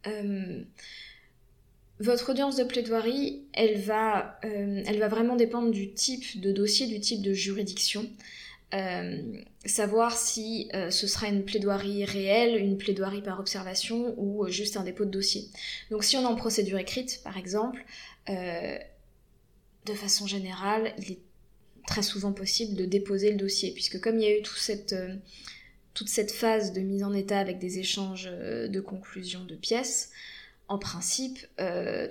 Euh, 0.05 0.63
votre 1.99 2.31
audience 2.31 2.55
de 2.55 2.63
plaidoirie, 2.63 3.43
elle 3.53 3.79
va, 3.79 4.39
euh, 4.45 4.83
elle 4.85 4.99
va 4.99 5.07
vraiment 5.07 5.35
dépendre 5.35 5.71
du 5.71 5.93
type 5.93 6.39
de 6.39 6.51
dossier, 6.51 6.87
du 6.87 6.99
type 6.99 7.21
de 7.21 7.33
juridiction. 7.33 8.07
savoir 9.65 10.17
si 10.17 10.69
ce 10.89 11.07
sera 11.07 11.27
une 11.27 11.43
plaidoirie 11.43 12.03
réelle, 12.05 12.57
une 12.57 12.77
plaidoirie 12.77 13.21
par 13.21 13.39
observation 13.39 14.13
ou 14.17 14.45
juste 14.49 14.75
un 14.77 14.83
dépôt 14.83 15.05
de 15.05 15.09
dossier. 15.09 15.45
Donc 15.89 16.03
si 16.03 16.17
on 16.17 16.21
est 16.21 16.25
en 16.25 16.35
procédure 16.35 16.77
écrite, 16.77 17.21
par 17.23 17.37
exemple, 17.37 17.85
euh, 18.29 18.77
de 19.85 19.93
façon 19.93 20.27
générale, 20.27 20.93
il 20.97 21.13
est 21.13 21.19
très 21.87 22.01
souvent 22.01 22.33
possible 22.33 22.75
de 22.75 22.85
déposer 22.85 23.31
le 23.31 23.37
dossier, 23.37 23.71
puisque 23.71 24.01
comme 24.01 24.19
il 24.19 24.23
y 24.23 24.25
a 24.25 24.37
eu 24.37 24.41
euh, 24.41 25.15
toute 25.93 26.09
cette 26.09 26.31
phase 26.31 26.73
de 26.73 26.81
mise 26.81 27.03
en 27.03 27.13
état 27.13 27.39
avec 27.39 27.57
des 27.59 27.79
échanges 27.79 28.27
euh, 28.29 28.67
de 28.67 28.81
conclusion 28.81 29.45
de 29.45 29.55
pièces, 29.55 30.11
en 30.67 30.77
principe, 30.77 31.39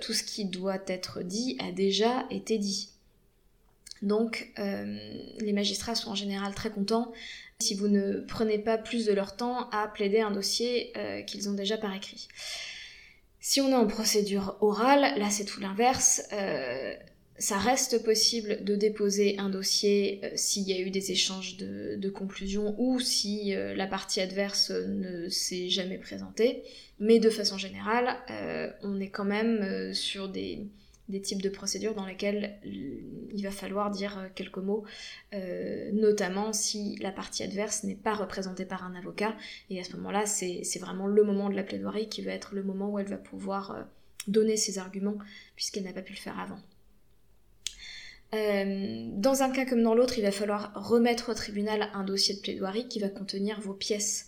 tout 0.01 0.13
ce 0.13 0.23
qui 0.23 0.45
doit 0.45 0.81
être 0.87 1.21
dit 1.21 1.57
a 1.59 1.71
déjà 1.71 2.25
été 2.29 2.57
dit. 2.57 2.89
Donc, 4.01 4.51
les 4.57 5.53
magistrats 5.53 5.95
sont 5.95 6.11
en 6.11 6.15
général 6.15 6.53
très 6.53 6.69
contents 6.69 7.11
si 7.59 7.73
vous 7.73 7.87
ne 7.87 8.19
prenez 8.27 8.59
pas 8.59 8.77
plus 8.77 9.05
de 9.05 9.13
leur 9.13 9.35
temps 9.35 9.69
à 9.71 9.87
plaider 9.87 10.21
un 10.21 10.31
dossier 10.31 10.93
qu'ils 11.25 11.49
ont 11.49 11.53
déjà 11.53 11.77
par 11.77 11.95
écrit. 11.95 12.27
Si 13.39 13.61
on 13.61 13.69
est 13.69 13.75
en 13.75 13.87
procédure 13.87 14.57
orale, 14.61 15.17
là 15.17 15.29
c'est 15.29 15.45
tout 15.45 15.59
l'inverse. 15.59 16.21
Euh, 17.37 17.41
ça 17.41 17.57
reste 17.57 18.03
possible 18.03 18.63
de 18.63 18.75
déposer 18.75 19.37
un 19.37 19.49
dossier 19.49 20.21
euh, 20.23 20.31
s'il 20.35 20.63
y 20.67 20.73
a 20.73 20.79
eu 20.79 20.89
des 20.89 21.11
échanges 21.11 21.57
de, 21.57 22.09
conclusions 22.09 22.75
ou 22.79 22.99
si 22.99 23.53
euh, 23.53 23.75
la 23.75 23.85
partie 23.85 24.21
adverse 24.21 24.71
ne 24.71 25.29
s'est 25.29 25.69
jamais 25.69 25.97
présentée. 25.97 26.63
Mais 26.99 27.19
de 27.19 27.29
façon 27.29 27.57
générale, 27.57 28.17
on 28.81 28.99
est 28.99 29.09
quand 29.09 29.25
même 29.25 29.93
sur 29.93 30.29
des, 30.29 30.67
des 31.09 31.21
types 31.21 31.41
de 31.41 31.49
procédures 31.49 31.95
dans 31.95 32.05
lesquelles 32.05 32.57
il 32.63 33.41
va 33.41 33.51
falloir 33.51 33.89
dire 33.89 34.17
euh, 34.17 34.27
quelques 34.33 34.57
mots, 34.57 34.83
euh, 35.33 35.91
notamment 35.93 36.53
si 36.53 36.97
la 36.97 37.11
partie 37.11 37.43
adverse 37.43 37.83
n'est 37.83 37.95
pas 37.95 38.13
représentée 38.13 38.65
par 38.65 38.83
un 38.83 38.95
avocat. 38.95 39.35
Et 39.69 39.79
à 39.79 39.83
ce 39.83 39.95
moment-là, 39.95 40.25
c'est 40.25 40.79
vraiment 40.79 41.07
le 41.07 41.23
moment 41.23 41.49
de 41.49 41.55
la 41.55 41.63
plaidoirie 41.63 42.09
qui 42.09 42.21
va 42.21 42.31
être 42.31 42.55
le 42.55 42.63
moment 42.63 42.89
où 42.89 42.99
elle 42.99 43.07
va 43.07 43.17
pouvoir 43.17 43.71
euh, 43.71 43.83
donner 44.27 44.57
ses 44.57 44.79
arguments, 44.79 45.17
puisqu'elle 45.55 45.83
n'a 45.83 45.93
pas 45.93 46.01
pu 46.01 46.13
le 46.13 46.19
faire 46.19 46.39
avant. 46.39 46.59
Dans 48.33 49.41
un 49.41 49.51
cas 49.51 49.65
comme 49.65 49.83
dans 49.83 49.95
l'autre, 49.95 50.17
il 50.17 50.23
va 50.23 50.31
falloir 50.31 50.71
remettre 50.75 51.31
au 51.31 51.33
tribunal 51.33 51.89
un 51.93 52.03
dossier 52.03 52.35
de 52.35 52.39
plaidoirie 52.41 52.87
qui 52.87 52.99
va 52.99 53.09
contenir 53.09 53.61
vos 53.61 53.73
pièces. 53.73 54.27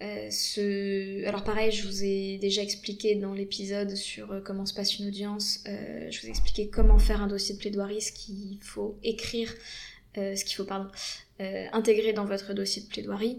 Euh. 0.00 1.26
Alors 1.26 1.42
pareil, 1.42 1.72
je 1.72 1.86
vous 1.86 2.04
ai 2.04 2.38
déjà 2.38 2.62
expliqué 2.62 3.16
dans 3.16 3.32
l'épisode 3.32 3.96
sur 3.96 4.30
euh, 4.30 4.40
comment 4.40 4.64
se 4.64 4.74
passe 4.74 4.98
une 4.98 5.08
audience, 5.08 5.64
euh, 5.66 6.08
je 6.10 6.20
vous 6.20 6.26
ai 6.28 6.30
expliqué 6.30 6.68
comment 6.68 6.98
faire 6.98 7.20
un 7.20 7.26
dossier 7.26 7.56
de 7.56 7.60
plaidoirie, 7.60 8.00
ce 8.00 8.12
qu'il 8.12 8.58
faut 8.60 8.96
écrire, 9.02 9.52
ce 10.14 10.44
qu'il 10.44 10.56
faut 10.56 10.66
intégrer 11.72 12.12
dans 12.12 12.24
votre 12.24 12.52
dossier 12.52 12.82
de 12.82 12.88
plaidoirie. 12.88 13.38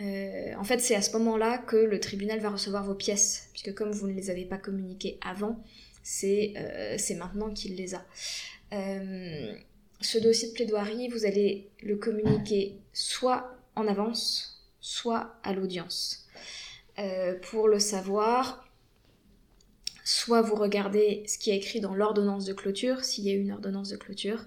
en 0.00 0.64
fait, 0.64 0.78
c'est 0.78 0.94
à 0.94 1.00
ce 1.00 1.12
moment-là 1.16 1.56
que 1.56 1.76
le 1.76 2.00
tribunal 2.00 2.40
va 2.40 2.50
recevoir 2.50 2.84
vos 2.84 2.94
pièces, 2.94 3.48
puisque 3.52 3.72
comme 3.74 3.92
vous 3.92 4.08
ne 4.08 4.12
les 4.12 4.28
avez 4.28 4.44
pas 4.44 4.58
communiquées 4.58 5.18
avant, 5.22 5.62
c'est 6.02 6.54
maintenant 7.16 7.50
qu'il 7.50 7.76
les 7.76 7.94
a. 7.94 8.04
ce 8.70 10.18
dossier 10.18 10.48
de 10.48 10.54
plaidoirie, 10.54 11.08
vous 11.08 11.24
allez 11.24 11.70
le 11.82 11.96
communiquer 11.96 12.76
soit 12.92 13.56
en 13.74 13.86
avance, 13.86 14.62
soit 14.80 15.38
à 15.42 15.52
l'audience. 15.52 16.26
Euh, 16.98 17.38
pour 17.50 17.68
le 17.68 17.78
savoir, 17.78 18.68
soit 20.04 20.42
vous 20.42 20.56
regardez 20.56 21.22
ce 21.26 21.38
qui 21.38 21.50
est 21.50 21.56
écrit 21.56 21.80
dans 21.80 21.94
l'ordonnance 21.94 22.44
de 22.44 22.52
clôture, 22.52 23.04
s'il 23.04 23.24
y 23.24 23.30
a 23.30 23.34
une 23.34 23.52
ordonnance 23.52 23.90
de 23.90 23.96
clôture, 23.96 24.44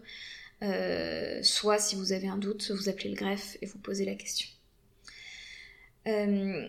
euh, 0.64 1.42
soit 1.44 1.80
si 1.80 1.96
vous 1.96 2.12
avez 2.12 2.28
un 2.28 2.38
doute, 2.38 2.72
vous 2.72 2.90
appelez 2.90 3.10
le 3.10 3.16
greffe 3.16 3.58
et 3.62 3.66
vous 3.66 3.80
posez 3.80 4.06
la 4.06 4.16
question. 4.16 4.50
Euh, 6.08 6.68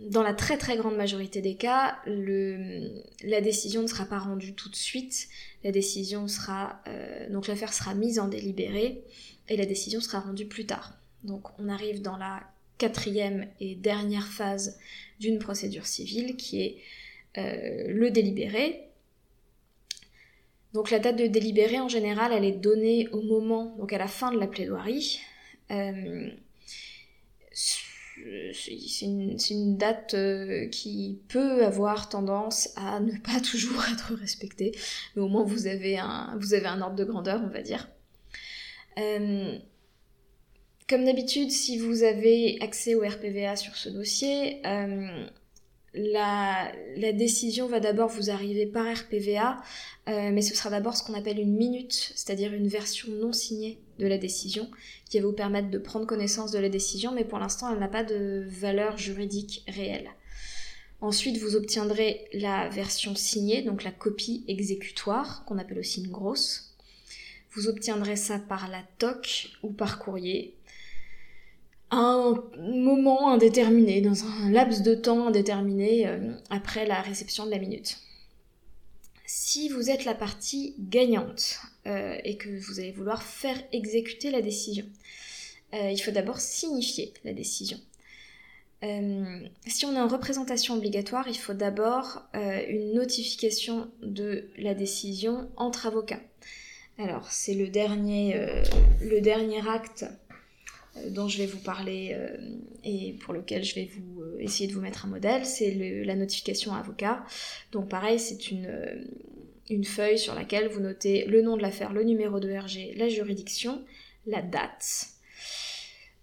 dans 0.00 0.22
la 0.22 0.34
très 0.34 0.58
très 0.58 0.76
grande 0.76 0.96
majorité 0.96 1.40
des 1.40 1.54
cas, 1.54 1.98
la 2.06 3.40
décision 3.40 3.82
ne 3.82 3.86
sera 3.86 4.04
pas 4.04 4.18
rendue 4.18 4.54
tout 4.54 4.68
de 4.68 4.76
suite. 4.76 5.28
La 5.64 5.72
décision 5.72 6.28
sera 6.28 6.82
donc 7.30 7.46
l'affaire 7.46 7.72
sera 7.72 7.94
mise 7.94 8.18
en 8.18 8.28
délibéré 8.28 9.02
et 9.48 9.56
la 9.56 9.66
décision 9.66 10.00
sera 10.00 10.20
rendue 10.20 10.46
plus 10.46 10.66
tard. 10.66 10.96
Donc 11.24 11.48
on 11.58 11.68
arrive 11.68 12.02
dans 12.02 12.16
la 12.16 12.42
quatrième 12.78 13.48
et 13.60 13.74
dernière 13.74 14.26
phase 14.26 14.78
d'une 15.18 15.38
procédure 15.38 15.86
civile 15.86 16.36
qui 16.36 16.62
est 16.62 16.76
euh, 17.38 17.84
le 17.88 18.10
délibéré. 18.10 18.82
Donc 20.72 20.90
la 20.90 20.98
date 20.98 21.16
de 21.16 21.26
délibéré 21.26 21.80
en 21.80 21.88
général 21.88 22.32
elle 22.32 22.44
est 22.44 22.52
donnée 22.52 23.08
au 23.08 23.22
moment, 23.22 23.76
donc 23.78 23.92
à 23.92 23.98
la 23.98 24.08
fin 24.08 24.32
de 24.32 24.38
la 24.38 24.46
plaidoirie. 24.46 25.20
Euh, 25.70 26.30
c'est 28.52 29.50
une, 29.54 29.76
date 29.76 30.14
euh, 30.14 30.66
qui 30.68 31.20
peut 31.28 31.64
avoir 31.64 32.08
tendance 32.08 32.70
à 32.76 33.00
ne 33.00 33.12
pas 33.24 33.40
toujours 33.40 33.84
être 33.92 34.14
respectée, 34.14 34.72
mais 35.14 35.22
au 35.22 35.28
moins 35.28 35.44
vous 35.44 35.66
avez 35.66 35.98
un, 35.98 36.38
ordre 36.80 36.96
de 36.96 37.04
grandeur, 37.04 37.40
on 37.44 37.48
va 37.48 37.62
dire. 37.62 37.88
Comme 40.88 41.04
d'habitude, 41.04 41.50
si 41.50 41.78
vous 41.78 42.04
avez 42.04 42.58
accès 42.60 42.94
au 42.94 43.00
RPVA 43.00 43.56
sur 43.56 43.74
ce 43.74 43.88
dossier, 43.88 44.64
euh, 44.64 45.26
la, 45.96 46.72
décision 47.12 47.66
va 47.66 47.80
d'abord 47.80 48.08
vous 48.08 48.30
arriver 48.30 48.66
par 48.66 48.86
RPVA, 48.86 49.56
euh, 50.08 50.30
mais 50.32 50.42
ce 50.42 50.54
sera 50.54 50.70
d'abord 50.70 50.96
ce 50.96 51.02
qu'on 51.02 51.14
appelle 51.14 51.38
une 51.38 51.56
minute, 51.56 52.12
c'est-à-dire 52.14 52.52
une 52.52 52.68
version 52.68 53.08
non 53.12 53.32
signée 53.32 53.80
de 53.98 54.06
la 54.06 54.18
décision, 54.18 54.70
qui 55.08 55.18
va 55.18 55.26
vous 55.26 55.32
permettre 55.32 55.70
de 55.70 55.78
prendre 55.78 56.06
connaissance 56.06 56.52
de 56.52 56.58
la 56.58 56.68
décision, 56.68 57.12
mais 57.12 57.24
pour 57.24 57.38
l'instant, 57.38 57.72
elle 57.72 57.78
n'a 57.78 57.88
pas 57.88 58.04
de 58.04 58.44
valeur 58.46 58.98
juridique 58.98 59.64
réelle. 59.68 60.10
Ensuite, 61.00 61.38
vous 61.38 61.56
obtiendrez 61.56 62.26
la 62.32 62.68
version 62.68 63.14
signée, 63.14 63.62
donc 63.62 63.84
la 63.84 63.92
copie 63.92 64.44
exécutoire, 64.48 65.44
qu'on 65.44 65.58
appelle 65.58 65.78
aussi 65.78 66.02
une 66.02 66.10
grosse. 66.10 66.74
Vous 67.52 67.68
obtiendrez 67.68 68.16
ça 68.16 68.38
par 68.38 68.68
la 68.68 68.82
TOC 68.98 69.50
ou 69.62 69.70
par 69.70 69.98
courrier 69.98 70.55
un 71.90 72.42
moment 72.58 73.30
indéterminé, 73.30 74.00
dans 74.00 74.24
un 74.24 74.50
laps 74.50 74.82
de 74.82 74.94
temps 74.94 75.28
indéterminé 75.28 76.06
euh, 76.06 76.32
après 76.50 76.86
la 76.86 77.00
réception 77.00 77.46
de 77.46 77.50
la 77.50 77.58
minute. 77.58 77.98
Si 79.24 79.68
vous 79.68 79.90
êtes 79.90 80.04
la 80.04 80.14
partie 80.14 80.74
gagnante 80.78 81.58
euh, 81.86 82.16
et 82.24 82.36
que 82.36 82.48
vous 82.48 82.80
allez 82.80 82.92
vouloir 82.92 83.22
faire 83.22 83.56
exécuter 83.72 84.30
la 84.30 84.42
décision, 84.42 84.86
euh, 85.74 85.90
il 85.90 85.98
faut 85.98 86.10
d'abord 86.10 86.40
signifier 86.40 87.12
la 87.24 87.32
décision. 87.32 87.78
si 89.66 89.84
on 89.84 89.94
est 89.96 90.00
en 90.00 90.06
représentation 90.06 90.74
obligatoire, 90.74 91.26
il 91.28 91.36
faut 91.36 91.54
d'abord 91.54 92.22
une 92.34 92.92
notification 92.94 93.90
de 94.02 94.48
la 94.58 94.74
décision 94.74 95.50
entre 95.56 95.86
avocats. 95.86 96.20
Alors, 96.98 97.30
c'est 97.32 97.54
le 97.54 97.68
dernier, 97.68 98.38
acte 99.68 100.04
dont 101.10 101.28
je 101.28 101.38
vais 101.38 101.46
vous 101.46 101.58
parler 101.58 102.10
euh, 102.12 102.36
et 102.84 103.14
pour 103.20 103.34
lequel 103.34 103.64
je 103.64 103.74
vais 103.74 103.88
vous 103.92 104.22
euh, 104.22 104.36
essayer 104.40 104.68
de 104.68 104.72
vous 104.72 104.80
mettre 104.80 105.04
un 105.04 105.08
modèle, 105.08 105.44
c'est 105.44 105.72
la 106.04 106.14
notification 106.14 106.74
avocat. 106.74 107.24
Donc 107.72 107.88
pareil, 107.88 108.18
c'est 108.18 108.50
une, 108.50 109.04
une 109.68 109.84
feuille 109.84 110.18
sur 110.18 110.34
laquelle 110.34 110.68
vous 110.68 110.80
notez 110.80 111.24
le 111.26 111.42
nom 111.42 111.56
de 111.56 111.62
l'affaire, 111.62 111.92
le 111.92 112.04
numéro 112.04 112.40
de 112.40 112.52
RG, 112.52 112.96
la 112.96 113.08
juridiction, 113.08 113.84
la 114.26 114.42
date. 114.42 115.08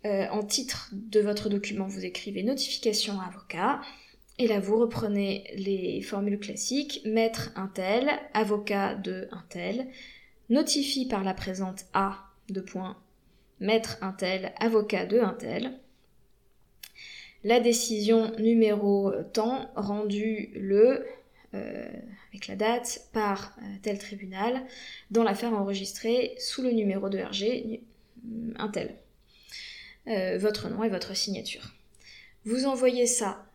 en 0.04 0.44
titre 0.44 0.90
de 0.94 1.20
votre 1.22 1.50
document, 1.50 1.88
vous 1.88 2.06
écrivez 2.06 2.44
notification 2.44 3.20
avocat. 3.20 3.82
Et 4.40 4.48
là, 4.48 4.60
vous 4.60 4.80
reprenez 4.80 5.46
les 5.56 6.02
formules 6.02 6.40
classiques, 6.40 7.02
maître 7.06 7.52
un 7.56 7.68
tel, 7.68 8.10
avocat 8.34 8.96
de 8.96 9.28
un 9.32 9.44
tel, 9.50 9.88
notifie 10.50 11.08
par 11.08 11.24
la 11.24 11.34
présente 11.34 11.86
A 11.94 12.18
de 12.50 12.60
point 12.60 12.98
maître 13.60 13.98
un 14.02 14.12
tel, 14.12 14.54
avocat 14.60 15.06
de 15.06 15.20
un 15.20 15.34
tel. 15.34 15.74
La 17.44 17.60
décision 17.60 18.32
numéro 18.40 19.12
temps 19.34 19.70
rendue 19.76 20.52
le, 20.56 21.06
euh, 21.54 21.92
avec 22.30 22.48
la 22.48 22.56
date, 22.56 23.08
par 23.12 23.56
euh, 23.60 23.66
tel 23.82 23.98
tribunal, 23.98 24.64
dans 25.12 25.24
l'affaire 25.24 25.54
enregistrée 25.54 26.36
sous 26.40 26.62
le 26.62 26.72
numéro 26.72 27.10
de 27.10 27.20
RG, 27.20 27.82
un 28.58 28.68
tel. 28.70 28.96
Euh, 30.08 30.38
votre 30.38 30.70
nom 30.70 30.84
et 30.84 30.90
votre 30.90 31.16
signature. 31.16 31.74
Vous 32.46 32.66
envoyez 32.66 33.06
ça 33.06 33.46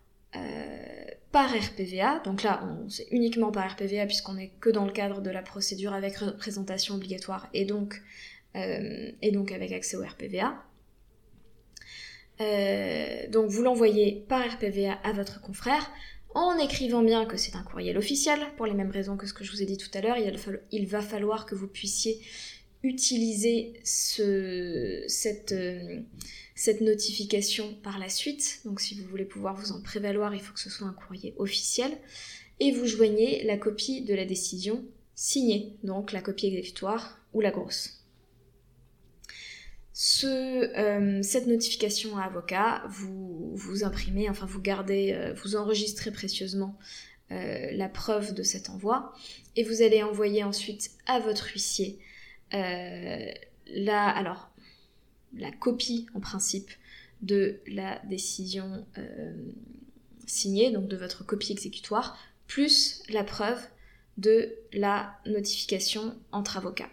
par 1.33 1.51
RPVA, 1.51 2.21
donc 2.21 2.43
là 2.43 2.63
c'est 2.89 3.07
uniquement 3.11 3.51
par 3.53 3.73
RPVA 3.73 4.07
puisqu'on 4.07 4.35
n'est 4.35 4.51
que 4.61 4.71
dans 4.71 4.87
le 4.87 4.93
cadre 4.93 5.21
de 5.21 5.31
la 5.31 5.43
procédure 5.43 5.93
avec 5.93 6.17
représentation 6.17 6.95
obligatoire 6.95 7.49
et 7.53 7.65
donc 7.65 7.95
euh, 7.95 8.01
et 9.23 9.31
donc 9.31 9.53
avec 9.53 9.73
accès 9.73 9.97
au 9.97 10.03
RPVA. 10.03 10.65
Euh, 12.41 13.29
donc 13.29 13.51
vous 13.51 13.63
l'envoyez 13.63 14.25
par 14.29 14.45
RPVA 14.55 14.93
à 14.93 15.13
votre 15.13 15.41
confrère 15.41 15.91
en 16.35 16.57
écrivant 16.59 17.03
bien 17.03 17.27
que 17.27 17.37
c'est 17.37 17.57
un 17.57 17.63
courriel 17.63 17.99
officiel, 17.99 18.39
pour 18.57 18.67
les 18.67 18.75
mêmes 18.75 18.91
raisons 18.91 19.17
que 19.17 19.27
ce 19.27 19.33
que 19.33 19.45
je 19.45 19.51
vous 19.51 19.63
ai 19.63 19.67
dit 19.67 19.77
tout 19.77 19.91
à 19.95 20.01
l'heure, 20.01 20.17
il, 20.71 20.87
va 20.87 21.01
falloir 21.01 21.47
que 21.47 21.55
vous 21.55 21.67
puissiez 21.67 22.21
utiliser 22.83 23.73
cette, 23.83 25.53
euh, 25.53 26.01
cette 26.55 26.81
notification 26.81 27.75
par 27.83 27.99
la 27.99 28.09
suite. 28.09 28.61
Donc 28.67 28.81
si 28.81 28.95
vous 28.95 29.09
voulez 29.09 29.25
pouvoir 29.25 29.57
vous 29.57 29.73
en 29.73 29.81
prévaloir, 29.81 30.35
il 30.35 30.41
faut 30.41 30.53
que 30.53 30.61
ce 30.61 30.71
soit 30.71 30.87
un 30.87 30.93
courrier 30.93 31.35
officiel. 31.39 31.91
Et 32.61 32.73
vous 32.73 32.87
joignez 32.87 33.43
la 33.45 33.57
copie 33.57 34.03
de 34.03 34.15
la 34.15 34.25
décision 34.25 34.85
signée, 35.15 35.77
donc 35.83 36.13
la 36.13 36.21
copie 36.21 36.47
exécutoire 36.47 37.19
ou 37.33 37.41
la 37.41 37.51
grosse 37.51 37.98
euh, 40.25 41.23
cette 41.23 41.47
notification 41.47 42.17
à 42.17 42.25
avocat, 42.25 42.85
vous, 42.89 43.51
vous 43.55 43.85
imprimez, 43.85 44.31
enfin 44.31 44.47
vous 44.47 44.61
gardez, 44.61 45.13
euh, 45.13 45.33
vous 45.35 45.57
enregistrez 45.57 46.13
précieusement 46.13 46.79
euh, 47.33 47.71
la 47.73 47.89
preuve 47.89 48.33
de 48.33 48.43
cet 48.43 48.71
envoi 48.71 49.13
et 49.57 49.65
vous 49.65 49.83
allez 49.83 50.03
envoyer 50.03 50.45
ensuite 50.45 50.93
à 51.07 51.19
votre 51.19 51.49
huissier 51.49 51.99
la, 52.51 54.09
alors, 54.09 54.51
la 55.37 55.51
copie 55.53 56.07
en 56.15 56.21
principe 56.21 56.71
de 57.21 57.61
la 57.67 57.99
décision 58.07 58.87
signée, 60.25 60.71
donc 60.71 60.89
de 60.89 60.97
votre 60.97 61.27
copie 61.27 61.53
exécutoire, 61.53 62.17
plus 62.47 63.03
la 63.11 63.23
preuve 63.25 63.61
de 64.17 64.55
la 64.73 65.19
notification 65.27 66.17
entre 66.33 66.57
avocats 66.57 66.89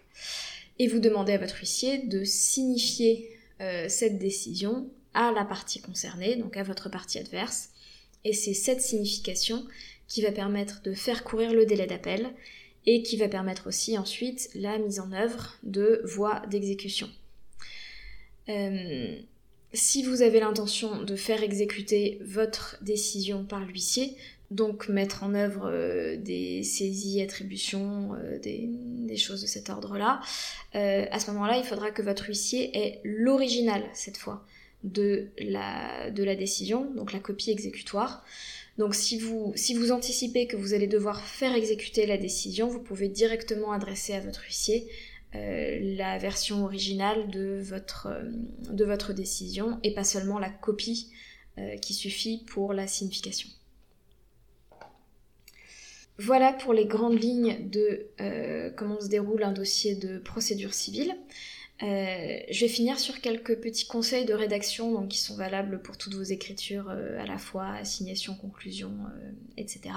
et 0.80 0.88
vous 0.88 1.00
demandez 1.00 1.34
à 1.34 1.38
votre 1.38 1.58
huissier 1.58 2.00
de 2.00 2.24
signifier 2.24 3.30
euh, 3.62 3.88
cette 3.88 4.20
décision 4.20 4.90
à 5.14 5.32
la 5.32 5.46
partie 5.46 5.82
concernée, 5.82 6.36
donc 6.36 6.58
à 6.58 6.64
votre 6.64 6.90
partie 6.90 7.20
adverse. 7.20 7.70
Et 8.24 8.34
c'est 8.34 8.54
cette 8.54 8.82
signification 8.82 9.66
qui 10.08 10.22
va 10.22 10.32
permettre 10.32 10.82
de 10.84 10.94
faire 10.94 11.24
courir 11.24 11.54
le 11.54 11.66
délai 11.66 11.88
d'appel 11.88 12.34
et 12.86 13.02
qui 13.02 13.18
va 13.18 13.28
permettre 13.28 13.68
aussi 13.68 13.98
ensuite 13.98 14.50
la 14.54 14.78
mise 14.78 15.00
en 15.00 15.12
œuvre 15.12 15.58
de 15.64 16.02
voies 16.04 16.44
d'exécution. 16.50 17.10
Euh, 18.50 19.18
si 19.74 20.04
vous 20.04 20.22
avez 20.22 20.40
l'intention 20.40 21.04
de 21.04 21.16
faire 21.16 21.44
exécuter 21.44 22.20
votre 22.22 22.78
décision 22.82 23.44
par 23.44 23.66
l'huissier, 23.66 24.16
donc 24.52 24.90
mettre 24.90 25.24
en 25.24 25.34
œuvre 25.34 25.70
euh, 25.72 26.18
des 26.18 26.64
saisies, 26.64 27.22
attributions, 27.22 28.14
euh, 28.16 28.40
des, 28.40 29.18
choses 29.18 29.42
de 29.42 29.48
cet 29.48 29.70
ordre-là. 29.70 30.20
Euh, 30.76 31.06
à 31.10 31.20
ce 31.20 31.32
moment-là, 31.32 31.58
il 31.58 31.64
faudra 31.64 31.92
que 31.92 32.02
votre 32.02 32.28
huissier 32.28 32.78
ait 32.78 33.02
l'original, 33.04 33.84
cette 33.94 34.18
fois, 34.18 34.46
de 34.84 35.30
la, 35.40 36.12
décision, 36.36 36.92
donc 36.96 37.14
la 37.14 37.20
copie 37.20 37.52
exécutoire. 37.52 38.24
Donc 38.78 38.94
si 38.94 39.18
vous, 39.18 39.54
anticipez 39.92 40.48
que 40.48 40.58
vous 40.58 40.74
allez 40.74 40.88
devoir 40.88 41.22
faire 41.22 41.56
exécuter 41.56 42.06
la 42.06 42.18
décision, 42.18 42.68
vous 42.68 42.82
pouvez 42.82 43.08
directement 43.08 43.72
adresser 43.72 44.14
à 44.14 44.20
votre 44.20 44.44
huissier 44.44 44.88
la 45.34 46.18
version 46.18 46.64
originale 46.64 47.30
de 47.30 47.62
votre 47.62 49.14
décision 49.14 49.80
et 49.84 49.94
pas 49.94 50.04
seulement 50.04 50.40
la 50.40 50.50
copie 50.50 51.10
qui 51.82 51.94
suffit 51.94 52.44
pour 52.48 52.74
la 52.74 52.88
signification. 52.88 53.50
Voilà 56.18 56.54
pour 56.54 56.74
les 56.74 56.86
grandes 56.86 57.22
lignes 57.22 57.70
de 57.70 58.08
comment 58.78 59.00
se 59.02 59.08
déroule 59.08 59.44
un 59.44 59.52
dossier 59.52 59.96
de 59.96 60.18
procédure 60.20 60.74
civile. 60.74 61.16
Euh, 61.84 62.40
je 62.50 62.62
vais 62.62 62.70
finir 62.70 63.00
sur 63.00 63.20
quelques 63.20 63.58
petits 63.58 63.86
conseils 63.86 64.24
de 64.24 64.34
rédaction 64.34 64.94
donc, 64.94 65.10
qui 65.10 65.18
sont 65.18 65.36
valables 65.36 65.82
pour 65.82 65.98
toutes 65.98 66.14
vos 66.14 66.24
écritures, 66.24 66.90
euh, 66.90 67.22
à 67.22 67.26
la 67.26 67.38
fois 67.38 67.68
assignation, 67.74 68.34
conclusion, 68.36 68.92
euh, 68.92 69.32
etc. 69.58 69.94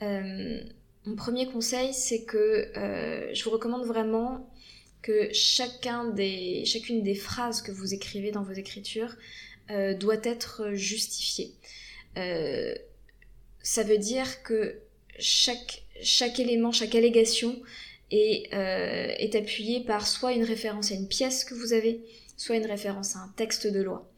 mon 0.00 1.14
premier 1.16 1.46
conseil, 1.46 1.94
c'est 1.94 2.24
que 2.24 2.70
je 3.32 3.44
vous 3.44 3.50
recommande 3.50 3.84
vraiment 3.84 4.50
que 5.02 5.32
chacun 5.32 6.06
des, 6.10 6.64
chacune 6.64 7.02
des 7.02 7.14
phrases 7.14 7.62
que 7.62 7.70
vous 7.70 7.94
écrivez 7.94 8.30
dans 8.32 8.42
vos 8.42 8.52
écritures 8.52 9.16
doit 9.68 10.20
être 10.24 10.72
justifiée. 10.74 11.54
ça 12.14 13.82
veut 13.84 13.98
dire 13.98 14.42
que 14.42 14.80
chaque, 15.18 16.38
élément, 16.38 16.72
chaque 16.72 16.94
allégation 16.94 17.60
et 18.10 18.48
euh, 18.52 19.12
est 19.18 19.34
appuyé 19.34 19.80
par 19.80 20.06
soit 20.06 20.32
une 20.32 20.44
référence 20.44 20.92
à 20.92 20.94
une 20.94 21.08
pièce 21.08 21.44
que 21.44 21.54
vous 21.54 21.72
avez, 21.72 22.00
soit 22.36 22.56
une 22.56 22.66
référence 22.66 23.16
à 23.16 23.20
un 23.20 23.32
texte 23.36 23.66
de 23.66 23.82
loi. 23.82 24.10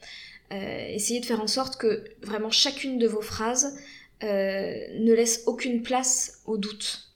Euh, 0.52 0.88
essayez 0.88 1.20
de 1.20 1.26
faire 1.26 1.40
en 1.40 1.46
sorte 1.46 1.76
que 1.76 2.04
vraiment 2.22 2.50
chacune 2.50 2.98
de 2.98 3.06
vos 3.06 3.22
phrases 3.22 3.76
euh, 4.22 4.86
ne 4.98 5.12
laisse 5.12 5.42
aucune 5.46 5.82
place 5.82 6.42
au 6.46 6.56
doute 6.56 7.10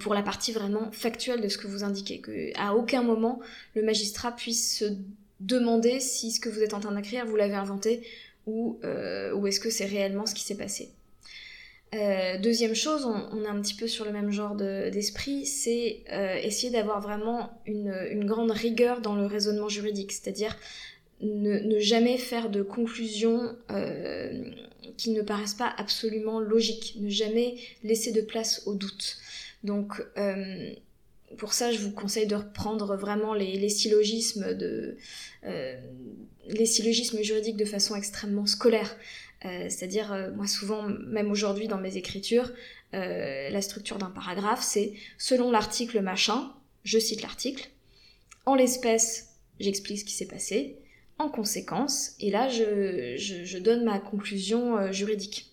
pour 0.00 0.12
la 0.12 0.20
partie 0.20 0.52
vraiment 0.52 0.92
factuelle 0.92 1.40
de 1.40 1.48
ce 1.48 1.56
que 1.56 1.66
vous 1.66 1.82
indiquez, 1.82 2.20
qu'à 2.20 2.74
aucun 2.74 3.02
moment 3.02 3.40
le 3.74 3.82
magistrat 3.82 4.30
puisse 4.30 4.80
se 4.80 4.84
demander 5.40 5.98
si 5.98 6.30
ce 6.30 6.40
que 6.40 6.50
vous 6.50 6.60
êtes 6.60 6.74
en 6.74 6.80
train 6.80 6.94
d'écrire 6.94 7.24
vous 7.24 7.36
l'avez 7.36 7.54
inventé 7.54 8.06
ou 8.44 8.78
est-ce 8.82 9.60
que 9.60 9.70
c'est 9.70 9.86
réellement 9.86 10.26
ce 10.26 10.34
qui 10.34 10.42
s'est 10.42 10.58
passé. 10.58 10.90
Euh, 11.94 12.38
deuxième 12.38 12.74
chose, 12.74 13.04
on, 13.04 13.44
est 13.44 13.48
un 13.48 13.60
petit 13.60 13.74
peu 13.74 13.86
sur 13.86 14.06
le 14.06 14.12
même 14.12 14.30
genre 14.30 14.54
d'esprit, 14.54 15.44
c'est 15.44 16.00
euh, 16.10 16.36
essayer 16.36 16.72
d'avoir 16.72 17.02
vraiment 17.02 17.50
une, 17.66 18.24
grande 18.24 18.50
rigueur 18.50 19.02
dans 19.02 19.14
le 19.14 19.26
raisonnement 19.26 19.68
juridique, 19.68 20.12
c'est-à-dire 20.12 20.56
ne, 21.20 21.78
jamais 21.80 22.16
faire 22.16 22.48
de 22.48 22.62
conclusions 22.62 23.54
euh, 23.70 24.42
qui 24.96 25.10
ne 25.10 25.20
paraissent 25.20 25.52
pas 25.54 25.72
absolument 25.76 26.40
logiques, 26.40 26.96
ne 26.98 27.10
jamais 27.10 27.56
laisser 27.84 28.10
de 28.10 28.22
place 28.22 28.62
au 28.66 28.74
doute. 28.74 29.18
Donc 29.62 30.02
pour 31.36 31.52
ça, 31.52 31.72
je 31.72 31.78
vous 31.78 31.92
conseille 31.92 32.26
de 32.26 32.36
reprendre 32.36 32.96
vraiment 32.96 33.34
les, 33.34 33.68
syllogismes 33.68 34.56
juridiques 37.22 37.56
de 37.58 37.64
façon 37.66 37.94
extrêmement 37.96 38.46
scolaire. 38.46 38.96
Euh, 39.44 39.66
c'est-à-dire, 39.68 40.12
euh, 40.12 40.30
moi 40.32 40.46
souvent, 40.46 40.82
même 40.82 41.30
aujourd'hui 41.30 41.66
dans 41.68 41.78
mes 41.78 41.96
écritures, 41.96 42.50
euh, 42.94 43.50
la 43.50 43.60
structure 43.60 43.98
d'un 43.98 44.10
paragraphe, 44.10 44.62
c'est 44.62 44.92
selon 45.18 45.50
l'article 45.50 46.00
machin, 46.00 46.52
je 46.84 46.98
cite 46.98 47.22
l'article, 47.22 47.70
en 48.46 48.54
l'espèce, 48.54 49.36
j'explique 49.58 50.00
ce 50.00 50.04
qui 50.04 50.12
s'est 50.12 50.26
passé, 50.26 50.76
en 51.18 51.28
conséquence, 51.28 52.12
et 52.20 52.30
là, 52.30 52.48
je, 52.48 53.58
donne 53.58 53.84
ma 53.84 53.98
conclusion 53.98 54.90
juridique. 54.90 55.52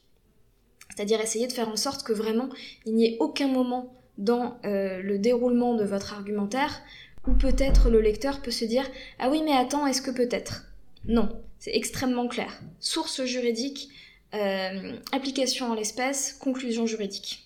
C'est-à-dire 0.89 1.21
essayer 1.21 1.45
de 1.45 1.53
faire 1.53 1.69
en 1.69 1.75
sorte 1.75 2.03
que 2.03 2.13
vraiment, 2.13 2.49
il 2.85 2.95
n'y 2.95 3.05
ait 3.05 3.17
aucun 3.19 3.47
moment 3.47 3.93
dans 4.17 4.59
le 4.63 5.17
déroulement 5.17 5.75
de 5.75 5.83
votre 5.83 6.13
argumentaire 6.13 6.81
où 7.27 7.33
peut-être 7.33 7.91
le 7.91 8.01
lecteur 8.01 8.41
peut 8.41 8.51
se 8.51 8.65
dire 8.65 8.89
Ah 9.19 9.29
oui, 9.29 9.43
mais 9.45 9.51
attends, 9.51 9.85
est-ce 9.85 10.01
que 10.01 10.09
peut-être? 10.09 10.65
Non. 11.05 11.29
C'est 11.59 11.75
extrêmement 11.75 12.27
clair. 12.27 12.61
Source 12.79 13.23
juridique, 13.25 13.89
euh, 14.33 14.97
application 15.11 15.71
en 15.71 15.73
l'espèce, 15.73 16.33
conclusion 16.33 16.85
juridique. 16.85 17.45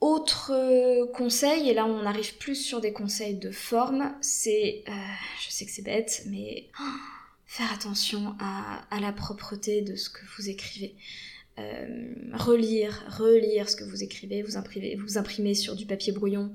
Autre 0.00 0.52
euh, 0.52 1.06
conseil, 1.12 1.68
et 1.68 1.74
là 1.74 1.86
on 1.86 2.04
arrive 2.04 2.36
plus 2.38 2.56
sur 2.56 2.80
des 2.80 2.92
conseils 2.92 3.36
de 3.36 3.50
forme, 3.50 4.14
c'est, 4.20 4.82
euh, 4.88 4.92
je 5.42 5.50
sais 5.50 5.64
que 5.64 5.70
c'est 5.70 5.82
bête, 5.82 6.24
mais 6.26 6.68
oh, 6.80 6.98
faire 7.46 7.72
attention 7.72 8.34
à, 8.40 9.00
la 9.00 9.12
propreté 9.12 9.80
de 9.80 9.94
ce 9.94 10.10
que 10.10 10.20
vous 10.36 10.50
écrivez. 10.50 10.96
relire, 12.32 13.04
relire 13.16 13.68
ce 13.68 13.76
que 13.76 13.84
vous 13.84 14.02
écrivez, 14.02 14.42
vous 14.42 14.56
imprimez, 14.56 14.96
vous 14.96 15.18
imprimez 15.18 15.54
sur 15.54 15.76
du 15.76 15.86
papier 15.86 16.12
brouillon 16.12 16.52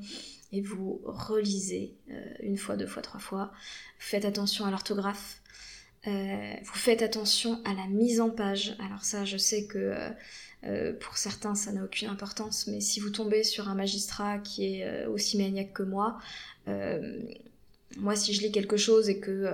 et 0.52 0.62
vous 0.62 1.00
relisez 1.06 1.96
une 2.42 2.58
fois, 2.58 2.76
deux 2.76 2.88
fois, 2.88 3.02
trois 3.02 3.20
fois. 3.20 3.52
Faites 3.98 4.26
attention 4.26 4.66
à 4.66 4.72
l'orthographe, 4.72 5.39
euh, 6.08 6.54
vous 6.64 6.78
faites 6.78 7.02
attention 7.02 7.62
à 7.66 7.74
la 7.74 7.88
mise 7.88 8.22
en 8.22 8.30
page. 8.30 8.76
Alors 8.80 9.04
ça, 9.04 9.26
je 9.26 9.38
sais 9.38 9.66
que 9.66 9.78
euh, 9.78 10.10
euh, 10.66 10.94
pour 10.94 11.18
certains, 11.18 11.56
ça 11.56 11.72
n'a 11.72 11.84
aucune 11.84 12.08
importance, 12.08 12.68
mais 12.68 12.80
si 12.80 13.00
vous 13.00 13.10
tombez 13.10 13.44
sur 13.44 13.68
un 13.70 13.76
magistrat 13.76 14.40
qui 14.40 14.76
est 14.76 15.06
aussi 15.08 15.38
maniaque 15.38 15.74
que 15.74 15.84
moi, 15.84 16.18
moi, 17.98 18.16
si 18.16 18.34
je 18.34 18.42
lis 18.42 18.52
quelque 18.52 18.78
chose 18.78 19.10
et 19.10 19.20
que 19.20 19.52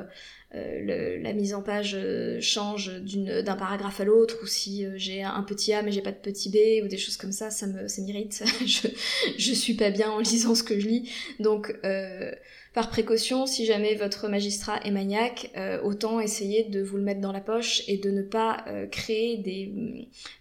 la 0.51 1.33
mise 1.33 1.53
en 1.53 1.61
page 1.61 1.97
change 2.41 2.91
d'un 3.01 3.55
paragraphe 3.55 4.01
à 4.01 4.03
l'autre, 4.03 4.37
ou 4.43 4.45
si 4.45 4.85
j'ai 4.95 5.23
un 5.23 5.43
petit 5.43 5.73
A 5.73 5.81
mais 5.81 5.91
j'ai 5.91 6.01
pas 6.01 6.11
de 6.11 6.17
petit 6.17 6.49
B, 6.49 6.83
ou 6.83 6.87
des 6.87 6.97
choses 6.97 7.17
comme 7.17 7.31
ça, 7.31 7.49
ça 7.49 7.67
m'irrite. 7.99 8.43
je, 8.65 8.87
je 9.37 9.53
suis 9.53 9.75
pas 9.75 9.89
bien 9.89 10.11
en 10.11 10.19
lisant 10.19 10.53
ce 10.53 10.63
que 10.63 10.79
je 10.79 10.87
lis. 10.87 11.11
Donc, 11.39 11.73
par 12.75 12.89
précaution, 12.89 13.45
si 13.45 13.65
jamais 13.65 13.95
votre 13.95 14.27
magistrat 14.27 14.81
est 14.83 14.91
maniaque, 14.91 15.49
euh, 15.55 15.81
autant 15.81 16.19
essayer 16.19 16.65
de 16.65 16.83
vous 16.83 16.97
le 16.97 17.03
mettre 17.03 17.21
dans 17.21 17.31
la 17.31 17.39
poche 17.39 17.83
et 17.87 17.97
de 17.97 18.11
ne 18.11 18.21
pas 18.21 18.65
euh, 18.67 18.85
créer 18.85 19.41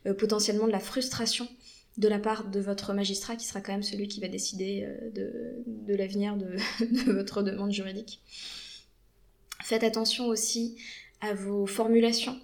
euh, 0.05 0.15
potentiellement 0.15 0.67
de 0.67 0.73
la 0.73 0.81
frustration 0.81 1.49
de 1.97 2.09
la 2.09 2.19
part 2.19 2.51
de 2.51 2.59
votre 2.59 2.93
magistrat 2.93 3.37
qui 3.37 3.47
sera 3.47 3.61
quand 3.61 3.71
même 3.71 3.85
celui 3.85 4.09
qui 4.09 4.21
va 4.21 4.27
décider 4.27 4.85
de, 5.15 5.95
l'avenir 5.95 6.37
de, 6.37 7.13
votre 7.13 7.45
demande 7.45 7.71
juridique. 7.71 8.19
Faites 9.63 9.85
attention 9.85 10.27
aussi 10.27 10.77
à 11.21 11.35
vos 11.35 11.67
formulations. 11.67 12.37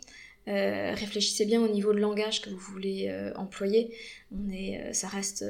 réfléchissez 0.46 1.46
bien 1.46 1.60
au 1.60 1.66
niveau 1.66 1.92
de 1.92 1.98
langage 1.98 2.42
que 2.42 2.50
vous 2.50 2.60
voulez 2.60 3.12
employer. 3.34 3.92
On 4.30 4.92
ça 4.92 5.08
reste 5.08 5.44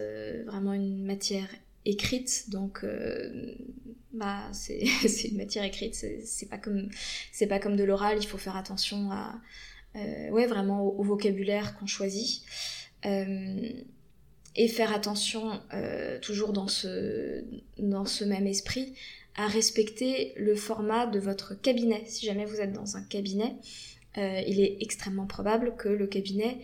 vraiment 0.47 0.73
une 0.73 1.05
matière 1.05 1.49
écrite, 1.85 2.49
donc 2.49 2.83
bah 4.13 4.49
c'est 4.53 5.29
une 5.29 5.37
matière 5.37 5.65
écrite, 5.65 5.95
c'est 5.95 6.49
pas 6.49 6.59
comme 6.59 6.89
c'est 7.33 7.47
pas 7.47 7.59
comme 7.59 7.77
de 7.77 7.85
l'oral, 7.85 8.19
il 8.21 8.27
faut 8.27 8.39
faire 8.39 8.57
attention 8.57 9.11
à 9.11 9.41
euh, 9.97 10.31
ouais 10.31 10.47
vraiment 10.47 10.83
au, 10.83 11.03
vocabulaire 11.03 11.77
qu'on 11.77 11.87
choisit 11.87 12.43
euh, 13.07 13.71
et 14.55 14.69
faire 14.69 14.95
attention 14.95 15.61
euh, 15.75 16.19
toujours 16.21 16.53
dans 16.53 16.69
ce 16.69 17.45
dans 17.79 18.05
ce 18.05 18.25
même 18.25 18.47
esprit 18.47 18.95
à 19.37 19.47
respecter 19.47 20.33
le 20.37 20.55
format 20.55 21.07
de 21.07 21.19
votre 21.19 21.61
cabinet. 21.61 22.03
Si 22.07 22.27
jamais 22.27 22.45
vous 22.45 22.61
êtes 22.61 22.73
dans 22.73 22.97
un 22.97 23.03
cabinet, 23.03 23.55
il 24.17 24.61
est 24.61 24.79
extrêmement 24.81 25.27
probable 25.27 25.77
que 25.77 25.89
le 25.89 26.09
cabinet 26.09 26.59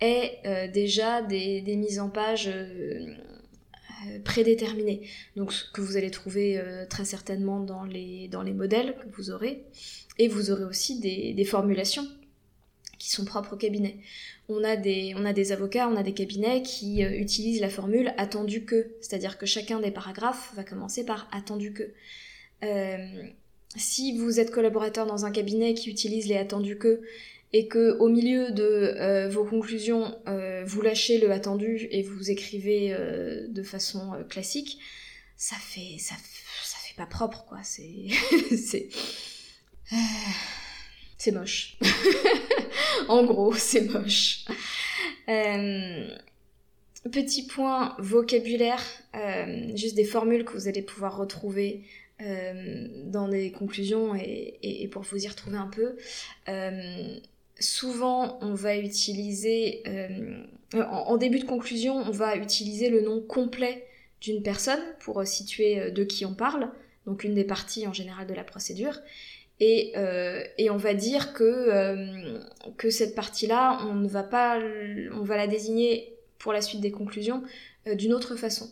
ait 0.00 0.70
déjà 0.72 1.20
des, 1.20 1.60
des 1.60 1.76
mises 1.76 2.00
en 2.00 2.08
page 2.08 2.50
euh, 4.06 4.18
prédéterminés, 4.20 5.02
donc 5.36 5.52
ce 5.52 5.70
que 5.70 5.80
vous 5.80 5.96
allez 5.96 6.10
trouver 6.10 6.58
euh, 6.58 6.86
très 6.86 7.04
certainement 7.04 7.60
dans 7.60 7.84
les, 7.84 8.28
dans 8.28 8.42
les 8.42 8.52
modèles 8.52 8.96
que 8.96 9.16
vous 9.16 9.30
aurez, 9.30 9.64
et 10.18 10.28
vous 10.28 10.50
aurez 10.50 10.64
aussi 10.64 11.00
des, 11.00 11.44
formulations 11.44 12.06
qui 12.98 13.10
sont 13.10 13.24
propres 13.24 13.54
au 13.54 13.56
cabinet. 13.56 13.98
On 14.48 14.64
a, 14.64 14.76
des, 14.76 15.14
on 15.16 15.24
a 15.24 15.32
des 15.32 15.52
avocats, 15.52 15.88
on 15.88 15.96
a 15.96 16.02
des 16.02 16.14
cabinets 16.14 16.62
qui 16.62 17.04
euh, 17.04 17.10
utilisent 17.10 17.60
la 17.60 17.68
formule 17.68 18.12
attendu 18.16 18.64
que, 18.64 18.92
c'est-à-dire 19.00 19.38
que 19.38 19.46
chacun 19.46 19.80
des 19.80 19.90
paragraphes 19.90 20.52
va 20.54 20.64
commencer 20.64 21.04
par 21.04 21.28
attendu 21.32 21.72
que. 21.72 21.92
si 23.76 24.16
vous 24.16 24.40
êtes 24.40 24.50
collaborateur 24.50 25.06
dans 25.06 25.26
un 25.26 25.30
cabinet 25.30 25.74
qui 25.74 25.90
utilise 25.90 26.26
les 26.26 26.36
attendus 26.36 26.78
que 26.78 27.02
et 27.52 27.68
que 27.68 27.96
au 27.98 28.08
milieu 28.08 28.50
de 28.50 28.64
euh, 28.64 29.28
vos 29.28 29.44
conclusions, 29.44 30.18
euh, 30.28 30.64
vous 30.66 30.82
lâchez 30.82 31.18
le 31.18 31.30
attendu 31.30 31.86
et 31.90 32.02
vous 32.02 32.30
écrivez 32.30 32.92
euh, 32.92 33.46
de 33.48 33.62
façon 33.62 34.12
classique, 34.28 34.78
ça 35.36 35.56
fait 35.56 35.98
ça, 35.98 36.14
fait 36.16 36.96
pas 36.96 37.06
propre 37.06 37.44
quoi. 37.48 37.58
C'est 37.62 38.08
c'est 38.56 38.88
c'est 41.18 41.32
moche. 41.32 41.78
en 43.08 43.24
gros, 43.24 43.54
c'est 43.54 43.82
moche. 43.82 44.44
petit 47.12 47.46
point 47.46 47.94
vocabulaire, 47.98 48.82
juste 49.74 49.94
des 49.94 50.04
formules 50.04 50.44
que 50.44 50.52
vous 50.52 50.68
allez 50.68 50.82
pouvoir 50.82 51.16
retrouver 51.16 51.84
dans 52.18 53.28
des 53.28 53.52
conclusions 53.52 54.14
et, 54.14 54.58
et, 54.62 54.88
pour 54.88 55.02
vous 55.02 55.22
y 55.22 55.28
retrouver 55.28 55.58
un 55.58 55.68
peu 55.68 55.96
souvent 57.60 58.38
on 58.42 58.54
va 58.54 58.76
utiliser, 58.76 59.82
euh, 59.86 60.44
en, 60.74 61.16
début 61.16 61.38
de 61.38 61.44
conclusion, 61.44 61.96
on 61.96 62.10
va 62.10 62.36
utiliser 62.36 62.90
le 62.90 63.00
nom 63.00 63.20
complet 63.20 63.86
d'une 64.20 64.42
personne 64.42 64.80
pour 65.00 65.20
euh, 65.20 65.24
situer 65.24 65.80
euh, 65.80 65.90
de 65.90 66.04
qui 66.04 66.24
on 66.24 66.34
parle, 66.34 66.70
donc 67.06 67.24
une 67.24 67.34
des 67.34 67.44
parties 67.44 67.86
en 67.86 67.92
général 67.92 68.26
de 68.26 68.34
la 68.34 68.44
procédure. 68.44 68.98
Et, 69.58 69.94
on 69.96 70.76
va 70.76 70.92
dire 70.92 71.32
que, 71.32 72.38
que 72.76 72.90
cette 72.90 73.14
partie-là, 73.14 73.86
on 73.86 73.94
ne 73.94 74.06
va 74.06 74.22
pas, 74.22 74.60
on 75.14 75.22
va 75.22 75.38
la 75.38 75.46
désigner 75.46 76.14
pour 76.38 76.52
la 76.52 76.60
suite 76.60 76.82
des 76.82 76.90
conclusions 76.90 77.42
d'une 77.86 78.12
autre 78.12 78.36
façon. 78.36 78.68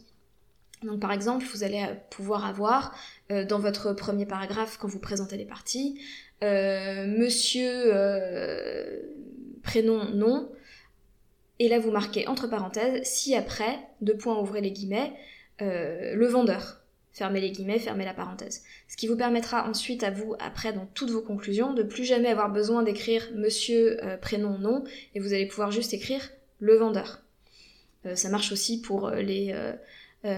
Donc 0.82 1.01
par 1.01 1.12
exemple, 1.12 1.47
vous 1.47 1.62
allez 1.62 1.82
pouvoir 2.11 2.45
avoir 2.45 2.95
dans 3.30 3.59
votre 3.59 3.95
premier 3.95 4.26
paragraphe 4.26 4.76
quand 4.76 4.89
vous 4.89 4.99
présentez 4.99 5.39
les 5.39 5.47
parties, 5.47 5.99
monsieur 6.43 7.93
prénom 9.62 10.05
nom, 10.11 10.51
et 11.59 11.68
là 11.68 11.78
vous 11.78 11.91
marquez 11.91 12.26
entre 12.26 12.49
parenthèses 12.49 13.05
si 13.05 13.35
après, 13.35 13.78
deux 14.01 14.16
points 14.16 14.39
ouvrez 14.39 14.61
les 14.61 14.72
guillemets, 14.72 15.12
le 15.61 16.26
vendeur. 16.26 16.85
Fermez 17.14 17.41
les 17.41 17.53
guillemets, 17.53 17.78
fermez 17.78 18.05
la 18.05 18.12
parenthèse. 18.12 18.64
Ce 18.89 18.97
qui 18.97 19.07
vous 19.07 19.16
permettra 19.16 19.68
ensuite 19.68 20.03
à 20.03 20.11
vous, 20.11 20.35
après 20.41 20.72
dans 20.72 20.87
toutes 20.95 21.11
vos 21.11 21.22
conclusions, 21.22 21.72
de 21.72 21.85
plus 21.85 22.03
jamais 22.03 22.28
avoir 22.28 22.51
besoin 22.51 22.82
d'écrire 22.82 23.30
monsieur, 23.37 24.05
euh, 24.05 24.16
prénom, 24.16 24.59
nom, 24.59 24.82
et 25.14 25.20
vous 25.20 25.32
allez 25.32 25.47
pouvoir 25.47 25.70
juste 25.70 25.95
écrire 25.95 26.28
le 26.59 26.74
vendeur. 26.74 27.22
Euh, 28.05 28.16
ça 28.16 28.30
marche 28.30 28.51
aussi 28.51 28.80
pour 28.80 29.07
euh, 29.07 29.22
les 29.22 29.55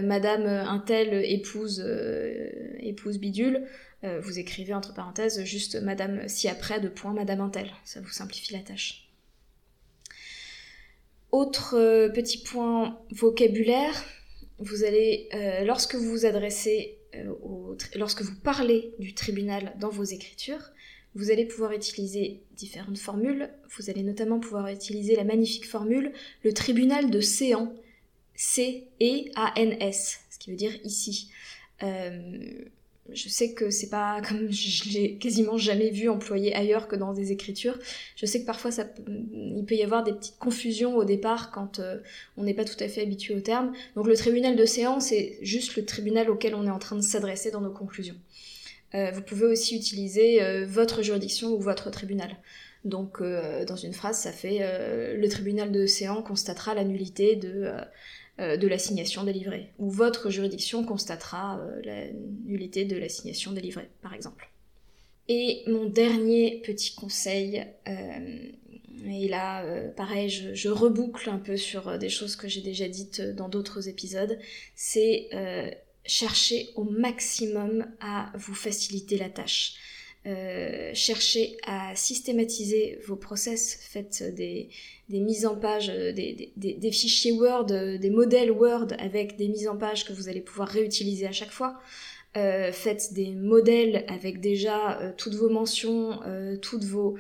madame 0.03 0.47
intel 0.47 1.15
épouse 1.25 1.81
épouse 2.81 3.19
bidule. 3.19 3.63
Vous 4.03 4.39
écrivez 4.39 4.73
entre 4.73 4.95
parenthèses 4.95 5.43
juste 5.45 5.83
madame 5.83 6.29
si 6.29 6.49
après 6.49 6.81
de 6.81 6.89
point 6.89 7.13
madame 7.13 7.41
intel. 7.41 7.73
Ça 7.85 8.01
vous 8.01 8.11
simplifie 8.11 8.53
la 8.53 8.61
tâche. 8.61 9.09
Autre 11.33 12.09
petit 12.15 12.39
point 12.39 13.01
vocabulaire, 13.11 14.05
vous 14.59 14.85
allez, 14.85 15.29
euh, 15.35 15.65
lorsque 15.65 15.95
vous 15.95 16.11
vous 16.11 16.27
adressez, 16.27 16.99
euh, 17.15 17.29
au, 17.43 17.77
lorsque 17.95 18.23
vous 18.23 18.35
parlez 18.37 18.95
du 18.99 19.15
tribunal 19.15 19.75
dans 19.79 19.91
vos 19.91 20.05
écritures, 20.05 20.73
vous 21.15 21.31
allez 21.31 21.45
pouvoir 21.45 21.73
utiliser 21.73 22.43
différentes 22.57 22.99
formules. 22.99 23.51
Vous 23.77 23.91
allez 23.91 24.03
notamment 24.03 24.39
pouvoir 24.39 24.69
utiliser 24.69 25.17
la 25.17 25.25
magnifique 25.25 25.69
formule 25.69 26.13
le 26.43 26.53
tribunal 26.53 27.11
de 27.11 27.21
Séan, 27.21 27.75
C-E-A-N-S, 28.35 30.21
ce 30.31 30.39
qui 30.39 30.51
veut 30.51 30.57
dire 30.57 30.75
ici. 30.85 31.31
Euh, 31.83 32.65
je 33.13 33.29
sais 33.29 33.53
que 33.53 33.71
c'est 33.71 33.89
pas 33.89 34.21
comme 34.29 34.51
je 34.51 34.91
l'ai 34.91 35.17
quasiment 35.17 35.57
jamais 35.57 35.91
vu 35.91 36.09
employé 36.09 36.55
ailleurs 36.55 36.89
que 36.89 36.97
dans 36.97 37.13
des 37.13 37.33
écritures. 37.33 37.79
Je 38.17 38.27
sais 38.27 38.41
que 38.41 38.47
parfois 38.47 38.71
ça, 38.71 38.87
il 39.09 39.65
peut 39.67 39.75
y 39.75 39.83
avoir 39.83 40.05
des 40.05 40.13
petites 40.13 40.39
confusions 40.39 40.97
au 40.97 41.05
départ 41.05 41.51
quand 41.51 41.79
euh, 41.79 41.99
on 42.37 42.45
n'est 42.45 42.55
pas 42.55 42.65
tout 42.65 42.77
à 42.81 42.89
fait 42.89 43.03
habitué 43.03 43.35
au 43.35 43.41
terme. 43.41 43.73
Donc 43.95 44.07
le 44.07 44.17
tribunal 44.17 44.57
de 44.57 44.65
séance 44.65 45.07
c'est 45.07 45.39
juste 45.43 45.77
le 45.77 45.85
tribunal 45.85 46.31
auquel 46.31 46.55
on 46.55 46.67
est 46.67 46.71
en 46.71 46.79
train 46.79 46.97
de 46.97 47.03
s'adresser 47.03 47.51
dans 47.51 47.61
nos 47.61 47.73
conclusions. 47.73 48.17
Euh, 48.95 49.11
vous 49.11 49.23
pouvez 49.23 49.47
aussi 49.47 49.77
utiliser 49.77 50.43
euh, 50.43 50.65
votre 50.67 51.03
juridiction 51.03 51.49
ou 51.49 51.61
votre 51.61 51.91
tribunal. 51.91 52.37
Donc 52.85 53.21
dans 53.21 53.75
une 53.75 53.93
phrase, 53.93 54.17
ça 54.17 54.31
fait 54.31 54.61
le 55.17 55.29
tribunal 55.29 55.73
de 55.73 55.87
séance 55.87 56.25
constatera 56.25 56.73
la 56.73 56.85
de 56.85 56.95
euh, 57.45 57.81
de 58.39 58.68
l'assignation 58.68 59.24
délivrée, 59.24 59.72
ou 59.78 59.91
votre 59.91 60.30
juridiction 60.30 60.84
constatera 60.84 61.59
euh, 61.59 61.80
la 61.84 62.12
nullité 62.45 62.84
de 62.84 62.97
l'assignation 62.97 63.53
délivrée, 63.53 63.89
par 64.03 64.14
exemple. 64.14 64.51
Et 65.28 65.62
mon 65.66 65.87
dernier 65.87 66.62
petit 66.64 66.95
conseil, 66.95 67.64
euh, 67.89 68.49
et 69.09 69.28
là, 69.28 69.64
pareil, 69.97 70.28
je, 70.28 70.68
reboucle 70.68 71.28
un 71.30 71.39
peu 71.39 71.57
sur 71.57 71.99
des 71.99 72.09
choses 72.09 72.37
que 72.37 72.49
j'ai 72.49 72.61
déjà 72.61 72.89
dites 72.89 73.20
dans 73.20 73.49
d'autres 73.49 73.89
épisodes, 73.89 74.39
c'est 74.74 75.28
chercher 76.05 76.70
au 76.76 76.84
maximum 76.84 77.87
à 78.01 78.32
vous 78.37 78.55
faciliter 78.55 79.18
la 79.18 79.28
tâche. 79.28 79.74
Euh, 80.27 80.91
cherchez 80.93 81.57
à 81.64 81.95
systématiser 81.95 82.99
vos 83.07 83.14
process, 83.14 83.79
faites 83.81 84.24
des, 84.35 84.70
mises 85.09 85.47
en 85.47 85.55
page, 85.55 85.89
euh, 85.89 86.12
des, 86.12 86.91
fichiers 86.91 87.31
Word, 87.31 87.66
euh, 87.70 87.97
des 87.97 88.11
modèles 88.11 88.51
Word 88.51 88.89
avec 88.99 89.37
des 89.37 89.47
mises 89.47 89.68
en 89.68 89.77
page 89.77 90.05
que 90.05 90.12
vous 90.12 90.29
allez 90.29 90.41
pouvoir 90.41 90.68
réutiliser 90.68 91.27
à 91.27 91.33
chaque 91.33 91.53
fois. 91.53 91.79
faites 92.35 93.12
des 93.12 93.31
modèles 93.31 94.05
avec 94.09 94.41
déjà 94.41 95.14
toutes 95.16 95.35
vos 95.35 95.49
mentions, 95.49 96.20
toutes 96.61 96.85
vos, 96.85 97.16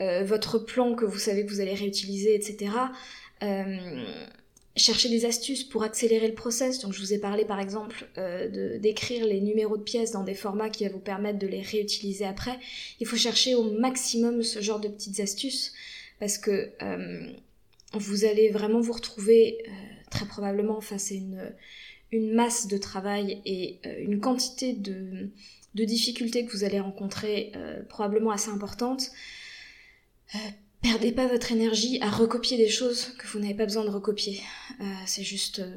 votre 0.00 0.58
plan 0.58 0.94
que 0.94 1.06
vous 1.06 1.18
savez 1.18 1.46
que 1.46 1.50
vous 1.50 1.60
allez 1.60 1.74
réutiliser, 1.74 2.34
etc 2.34 2.70
chercher 4.78 5.08
des 5.08 5.24
astuces 5.24 5.64
pour 5.64 5.82
accélérer 5.82 6.28
le 6.28 6.34
process. 6.34 6.80
Donc 6.80 6.92
je 6.92 7.00
vous 7.00 7.12
ai 7.12 7.18
parlé 7.18 7.44
par 7.44 7.60
exemple 7.60 8.08
euh, 8.16 8.78
d'écrire 8.78 9.26
les 9.26 9.40
numéros 9.40 9.76
de 9.76 9.82
pièces 9.82 10.12
dans 10.12 10.24
des 10.24 10.34
formats 10.34 10.70
qui 10.70 10.86
vont 10.86 10.94
vous 10.94 11.00
permettre 11.00 11.38
de 11.38 11.46
les 11.46 11.62
réutiliser 11.62 12.24
après. 12.24 12.58
Il 13.00 13.06
faut 13.06 13.16
chercher 13.16 13.54
au 13.54 13.70
maximum 13.70 14.42
ce 14.42 14.60
genre 14.60 14.80
de 14.80 14.88
petites 14.88 15.20
astuces 15.20 15.72
parce 16.18 16.38
que 16.38 16.70
euh, 16.82 17.26
vous 17.94 18.24
allez 18.24 18.50
vraiment 18.50 18.80
vous 18.80 18.92
retrouver 18.92 19.58
euh, 19.66 19.70
très 20.10 20.26
probablement 20.26 20.80
face 20.80 21.12
à 21.12 21.14
une, 21.14 21.52
masse 22.12 22.68
de 22.68 22.78
travail 22.78 23.42
et 23.44 23.80
une 24.00 24.18
quantité 24.18 24.72
de, 24.72 25.28
de, 25.74 25.84
difficultés 25.84 26.46
que 26.46 26.52
vous 26.52 26.64
allez 26.64 26.80
rencontrer 26.80 27.52
probablement 27.90 28.30
assez 28.30 28.48
importantes 28.48 29.10
perdez 30.82 31.12
pas 31.12 31.26
votre 31.26 31.52
énergie 31.52 31.98
à 32.00 32.10
recopier 32.10 32.56
des 32.56 32.68
choses 32.68 33.12
que 33.18 33.26
vous 33.28 33.38
n'avez 33.38 33.54
pas 33.54 33.64
besoin 33.64 33.84
de 33.84 33.90
recopier. 33.90 34.40
Euh, 34.80 34.84
c'est 35.06 35.24
juste... 35.24 35.60
Euh, 35.60 35.76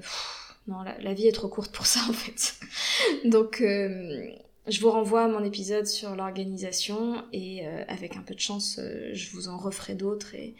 non, 0.68 0.84
la, 0.84 1.14
vie 1.14 1.28
est 1.28 1.32
trop 1.32 1.48
courte 1.48 1.72
pour 1.72 1.88
ça 1.88 2.02
en 2.08 2.14
fait. 2.14 2.56
Donc 3.26 3.62
euh, 3.62 4.32
je 4.68 4.80
vous 4.80 4.92
renvoie 4.92 5.24
à 5.24 5.28
mon 5.28 5.44
épisode 5.44 5.88
sur 5.88 6.16
l'organisation 6.16 7.26
et 7.34 7.66
avec 7.88 8.16
un 8.16 8.22
peu 8.22 8.36
de 8.36 8.40
chance, 8.40 8.80
je 8.80 9.32
vous 9.32 9.48
en 9.48 9.58
referai 9.58 9.96
d'autres 9.96 10.36
et, 10.36 10.56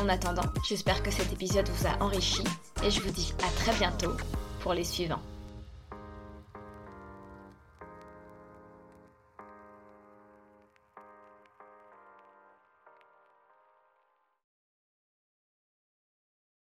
En 0.00 0.08
attendant, 0.08 0.46
j'espère 0.68 1.02
que 1.02 1.10
cet 1.10 1.32
épisode 1.32 1.68
vous 1.68 1.88
a 1.88 2.00
enrichi 2.00 2.44
et 2.84 2.90
je 2.92 3.00
vous 3.00 3.10
dis 3.10 3.34
à 3.42 3.48
très 3.60 3.72
bientôt 3.78 4.12
pour 4.60 4.74
les 4.74 4.84
suivants. 4.84 5.22